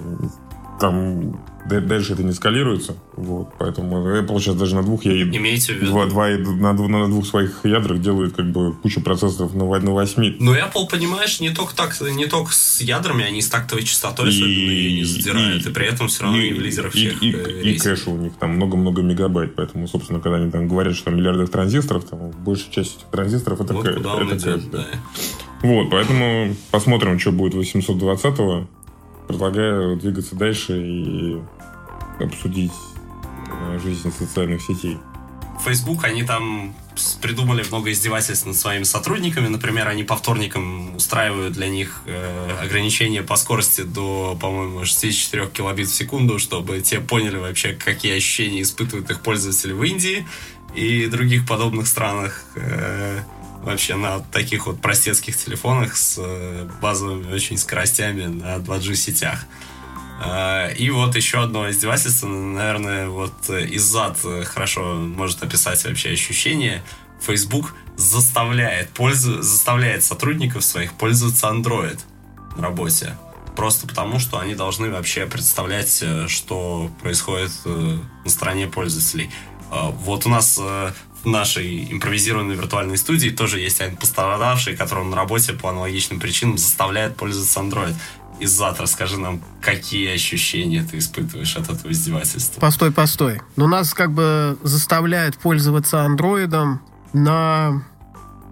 там 0.80 1.38
дальше 1.68 2.14
это 2.14 2.22
не 2.22 2.32
скалируется. 2.32 2.96
Вот, 3.16 3.52
поэтому 3.58 3.98
Apple 3.98 4.40
сейчас 4.40 4.56
даже 4.56 4.74
на 4.74 4.82
двух 4.82 5.04
я 5.04 5.12
Имеете 5.22 5.74
в 5.74 5.76
виду? 5.76 5.92
Два, 5.92 6.06
два, 6.06 6.28
на, 6.28 6.72
на 6.72 7.06
двух 7.06 7.26
своих 7.26 7.60
ядрах 7.64 8.00
делает 8.00 8.34
как 8.34 8.50
бы 8.50 8.74
кучу 8.74 9.00
процессоров 9.00 9.54
на, 9.54 9.64
на 9.64 9.90
8. 9.90 10.36
Но 10.40 10.56
Apple, 10.56 10.88
понимаешь, 10.90 11.38
не 11.40 11.50
только 11.50 11.76
так, 11.76 11.94
не 12.00 12.26
только 12.26 12.52
с 12.52 12.80
ядрами, 12.80 13.24
они 13.24 13.42
с 13.42 13.48
тактовой 13.48 13.84
частотой 13.84 14.34
и, 14.34 14.96
не 14.96 15.04
задирают, 15.04 15.66
и, 15.66 15.68
и 15.68 15.72
при 15.72 15.86
этом 15.86 16.08
все 16.08 16.24
равно 16.24 16.38
и, 16.38 16.50
не 16.50 16.58
в 16.58 16.62
лидерах 16.62 16.94
и, 16.94 17.08
всех. 17.08 17.22
И, 17.22 17.30
и, 17.30 17.74
и 17.74 17.78
кэш 17.78 18.06
у 18.06 18.16
них 18.16 18.32
там 18.40 18.52
много-много 18.52 19.02
мегабайт, 19.02 19.54
поэтому, 19.54 19.86
собственно, 19.86 20.20
когда 20.20 20.38
они 20.38 20.50
там 20.50 20.66
говорят, 20.66 20.96
что 20.96 21.10
миллиардах 21.10 21.50
транзисторов, 21.50 22.04
там 22.04 22.30
большая 22.30 22.72
часть 22.72 22.96
этих 22.96 23.06
транзисторов 23.10 23.60
это, 23.60 23.74
вот 23.74 23.84
кэш, 23.84 23.96
это 23.96 24.36
кэш. 24.36 24.62
Да. 24.72 24.78
да. 24.78 24.86
Вот, 25.62 25.90
поэтому 25.90 26.56
посмотрим, 26.70 27.18
что 27.18 27.32
будет 27.32 27.54
820-го 27.54 28.66
предлагаю 29.30 29.96
двигаться 29.96 30.34
дальше 30.34 30.76
и 30.76 31.40
обсудить 32.18 32.72
э, 33.48 33.78
жизнь 33.78 34.12
социальных 34.12 34.60
сетей. 34.60 34.98
Facebook, 35.64 36.04
они 36.04 36.24
там 36.24 36.74
придумали 37.20 37.64
много 37.68 37.92
издевательств 37.92 38.46
над 38.46 38.56
своими 38.56 38.82
сотрудниками. 38.82 39.48
Например, 39.48 39.88
они 39.88 40.02
по 40.04 40.16
вторникам 40.16 40.96
устраивают 40.96 41.52
для 41.52 41.68
них 41.68 42.02
э, 42.06 42.58
ограничения 42.62 43.22
по 43.22 43.36
скорости 43.36 43.82
до, 43.82 44.36
по-моему, 44.40 44.84
64 44.84 45.46
килобит 45.48 45.88
в 45.88 45.94
секунду, 45.94 46.38
чтобы 46.38 46.80
те 46.80 47.00
поняли 47.00 47.36
вообще, 47.36 47.72
какие 47.72 48.16
ощущения 48.16 48.62
испытывают 48.62 49.10
их 49.10 49.20
пользователи 49.20 49.72
в 49.72 49.82
Индии 49.84 50.26
и 50.74 51.06
других 51.06 51.46
подобных 51.46 51.86
странах. 51.86 52.44
Э, 52.56 53.20
вообще 53.62 53.96
на 53.96 54.20
таких 54.20 54.66
вот 54.66 54.80
простецких 54.80 55.36
телефонах 55.36 55.96
с 55.96 56.16
э, 56.18 56.68
базовыми 56.80 57.32
очень 57.32 57.58
скоростями 57.58 58.24
на 58.24 58.56
2G 58.56 58.94
сетях. 58.94 59.46
Э, 60.24 60.72
и 60.74 60.90
вот 60.90 61.14
еще 61.14 61.42
одно 61.42 61.70
издевательство, 61.70 62.28
наверное, 62.28 63.08
вот 63.08 63.50
из 63.50 63.82
зад 63.82 64.18
хорошо 64.44 64.94
может 64.94 65.42
описать 65.42 65.84
вообще 65.84 66.10
ощущение. 66.10 66.82
Facebook 67.20 67.74
заставляет, 67.96 68.88
пользу, 68.90 69.42
заставляет 69.42 70.02
сотрудников 70.02 70.64
своих 70.64 70.94
пользоваться 70.94 71.48
Android 71.48 71.98
в 72.56 72.60
работе. 72.60 73.16
Просто 73.56 73.86
потому, 73.86 74.18
что 74.18 74.38
они 74.38 74.54
должны 74.54 74.90
вообще 74.90 75.26
представлять, 75.26 75.98
э, 76.02 76.28
что 76.28 76.90
происходит 77.02 77.52
на 77.64 78.30
стороне 78.30 78.68
пользователей. 78.68 79.30
Вот 79.70 80.26
у 80.26 80.28
нас 80.28 80.60
нашей 81.24 81.92
импровизированной 81.92 82.54
виртуальной 82.54 82.98
студии 82.98 83.30
тоже 83.30 83.60
есть 83.60 83.80
один 83.80 83.96
пострадавший, 83.96 84.76
которого 84.76 85.04
на 85.04 85.16
работе 85.16 85.52
по 85.52 85.70
аналогичным 85.70 86.20
причинам 86.20 86.58
заставляет 86.58 87.16
пользоваться 87.16 87.60
Android. 87.60 87.94
Иззат, 88.42 88.80
расскажи 88.80 89.18
нам, 89.18 89.42
какие 89.60 90.14
ощущения 90.14 90.82
ты 90.82 90.98
испытываешь 90.98 91.56
от 91.56 91.68
этого 91.68 91.92
издевательства? 91.92 92.58
Постой, 92.58 92.90
постой. 92.90 93.42
Но 93.56 93.66
нас 93.66 93.92
как 93.92 94.12
бы 94.12 94.56
заставляют 94.62 95.36
пользоваться 95.36 96.02
андроидом 96.02 96.80
на 97.12 97.84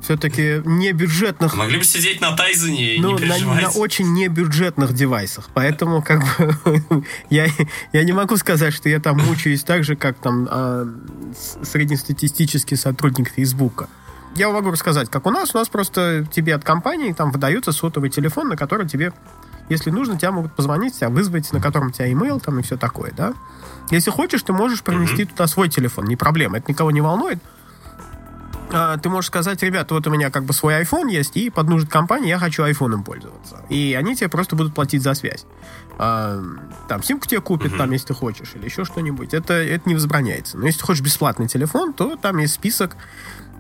все-таки 0.03 0.63
не 0.65 0.93
бюджетных... 0.93 1.55
Могли 1.57 1.79
бы 1.79 1.85
сидеть 1.85 2.21
на 2.21 2.37
Тайзене 2.37 2.97
и 2.97 3.01
ну, 3.01 3.13
не 3.13 3.19
переживать. 3.19 3.63
На, 3.63 3.69
на 3.69 3.71
очень 3.71 4.13
небюджетных 4.13 4.95
девайсах. 4.95 5.49
Поэтому 5.55 6.03
как 6.03 6.21
бы 6.21 7.05
я, 7.31 7.47
я 7.93 8.05
не 8.05 8.13
могу 8.13 8.37
сказать, 8.37 8.73
что 8.73 8.89
я 8.89 9.01
там 9.01 9.19
мучаюсь 9.19 9.65
так 9.65 9.85
же, 9.85 9.97
как 9.97 10.19
там 10.19 10.49
э, 10.51 10.87
среднестатистический 11.63 12.77
сотрудник 12.77 13.31
Фейсбука. 13.31 13.89
Я 14.35 14.51
могу 14.51 14.71
рассказать, 14.71 15.11
как 15.11 15.27
у 15.27 15.31
нас. 15.31 15.55
У 15.55 15.59
нас 15.59 15.69
просто 15.69 16.27
тебе 16.31 16.55
от 16.55 16.65
компании 16.65 17.13
там 17.13 17.33
выдается 17.33 17.73
сотовый 17.73 18.11
телефон, 18.11 18.49
на 18.49 18.57
который 18.57 18.89
тебе, 18.89 19.13
если 19.69 19.91
нужно, 19.91 20.17
тебя 20.17 20.33
могут 20.33 20.55
позвонить, 20.55 20.95
тебя 20.97 21.09
вызвать, 21.09 21.53
на 21.53 21.61
котором 21.61 21.89
у 21.89 21.91
тебя 21.91 22.11
имейл 22.13 22.39
там 22.39 22.59
и 22.61 22.63
все 22.63 22.77
такое, 22.77 23.13
да. 23.17 23.35
Если 23.91 24.11
хочешь, 24.11 24.43
ты 24.43 24.53
можешь 24.53 24.83
принести 24.83 25.23
mm-hmm. 25.23 25.31
туда 25.31 25.47
свой 25.47 25.69
телефон, 25.69 26.05
не 26.05 26.17
проблема, 26.17 26.59
это 26.59 26.71
никого 26.71 26.91
не 26.91 27.01
волнует. 27.01 27.39
А, 28.71 28.97
ты 28.99 29.09
можешь 29.09 29.29
сказать, 29.29 29.63
ребята, 29.63 29.95
вот 29.95 30.07
у 30.07 30.11
меня 30.11 30.31
как 30.31 30.45
бы 30.45 30.53
свой 30.53 30.83
iPhone 30.83 31.11
есть, 31.11 31.37
и 31.37 31.51
под 31.51 31.69
нужд 31.69 31.89
компании 31.89 32.29
я 32.29 32.39
хочу 32.39 32.63
айфоном 32.63 33.03
пользоваться. 33.03 33.65
И 33.69 33.97
они 33.99 34.15
тебе 34.15 34.29
просто 34.29 34.57
будут 34.57 34.75
платить 34.75 35.03
за 35.03 35.15
связь. 35.15 35.47
А, 35.99 36.43
там 36.89 37.03
симку 37.03 37.27
тебе 37.27 37.41
купят, 37.41 37.77
там, 37.77 37.91
если 37.93 38.09
ты 38.09 38.15
хочешь, 38.15 38.53
или 38.55 38.67
еще 38.67 38.85
что-нибудь. 38.85 39.35
Это, 39.35 39.55
это 39.55 39.89
не 39.89 39.95
возбраняется. 39.95 40.59
Но 40.59 40.67
если 40.67 40.81
ты 40.81 40.87
хочешь 40.87 41.03
бесплатный 41.03 41.49
телефон, 41.49 41.93
то 41.93 42.17
там 42.17 42.39
есть 42.39 42.55
список 42.55 42.97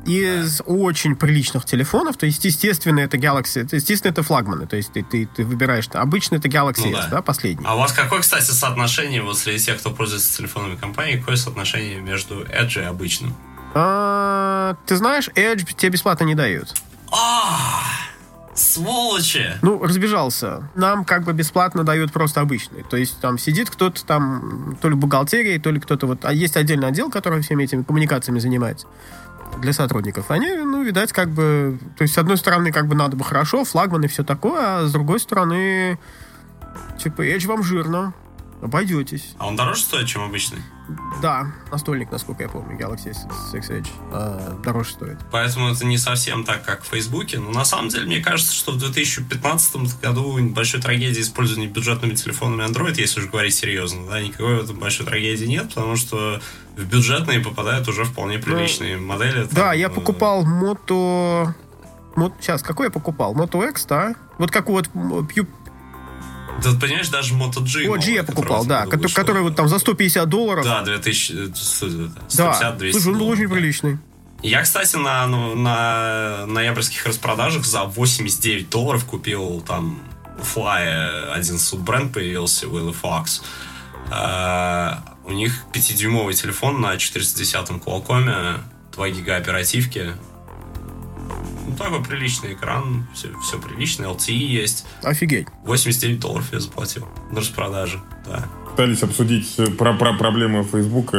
из 0.05 0.63
очень 0.65 1.17
приличных 1.17 1.65
телефонов. 1.65 2.17
То 2.17 2.27
есть, 2.27 2.45
естественно, 2.45 3.01
это 3.01 3.17
Galaxy. 3.17 3.69
Естественно, 3.71 4.13
это 4.13 4.23
флагманы. 4.23 4.67
То 4.67 4.77
есть, 4.77 4.93
ты, 4.93 5.03
ты, 5.03 5.27
ты 5.27 5.45
выбираешь... 5.45 5.89
Обычно 5.93 6.37
это 6.37 6.49
Galaxy 6.49 6.91
ну, 6.91 6.97
S, 6.97 7.05
да. 7.07 7.17
да, 7.17 7.23
последний. 7.23 7.67
А 7.67 7.75
у 7.75 7.79
вас 7.79 7.93
какое, 7.93 8.21
кстати, 8.21 8.51
соотношение, 8.51 9.23
вот 9.23 9.37
среди 9.37 9.65
тех, 9.65 9.79
кто 9.79 9.91
пользуется 9.91 10.37
телефонами 10.37 10.77
компании, 10.77 11.19
какое 11.19 11.37
соотношение 11.37 12.01
между 12.01 12.43
Edge 12.45 12.81
и 12.81 12.85
обычным? 12.85 13.35
А, 13.81 14.77
ты 14.87 14.97
знаешь, 14.97 15.29
Edge 15.37 15.65
тебе 15.77 15.93
бесплатно 15.93 16.25
не 16.25 16.35
дают. 16.35 16.75
А, 17.13 17.83
сволочи! 18.55 19.53
Ну, 19.63 19.81
разбежался. 19.81 20.69
Нам 20.75 21.05
как 21.05 21.23
бы 21.23 21.33
бесплатно 21.33 21.85
дают 21.85 22.13
просто 22.13 22.41
обычный. 22.41 22.83
То 22.83 22.97
есть 22.97 23.21
там 23.21 23.39
сидит 23.39 23.71
кто-то 23.71 24.05
там, 24.05 24.77
то 24.81 24.89
ли 24.89 24.97
бухгалтерии, 24.97 25.59
то 25.59 25.71
ли 25.71 25.79
кто-то 25.79 26.07
вот... 26.09 26.25
А 26.25 26.33
есть 26.33 26.57
отдельный 26.57 26.89
отдел, 26.89 27.09
который 27.09 27.41
всеми 27.41 27.65
этими 27.65 27.85
коммуникациями 27.85 28.41
занимается 28.41 28.89
для 29.61 29.73
сотрудников. 29.73 30.31
Они, 30.33 30.51
ну, 30.53 30.83
видать, 30.83 31.13
как 31.13 31.31
бы... 31.31 31.79
То 31.97 32.03
есть, 32.03 32.15
с 32.15 32.19
одной 32.19 32.37
стороны, 32.37 32.73
как 32.73 32.89
бы 32.89 32.97
надо 32.97 33.17
бы 33.17 33.25
хорошо, 33.25 33.65
флагман 33.65 34.05
и 34.05 34.09
все 34.09 34.25
такое, 34.25 34.81
а 34.81 34.87
с 34.87 34.93
другой 34.93 35.21
стороны, 35.21 36.01
типа, 36.99 37.23
Edge 37.23 37.47
вам 37.47 37.63
жирно. 37.63 38.13
Обойдетесь. 38.61 39.35
А 39.39 39.47
он 39.47 39.57
дороже 39.57 39.83
стоит, 39.83 40.09
чем 40.09 40.23
обычный? 40.23 40.59
Да, 41.21 41.53
настольник, 41.71 42.11
насколько 42.11 42.43
я 42.43 42.49
помню, 42.49 42.77
Galaxy 42.77 43.15
S6 43.15 43.71
Edge 43.71 43.89
э, 44.11 44.57
дороже 44.65 44.91
стоит. 44.91 45.19
Поэтому 45.31 45.69
это 45.69 45.85
не 45.85 45.99
совсем 45.99 46.45
так, 46.45 46.65
как 46.65 46.83
в 46.83 46.87
Фейсбуке. 46.87 47.39
Но 47.39 47.51
на 47.51 47.65
самом 47.65 47.89
деле, 47.89 48.07
мне 48.07 48.21
кажется, 48.21 48.55
что 48.55 48.73
в 48.73 48.79
2015 48.79 50.01
году 50.01 50.39
большой 50.49 50.81
трагедии 50.81 51.21
использования 51.21 51.67
бюджетными 51.67 52.15
телефонами 52.15 52.69
Android, 52.69 52.95
если 52.99 53.21
уж 53.21 53.27
говорить 53.27 53.55
серьезно, 53.55 54.07
да, 54.09 54.21
никакой 54.21 54.57
в 54.57 54.65
этом 54.65 54.79
большой 54.79 55.07
трагедии 55.07 55.45
нет, 55.45 55.69
потому 55.69 55.97
что 55.97 56.41
в 56.77 56.85
бюджетные 56.85 57.41
попадают 57.41 57.87
уже 57.87 58.05
вполне 58.05 58.39
приличные 58.39 58.97
ну, 58.97 59.07
модели. 59.07 59.45
Там, 59.45 59.49
да, 59.53 59.73
я 59.75 59.87
э, 59.87 59.91
покупал 59.91 60.45
Moto... 60.45 61.55
Сейчас, 62.41 62.63
какой 62.63 62.87
я 62.87 62.91
покупал? 62.91 63.35
Moto 63.35 63.69
X, 63.69 63.85
да? 63.87 64.17
Вот 64.39 64.51
как 64.51 64.69
вот 64.69 64.89
ты 66.63 66.79
понимаешь, 66.79 67.09
даже 67.09 67.35
Moto 67.35 67.61
G. 67.63 67.89
О, 67.89 67.97
G 67.97 68.15
я 68.15 68.25
покупал, 68.25 68.65
да, 68.65 68.87
который, 68.87 69.13
который 69.13 69.43
вот 69.43 69.57
там 69.57 69.69
за 69.69 69.79
150 69.79 70.29
долларов. 70.29 70.65
Да, 70.65 70.83
2000, 70.83 71.55
150, 71.55 72.37
да, 72.37 72.73
200 72.73 72.93
слушай, 72.93 73.13
он 73.13 73.19
был 73.19 73.29
очень 73.29 73.49
приличный. 73.49 73.99
Я, 74.43 74.63
кстати, 74.63 74.97
на, 74.97 75.27
ну, 75.27 75.57
на 75.57 76.47
ноябрьских 76.47 77.05
распродажах 77.07 77.65
за 77.65 77.85
89 77.85 78.71
долларов 78.71 79.05
купил 79.05 79.61
там 79.67 80.01
Fly, 80.39 81.33
один 81.33 81.59
суббренд 81.59 82.13
появился, 82.13 82.67
Willy 82.67 82.95
Fox. 83.01 83.43
Uh, 84.11 84.97
у 85.25 85.33
них 85.33 85.53
5-дюймовый 85.75 86.33
телефон 86.33 86.81
на 86.81 86.95
410-м 86.95 87.83
Qualcomm, 87.85 88.61
2 88.93 89.09
гига 89.11 89.37
оперативки, 89.37 90.15
ну, 91.67 91.77
такой 91.77 92.03
приличный 92.03 92.55
экран, 92.55 93.07
все, 93.15 93.29
все 93.41 93.59
прилично, 93.59 94.05
LTE 94.05 94.33
есть. 94.33 94.87
Офигеть. 95.03 95.49
89 95.65 96.21
долларов 96.21 96.53
я 96.53 96.61
заплатил 96.61 97.07
на 97.31 97.41
распродаже, 97.41 98.01
да 98.27 98.49
пытались 98.79 99.03
обсудить 99.03 99.55
э, 99.59 99.67
про, 99.67 99.93
про 99.93 100.13
проблемы 100.13 100.63
Facebook, 100.63 101.11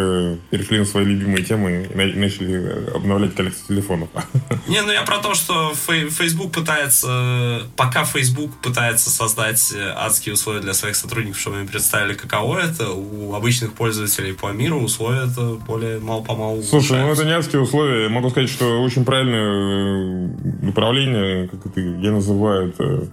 перешли 0.50 0.80
на 0.80 0.86
свои 0.86 1.04
любимые 1.04 1.44
темы 1.44 1.90
и 1.94 1.96
начали 2.16 2.90
обновлять 2.96 3.36
коллекцию 3.36 3.68
телефонов. 3.68 4.08
Не, 4.70 4.82
ну 4.82 4.94
я 4.94 5.02
про 5.02 5.18
то, 5.18 5.34
что 5.34 5.74
Facebook 5.76 6.54
пытается, 6.54 7.64
пока 7.76 8.06
Facebook 8.06 8.52
пытается 8.62 9.10
создать 9.10 9.74
э, 9.76 9.94
адские 9.94 10.36
условия 10.36 10.62
для 10.62 10.74
своих 10.74 10.96
сотрудников, 10.96 11.38
чтобы 11.38 11.58
они 11.58 11.68
представили, 11.68 12.14
каково 12.14 12.60
это, 12.60 12.92
у 12.92 13.34
обычных 13.34 13.74
пользователей 13.74 14.34
по 14.34 14.54
миру 14.54 14.80
условия 14.80 15.30
это 15.30 15.56
более 15.68 16.00
мало-помалу 16.00 16.64
Слушай, 16.64 17.02
ну 17.02 17.12
это 17.12 17.26
не 17.26 17.34
адские 17.34 17.62
условия. 17.62 18.04
Я 18.04 18.10
могу 18.10 18.30
сказать, 18.30 18.50
что 18.50 18.82
очень 18.82 19.04
правильное 19.04 20.30
э, 20.32 20.66
направление, 20.66 21.50
как 21.50 21.66
это 21.66 21.82
я 21.82 22.12
называю 22.12 22.70
это, 22.70 23.10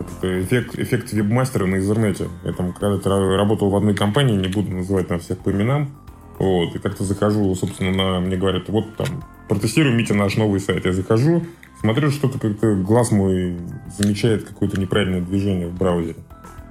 это 0.00 0.42
эффект, 0.42 0.78
эффект 0.78 1.12
вебмастера 1.12 1.66
на 1.66 1.76
интернете. 1.76 2.28
Я 2.44 2.52
там 2.52 2.72
когда-то 2.72 3.36
работал 3.36 3.70
в 3.70 3.76
одной 3.76 3.94
компании, 3.94 4.36
не 4.36 4.48
буду 4.48 4.70
называть 4.70 5.10
на 5.10 5.18
всех 5.18 5.38
по 5.38 5.50
именам. 5.50 5.90
Вот, 6.38 6.74
и 6.74 6.78
как-то 6.78 7.04
захожу, 7.04 7.54
собственно, 7.54 7.92
на, 7.92 8.20
мне 8.20 8.36
говорят, 8.36 8.68
вот 8.68 8.96
там, 8.96 9.22
протестируйте 9.48 10.14
наш 10.14 10.36
новый 10.36 10.58
сайт. 10.58 10.84
Я 10.84 10.92
захожу, 10.92 11.44
смотрю, 11.80 12.10
что-то 12.10 12.40
как-то 12.40 12.74
глаз 12.74 13.12
мой 13.12 13.56
замечает 13.96 14.44
какое-то 14.44 14.80
неправильное 14.80 15.20
движение 15.20 15.68
в 15.68 15.74
браузере. 15.74 16.16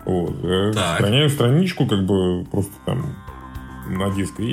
Вот. 0.05 0.35
Я 0.43 0.73
сохраняю 0.73 1.29
страничку, 1.29 1.87
как 1.87 2.05
бы 2.05 2.45
просто 2.51 2.73
там 2.85 3.15
на 3.87 4.09
диск 4.11 4.39
и 4.39 4.43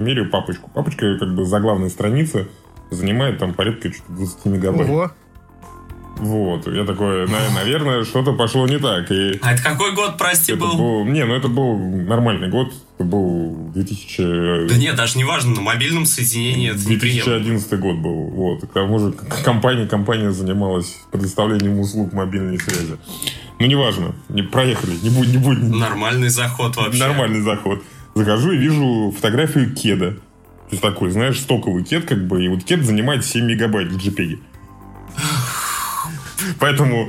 меряю 0.00 0.30
папочку. 0.30 0.70
Папочка, 0.72 1.18
как 1.18 1.34
бы, 1.34 1.44
заглавная 1.44 1.88
страница 1.88 2.46
занимает 2.90 3.38
там 3.38 3.54
порядка 3.54 3.90
20 4.08 4.44
мегабайт. 4.46 4.88
Ого. 4.88 5.10
Вот, 6.16 6.66
я 6.68 6.84
такой, 6.84 7.26
наверное, 7.28 8.04
что-то 8.04 8.32
пошло 8.32 8.66
не 8.68 8.78
так. 8.78 9.10
И 9.10 9.38
а 9.42 9.54
это 9.54 9.62
какой 9.62 9.92
год, 9.92 10.16
прости, 10.18 10.54
был? 10.54 10.76
был? 10.76 11.04
Не, 11.04 11.24
ну 11.24 11.34
это 11.34 11.48
был 11.48 11.76
нормальный 11.78 12.48
год. 12.48 12.72
Это 12.96 13.04
был 13.04 13.70
2000... 13.74 14.68
Да 14.68 14.76
нет, 14.76 14.94
даже 14.94 15.18
не 15.18 15.24
важно, 15.24 15.54
на 15.54 15.60
мобильном 15.62 16.06
соединении 16.06 16.70
это 16.70 16.84
2011 16.84 17.78
год 17.80 17.96
был. 17.96 18.30
Вот. 18.30 18.60
К 18.62 18.72
тому 18.72 18.98
же 18.98 19.12
компания, 19.44 19.86
компания 19.86 20.30
занималась 20.30 20.98
предоставлением 21.10 21.80
услуг 21.80 22.12
мобильной 22.12 22.58
связи. 22.58 22.98
Ну, 23.58 23.66
неважно. 23.66 24.14
Не, 24.28 24.42
проехали. 24.42 24.96
Не 25.02 25.10
будь, 25.10 25.28
не 25.28 25.38
будь. 25.38 25.58
Нормальный 25.58 26.28
заход 26.28 26.76
вообще. 26.76 27.00
Нормальный 27.00 27.40
заход. 27.40 27.82
Захожу 28.14 28.52
и 28.52 28.58
вижу 28.58 29.12
фотографию 29.16 29.74
кеда. 29.74 30.12
То 30.12 30.70
есть 30.70 30.82
такой, 30.82 31.10
знаешь, 31.10 31.38
стоковый 31.38 31.84
кед, 31.84 32.04
как 32.04 32.26
бы, 32.26 32.44
и 32.44 32.48
вот 32.48 32.64
кед 32.64 32.84
занимает 32.84 33.24
7 33.24 33.44
мегабайт 33.44 33.90
в 33.92 33.96
JPEG. 33.96 34.38
Поэтому 36.58 37.08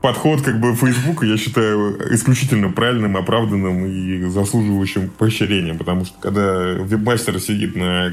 подход 0.00 0.42
как 0.42 0.60
бы 0.60 0.74
Фейсбука 0.74 1.26
я 1.26 1.36
считаю 1.36 2.14
исключительно 2.14 2.70
правильным, 2.70 3.16
оправданным 3.16 3.86
и 3.86 4.28
заслуживающим 4.28 5.10
поощрения, 5.10 5.74
потому 5.74 6.04
что 6.04 6.14
когда 6.20 6.72
вебмастер 6.72 7.40
сидит 7.40 7.76
на 7.76 8.12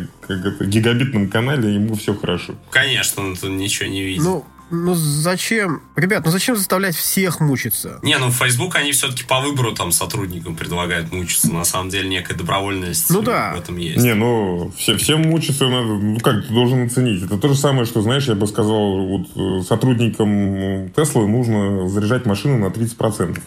гигабитном 0.59 1.29
канале, 1.29 1.75
ему 1.75 1.95
все 1.95 2.13
хорошо. 2.15 2.55
Конечно, 2.71 3.23
он 3.23 3.35
тут 3.35 3.51
ничего 3.51 3.89
не 3.89 4.03
видит. 4.03 4.23
Ну, 4.23 4.45
ну 4.71 4.95
зачем? 4.95 5.81
Ребят, 5.95 6.25
ну 6.25 6.31
зачем 6.31 6.55
заставлять 6.55 6.95
всех 6.95 7.39
мучиться? 7.39 7.99
Не, 8.01 8.17
ну 8.17 8.29
в 8.29 8.35
Facebook 8.35 8.75
они 8.75 8.91
все-таки 8.91 9.23
по 9.23 9.39
выбору 9.39 9.73
там 9.73 9.91
сотрудникам 9.91 10.55
предлагают 10.55 11.11
мучиться. 11.11 11.51
На 11.51 11.65
самом 11.65 11.89
деле 11.89 12.09
некая 12.09 12.35
добровольность 12.35 13.09
ну, 13.09 13.21
да. 13.21 13.53
в 13.55 13.59
этом 13.59 13.77
есть. 13.77 14.03
Не, 14.03 14.13
ну 14.15 14.71
все, 14.77 14.97
всем 14.97 15.21
мучиться 15.21 15.67
надо, 15.67 15.87
ну 15.87 16.19
как, 16.19 16.47
ты 16.47 16.53
должен 16.53 16.85
оценить. 16.85 17.23
Это 17.23 17.37
то 17.37 17.47
же 17.47 17.55
самое, 17.55 17.85
что, 17.85 18.01
знаешь, 18.01 18.25
я 18.25 18.35
бы 18.35 18.47
сказал, 18.47 19.05
вот 19.05 19.27
э, 19.35 19.63
сотрудникам 19.63 20.89
Теслы 20.91 21.27
нужно 21.27 21.87
заряжать 21.87 22.25
машину 22.25 22.57
на 22.57 22.67
30%. 22.67 23.39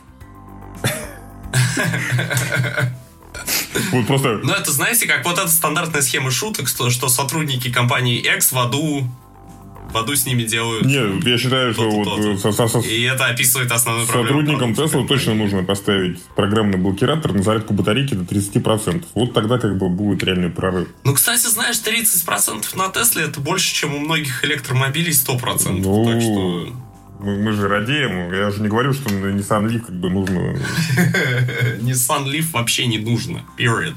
Вот 3.93 4.07
просто... 4.07 4.41
Ну, 4.43 4.53
это, 4.53 4.71
знаете, 4.71 5.07
как 5.07 5.25
вот 5.25 5.39
эта 5.39 5.49
стандартная 5.49 6.03
схема 6.03 6.31
шуток, 6.31 6.69
что, 6.69 6.91
что 6.91 7.09
сотрудники 7.09 7.73
компании 7.73 8.19
X 8.19 8.53
в 8.53 8.59
аду 8.59 9.09
в 9.93 9.97
аду 9.97 10.15
с 10.15 10.27
ними 10.27 10.43
делают. 10.43 10.85
Нет, 10.85 11.25
я 11.25 11.39
считаю, 11.39 11.73
что 11.73 11.91
вот 11.91 12.41
со, 12.41 12.53
со, 12.53 12.69
со, 12.69 12.79
и 12.81 13.03
это 13.03 13.27
описывает 13.27 13.71
основную 13.73 14.07
Сотрудникам 14.07 14.73
Tesla 14.73 15.07
точно 15.07 15.35
нужно 15.35 15.65
поставить 15.65 16.23
программный 16.37 16.79
блокиратор 16.79 17.33
на 17.33 17.43
зарядку 17.43 17.75
батарейки 17.75 18.15
до 18.15 18.23
30%. 18.23 19.05
Вот 19.15 19.33
тогда 19.33 19.59
как 19.59 19.79
бы 19.79 19.89
будет 19.89 20.23
реальный 20.25 20.51
прорыв. 20.51 20.89
Ну, 21.05 21.15
кстати, 21.15 21.47
знаешь, 21.47 21.77
30% 21.77 22.77
на 22.77 22.89
Тесле 22.89 23.25
это 23.25 23.41
больше, 23.41 23.75
чем 23.75 23.95
у 23.95 23.99
многих 23.99 24.45
электромобилей 24.45 25.13
100%. 25.13 25.81
Ну, 25.81 26.05
так 26.05 26.21
что... 26.21 26.69
Мы, 27.21 27.37
мы 27.37 27.53
же 27.53 27.67
радеем. 27.67 28.33
Я 28.33 28.51
же 28.53 28.63
не 28.63 28.69
говорю, 28.69 28.93
что 28.93 29.11
Nissan 29.11 29.67
Leaf 29.67 29.81
как 29.81 29.99
бы 29.99 30.09
нужно... 30.09 30.39
Nissan 31.81 32.27
Leaf 32.27 32.53
вообще 32.53 32.87
не 32.87 32.99
нужно. 32.99 33.43
Period. 33.59 33.95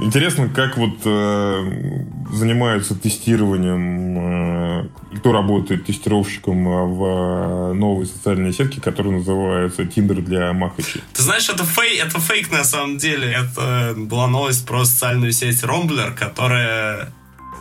Интересно, 0.00 0.48
как 0.48 0.76
вот 0.76 1.00
э, 1.04 2.04
занимаются 2.32 2.94
тестированием, 2.94 4.18
э, 4.18 4.88
кто 5.16 5.32
работает 5.32 5.86
тестировщиком 5.86 6.64
в 6.64 7.72
новой 7.74 8.06
социальной 8.06 8.52
сетке, 8.52 8.80
которая 8.80 9.14
называется 9.14 9.82
Tinder 9.82 10.22
для 10.22 10.52
Махачи. 10.52 11.00
Ты 11.14 11.22
знаешь, 11.22 11.48
это 11.48 11.64
фейк, 11.64 12.04
это 12.04 12.20
фейк 12.20 12.52
на 12.52 12.62
самом 12.62 12.98
деле. 12.98 13.28
Это 13.32 13.94
была 13.96 14.28
новость 14.28 14.64
про 14.66 14.84
социальную 14.84 15.32
сеть 15.32 15.64
Ромблер, 15.64 16.12
которая 16.12 17.12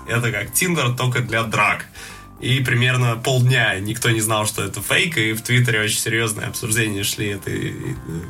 это 0.07 0.31
как 0.31 0.51
Tinder, 0.51 0.95
только 0.95 1.21
для 1.21 1.43
драк. 1.43 1.85
И 2.39 2.59
примерно 2.59 3.15
полдня 3.15 3.79
никто 3.79 4.11
не 4.11 4.21
знал, 4.21 4.45
что 4.45 4.63
это 4.63 4.79
фейк, 4.79 5.17
и 5.17 5.33
в 5.33 5.41
Твиттере 5.41 5.81
очень 5.81 5.97
серьезные 5.97 6.47
обсуждения 6.47 7.03
шли 7.03 7.29
этой 7.29 7.73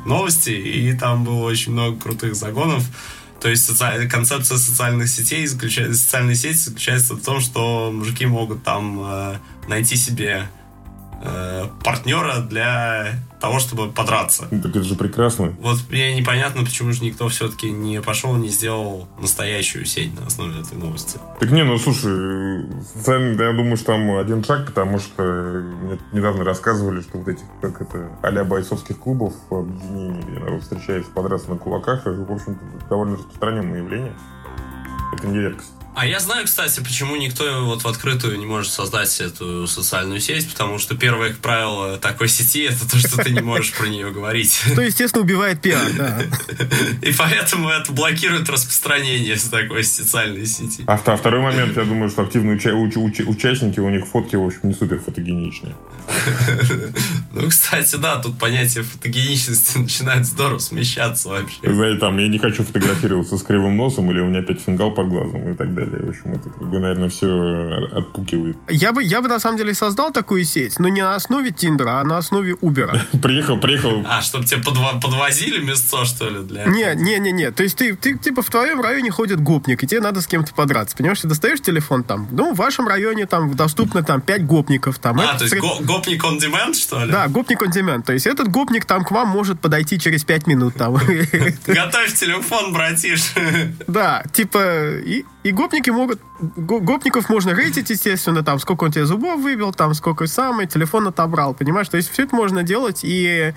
новости, 0.06 0.50
и 0.50 0.94
там 0.94 1.24
было 1.24 1.44
очень 1.44 1.72
много 1.72 2.00
крутых 2.00 2.34
загонов 2.34 2.84
то 3.40 3.48
есть 3.48 3.64
соци... 3.64 4.08
концепция 4.08 4.58
социальных 4.58 5.08
сетей 5.08 5.46
заключается, 5.46 6.00
социальной 6.00 6.34
сети 6.34 6.56
заключается 6.56 7.14
в 7.14 7.22
том, 7.22 7.40
что 7.40 7.90
мужики 7.92 8.26
могут 8.26 8.64
там 8.64 9.00
э, 9.00 9.38
найти 9.68 9.96
себе 9.96 10.48
э, 11.22 11.66
партнера 11.82 12.40
для 12.40 13.14
того, 13.40 13.58
чтобы 13.58 13.90
подраться. 13.90 14.48
Ну, 14.50 14.60
так 14.60 14.70
это 14.72 14.82
же 14.82 14.94
прекрасно. 14.94 15.54
Вот 15.60 15.78
мне 15.90 16.16
непонятно, 16.16 16.64
почему 16.64 16.92
же 16.92 17.04
никто 17.04 17.28
все-таки 17.28 17.70
не 17.70 18.00
пошел, 18.00 18.34
не 18.34 18.48
сделал 18.48 19.08
настоящую 19.20 19.84
сеть 19.84 20.18
на 20.18 20.26
основе 20.26 20.60
этой 20.60 20.76
новости. 20.76 21.18
Так 21.38 21.50
не, 21.50 21.64
ну 21.64 21.78
слушай, 21.78 22.66
социально, 22.94 23.40
я 23.40 23.52
думаю, 23.52 23.76
что 23.76 23.86
там 23.86 24.16
один 24.16 24.42
шаг, 24.44 24.66
потому 24.66 24.98
что 24.98 25.22
мне 25.22 25.98
недавно 26.12 26.44
рассказывали, 26.44 27.00
что 27.00 27.18
вот 27.18 27.28
этих, 27.28 27.44
как 27.60 27.80
это, 27.80 28.10
а 28.22 28.44
бойцовских 28.44 28.98
клубов 28.98 29.34
объединений, 29.50 30.22
где 30.22 30.38
народ 30.40 30.62
встречается 30.62 31.10
подраться 31.10 31.50
на 31.50 31.56
кулаках, 31.56 32.00
это, 32.06 32.10
в 32.10 32.32
общем-то, 32.32 32.88
довольно 32.88 33.16
распространенное 33.16 33.78
явление. 33.78 34.14
Это 35.12 35.26
не 35.26 35.38
редкость. 35.38 35.72
А 35.98 36.06
я 36.06 36.20
знаю, 36.20 36.44
кстати, 36.44 36.78
почему 36.78 37.16
никто 37.16 37.64
вот 37.64 37.82
в 37.82 37.88
открытую 37.88 38.38
не 38.38 38.46
может 38.46 38.70
создать 38.70 39.20
эту 39.20 39.66
социальную 39.66 40.20
сеть, 40.20 40.48
потому 40.48 40.78
что 40.78 40.94
первое 40.94 41.34
правило 41.34 41.98
такой 41.98 42.28
сети 42.28 42.62
это 42.62 42.88
то, 42.88 42.98
что 42.98 43.20
ты 43.20 43.30
не 43.30 43.40
можешь 43.40 43.72
про 43.72 43.88
нее 43.88 44.12
говорить. 44.12 44.52
Что, 44.72 44.80
естественно, 44.80 45.24
убивает 45.24 45.60
пиар, 45.60 45.90
да. 45.96 46.22
И 47.02 47.12
поэтому 47.12 47.68
это 47.68 47.90
блокирует 47.90 48.48
распространение 48.48 49.36
такой 49.50 49.82
социальной 49.82 50.46
сети. 50.46 50.84
А 50.86 50.98
второй 50.98 51.40
момент, 51.40 51.76
я 51.76 51.82
думаю, 51.82 52.10
что 52.10 52.22
активные 52.22 52.56
участники, 52.56 53.80
у 53.80 53.90
них 53.90 54.06
фотки, 54.06 54.36
в 54.36 54.46
общем, 54.46 54.60
не 54.62 54.74
супер 54.74 55.00
фотогеничные. 55.00 55.74
Ну, 57.30 57.48
кстати, 57.48 57.96
да, 57.96 58.16
тут 58.16 58.38
понятие 58.38 58.82
фотогеничности 58.82 59.78
начинает 59.78 60.24
здорово 60.26 60.58
смещаться 60.58 61.28
вообще. 61.28 61.58
Знаете, 61.62 62.00
там, 62.00 62.18
я 62.18 62.26
не 62.26 62.38
хочу 62.38 62.64
фотографироваться 62.64 63.36
с 63.36 63.42
кривым 63.42 63.76
носом, 63.76 64.10
или 64.10 64.20
у 64.20 64.26
меня 64.26 64.40
опять 64.40 64.60
фингал 64.60 64.92
под 64.92 65.08
глазом 65.08 65.52
и 65.52 65.54
так 65.54 65.72
далее 65.74 65.87
далее. 65.90 66.06
В 66.06 66.10
общем, 66.10 66.32
это, 66.32 66.50
как 66.50 66.68
бы, 66.68 66.78
наверное, 66.78 67.08
все 67.08 67.88
отпукивает. 67.92 68.56
Я 68.68 68.92
бы, 68.92 69.02
я 69.02 69.20
бы, 69.22 69.28
на 69.28 69.38
самом 69.40 69.58
деле, 69.58 69.74
создал 69.74 70.12
такую 70.12 70.44
сеть, 70.44 70.78
но 70.78 70.88
не 70.88 71.02
на 71.02 71.14
основе 71.14 71.50
Тиндера, 71.50 72.00
а 72.00 72.04
на 72.04 72.18
основе 72.18 72.54
Убера. 72.60 73.00
Приехал, 73.22 73.58
приехал. 73.58 74.04
А, 74.06 74.22
чтобы 74.22 74.44
тебе 74.44 74.62
подвозили 74.62 75.64
место, 75.64 76.04
что 76.04 76.28
ли, 76.28 76.40
для 76.40 76.64
Не, 76.66 76.94
не, 76.94 77.18
не, 77.18 77.32
не. 77.32 77.50
То 77.50 77.62
есть 77.62 77.76
ты, 77.76 77.94
ты, 77.96 78.16
типа, 78.16 78.42
в 78.42 78.50
твоем 78.50 78.80
районе 78.80 79.10
ходит 79.10 79.40
гопник, 79.40 79.82
и 79.82 79.86
тебе 79.86 80.00
надо 80.00 80.20
с 80.20 80.26
кем-то 80.26 80.54
подраться. 80.54 80.96
Понимаешь, 80.96 81.20
ты 81.20 81.28
достаешь 81.28 81.60
телефон 81.60 82.04
там, 82.04 82.28
ну, 82.30 82.52
в 82.52 82.56
вашем 82.56 82.88
районе 82.88 83.26
там 83.26 83.54
доступно 83.54 84.02
там 84.02 84.20
5 84.20 84.46
гопников. 84.46 84.98
Там, 84.98 85.20
а, 85.20 85.36
то 85.36 85.44
есть 85.44 85.56
го- 85.58 85.78
гопник 85.82 86.24
on 86.24 86.38
demand, 86.38 86.74
что 86.74 87.04
ли? 87.04 87.10
Да, 87.12 87.28
гопник 87.28 87.62
on 87.62 87.70
demand. 87.70 88.02
То 88.04 88.12
есть 88.12 88.26
этот 88.26 88.48
гопник 88.48 88.84
там 88.84 89.04
к 89.04 89.10
вам 89.10 89.28
может 89.28 89.60
подойти 89.60 89.98
через 89.98 90.24
5 90.24 90.46
минут 90.46 90.74
там. 90.74 90.94
Готовь 91.66 92.14
телефон, 92.14 92.72
братиш. 92.72 93.32
Да, 93.86 94.22
типа, 94.32 94.98
и, 94.98 95.24
и 95.48 95.52
гопники 95.52 95.90
могут... 95.90 96.20
Гопников 96.40 97.30
можно 97.30 97.50
рейтить, 97.54 97.88
естественно, 97.90 98.42
там, 98.42 98.58
сколько 98.58 98.84
он 98.84 98.92
тебе 98.92 99.06
зубов 99.06 99.40
выбил, 99.40 99.72
там, 99.72 99.94
сколько 99.94 100.26
самый, 100.26 100.66
телефон 100.66 101.08
отобрал, 101.08 101.54
понимаешь? 101.54 101.88
То 101.88 101.96
есть 101.96 102.10
все 102.10 102.24
это 102.24 102.36
можно 102.36 102.62
делать, 102.62 103.00
и 103.02 103.54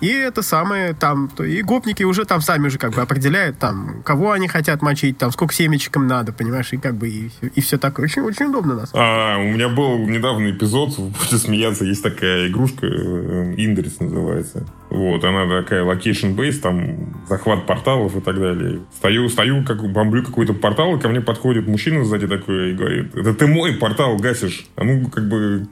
и 0.00 0.08
это 0.08 0.42
самое 0.42 0.94
там, 0.94 1.30
и 1.38 1.62
гопники 1.62 2.02
уже 2.02 2.24
там 2.24 2.40
сами 2.40 2.66
уже 2.66 2.78
как 2.78 2.94
бы 2.94 3.02
определяют 3.02 3.58
там, 3.58 4.02
кого 4.04 4.32
они 4.32 4.48
хотят 4.48 4.82
мочить, 4.82 5.18
там, 5.18 5.30
сколько 5.32 5.54
семечек 5.54 5.96
им 5.96 6.06
надо, 6.06 6.32
понимаешь, 6.32 6.72
и 6.72 6.76
как 6.76 6.96
бы 6.96 7.08
и, 7.08 7.30
и 7.54 7.60
все 7.60 7.78
такое. 7.78 8.04
Очень, 8.04 8.22
очень 8.22 8.46
удобно 8.46 8.74
нас. 8.74 8.90
А, 8.92 9.38
у 9.38 9.44
меня 9.44 9.68
был 9.68 9.98
недавний 9.98 10.50
эпизод, 10.52 10.98
будете 10.98 11.38
смеяться, 11.38 11.84
есть 11.84 12.02
такая 12.02 12.48
игрушка, 12.48 12.86
Индекс 12.86 14.00
называется. 14.00 14.66
Вот, 14.90 15.24
она 15.24 15.62
такая 15.62 15.82
location-based, 15.82 16.60
там, 16.60 17.24
захват 17.28 17.66
порталов 17.66 18.16
и 18.16 18.20
так 18.20 18.38
далее. 18.38 18.80
Стою, 18.96 19.28
стою, 19.28 19.64
как 19.64 19.82
бомблю 19.90 20.22
какой-то 20.22 20.54
портал, 20.54 20.96
и 20.96 21.00
ко 21.00 21.08
мне 21.08 21.20
подходит 21.20 21.66
мужчина 21.66 22.04
сзади 22.04 22.28
такой 22.28 22.70
и 22.70 22.74
говорит, 22.74 23.14
это 23.16 23.34
ты 23.34 23.46
мой 23.46 23.72
портал 23.74 24.16
гасишь. 24.16 24.66
А 24.76 24.84
ну, 24.84 25.08
как 25.08 25.28
бы, 25.28 25.66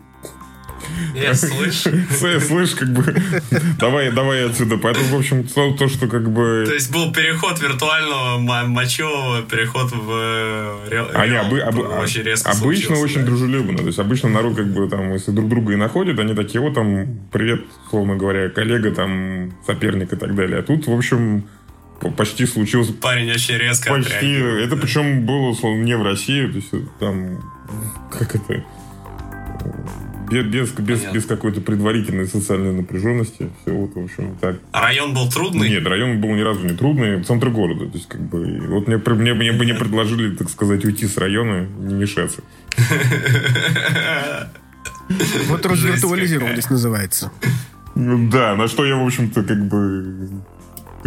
я 1.15 1.35
слышу. 1.35 1.91
Слышь, 2.41 2.71
как 2.75 2.89
бы, 2.93 3.15
давай, 3.79 4.11
давай 4.11 4.47
отсюда. 4.47 4.77
Поэтому, 4.79 5.07
в 5.07 5.15
общем, 5.19 5.45
то, 5.45 5.73
то, 5.73 5.89
что 5.89 6.09
как 6.09 6.31
бы... 6.31 6.65
То 6.67 6.75
есть 6.75 6.93
был 6.93 7.13
переход 7.13 7.61
виртуального 7.61 8.39
мочевого, 8.67 9.43
переход 9.43 9.93
в 9.93 10.11
э, 10.11 10.89
реал, 10.91 11.09
Они 11.15 11.37
обы, 11.37 11.61
об, 11.61 11.79
очень 11.79 12.23
резко 12.23 12.51
Обычно 12.51 12.99
очень 12.99 13.21
да. 13.21 13.27
дружелюбно. 13.27 13.79
То 13.79 13.87
есть 13.87 13.99
обычно 13.99 14.29
народ 14.29 14.57
как 14.57 14.73
бы 14.73 14.89
там, 14.89 15.13
если 15.13 15.31
друг 15.33 15.49
друга 15.49 15.73
и 15.73 15.77
находит, 15.77 16.19
они 16.19 16.35
такие, 16.35 16.61
вот 16.61 16.75
там, 16.75 17.07
привет, 17.31 17.63
словно 17.91 18.17
говоря, 18.17 18.49
коллега, 18.49 18.93
там, 18.93 19.53
соперник 19.67 20.13
и 20.13 20.17
так 20.17 20.35
далее. 20.35 20.61
А 20.61 20.63
тут, 20.63 20.87
в 20.87 20.93
общем, 20.93 21.45
почти 22.17 22.47
случился... 22.47 22.93
Парень 22.93 23.31
очень 23.31 23.57
резко 23.57 23.91
Почти. 23.91 24.35
Это 24.35 24.77
причем 24.77 25.25
было, 25.27 25.49
условно, 25.49 25.83
не 25.83 25.97
в 25.97 26.03
России. 26.03 26.47
То 26.47 26.57
есть 26.57 26.71
там, 26.99 27.39
как 28.11 28.35
это 28.35 28.65
без, 30.41 30.71
без, 30.71 31.05
без 31.05 31.27
какой-то 31.27 31.61
предварительной 31.61 32.27
социальной 32.27 32.73
напряженности. 32.73 33.51
Все 33.61 33.73
вот, 33.73 33.95
в 33.95 34.05
общем, 34.05 34.37
так. 34.41 34.57
А 34.73 34.81
район 34.83 35.13
был 35.13 35.29
трудный? 35.31 35.69
Нет, 35.69 35.87
район 35.87 36.21
был 36.21 36.31
ни 36.31 36.41
разу 36.41 36.65
не 36.67 36.75
трудный. 36.75 37.23
Центр 37.23 37.51
города. 37.51 37.87
То 37.87 37.97
есть, 37.97 38.09
как 38.09 38.23
бы, 38.23 38.63
вот 38.69 38.87
мне, 38.89 38.97
мне, 38.97 39.35
мне 39.35 39.53
бы 39.53 39.67
не 39.67 39.75
предложили, 39.75 40.35
так 40.35 40.49
сказать, 40.49 40.85
уйти 40.85 41.07
с 41.07 41.17
района, 41.19 41.67
не 41.79 41.95
мешаться. 41.95 42.43
Вот 45.49 45.67
развиртуализировались 45.67 46.71
называется. 46.71 47.31
Да, 47.95 48.57
на 48.57 48.69
что 48.69 48.87
я, 48.87 48.97
в 48.97 49.05
общем-то, 49.05 49.43
как 49.43 49.69
бы 49.69 50.31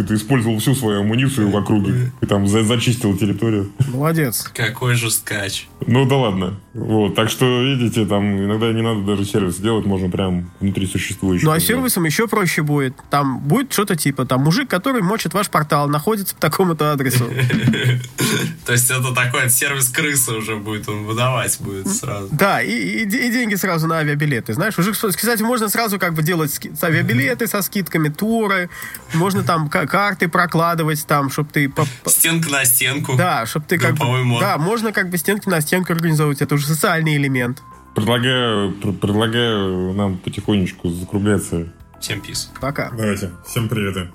ты 0.02 0.14
использовал 0.14 0.58
всю 0.58 0.74
свою 0.74 1.00
амуницию 1.00 1.50
в 1.50 1.56
округе. 1.56 2.12
И 2.20 2.26
там 2.26 2.46
за 2.46 2.62
зачистил 2.62 3.16
территорию. 3.16 3.72
Молодец. 3.88 4.50
Какой 4.54 4.94
же 4.94 5.10
скач. 5.10 5.68
Ну 5.86 6.06
да 6.06 6.16
ладно. 6.16 6.60
Вот. 6.74 7.14
Так 7.14 7.30
что, 7.30 7.62
видите, 7.62 8.04
там 8.04 8.44
иногда 8.44 8.72
не 8.72 8.82
надо 8.82 9.02
даже 9.02 9.24
сервис 9.24 9.56
делать, 9.56 9.86
можно 9.86 10.10
прям 10.10 10.50
внутри 10.60 10.86
существующего. 10.86 11.50
Ну 11.50 11.56
а 11.56 11.60
сервисом 11.60 12.04
еще 12.04 12.28
проще 12.28 12.62
будет. 12.62 12.94
Там 13.10 13.40
будет 13.40 13.72
что-то 13.72 13.96
типа, 13.96 14.26
там 14.26 14.42
мужик, 14.42 14.68
который 14.68 15.02
мочит 15.02 15.32
ваш 15.32 15.48
портал, 15.48 15.88
находится 15.88 16.34
по 16.34 16.40
такому-то 16.40 16.92
адресу. 16.92 17.24
То 18.66 18.72
есть 18.72 18.90
это 18.90 19.14
такой 19.14 19.48
сервис 19.48 19.88
крысы 19.88 20.32
уже 20.32 20.56
будет, 20.56 20.88
он 20.88 21.04
выдавать 21.04 21.58
будет 21.60 21.88
сразу. 21.88 22.28
Да, 22.32 22.60
и 22.62 23.04
деньги 23.06 23.54
сразу 23.54 23.86
на 23.86 23.98
авиабилеты. 23.98 24.52
Знаешь, 24.54 24.78
уже, 24.78 24.92
кстати, 24.92 25.42
можно 25.42 25.68
сразу 25.68 25.98
как 25.98 26.14
бы 26.14 26.22
делать 26.22 26.58
авиабилеты 26.82 27.46
со 27.46 27.62
скидками, 27.62 28.08
туры. 28.08 28.68
Можно 29.14 29.42
там 29.42 29.68
карты 29.86 30.28
прокладывать 30.28 31.06
там, 31.06 31.30
чтобы 31.30 31.50
ты... 31.50 31.72
Стенка 32.06 32.50
на 32.50 32.64
стенку. 32.64 33.16
Да, 33.16 33.46
чтобы 33.46 33.66
ты 33.66 33.78
как 33.78 33.94
бы... 33.94 34.04
Да, 34.40 34.58
можно 34.58 34.92
как 34.92 35.10
бы 35.10 35.18
стенки 35.18 35.48
на 35.48 35.60
стенку 35.60 35.92
организовывать. 35.92 36.42
Это 36.42 36.54
уже 36.54 36.66
социальный 36.66 37.16
элемент. 37.16 37.62
Предлагаю, 37.94 38.72
предлагаю 38.72 39.92
нам 39.94 40.18
потихонечку 40.18 40.90
закругляться. 40.90 41.72
Всем 42.00 42.20
пис. 42.20 42.50
Пока. 42.60 42.90
Давайте. 42.90 43.30
Всем 43.46 43.68
привет. 43.68 44.08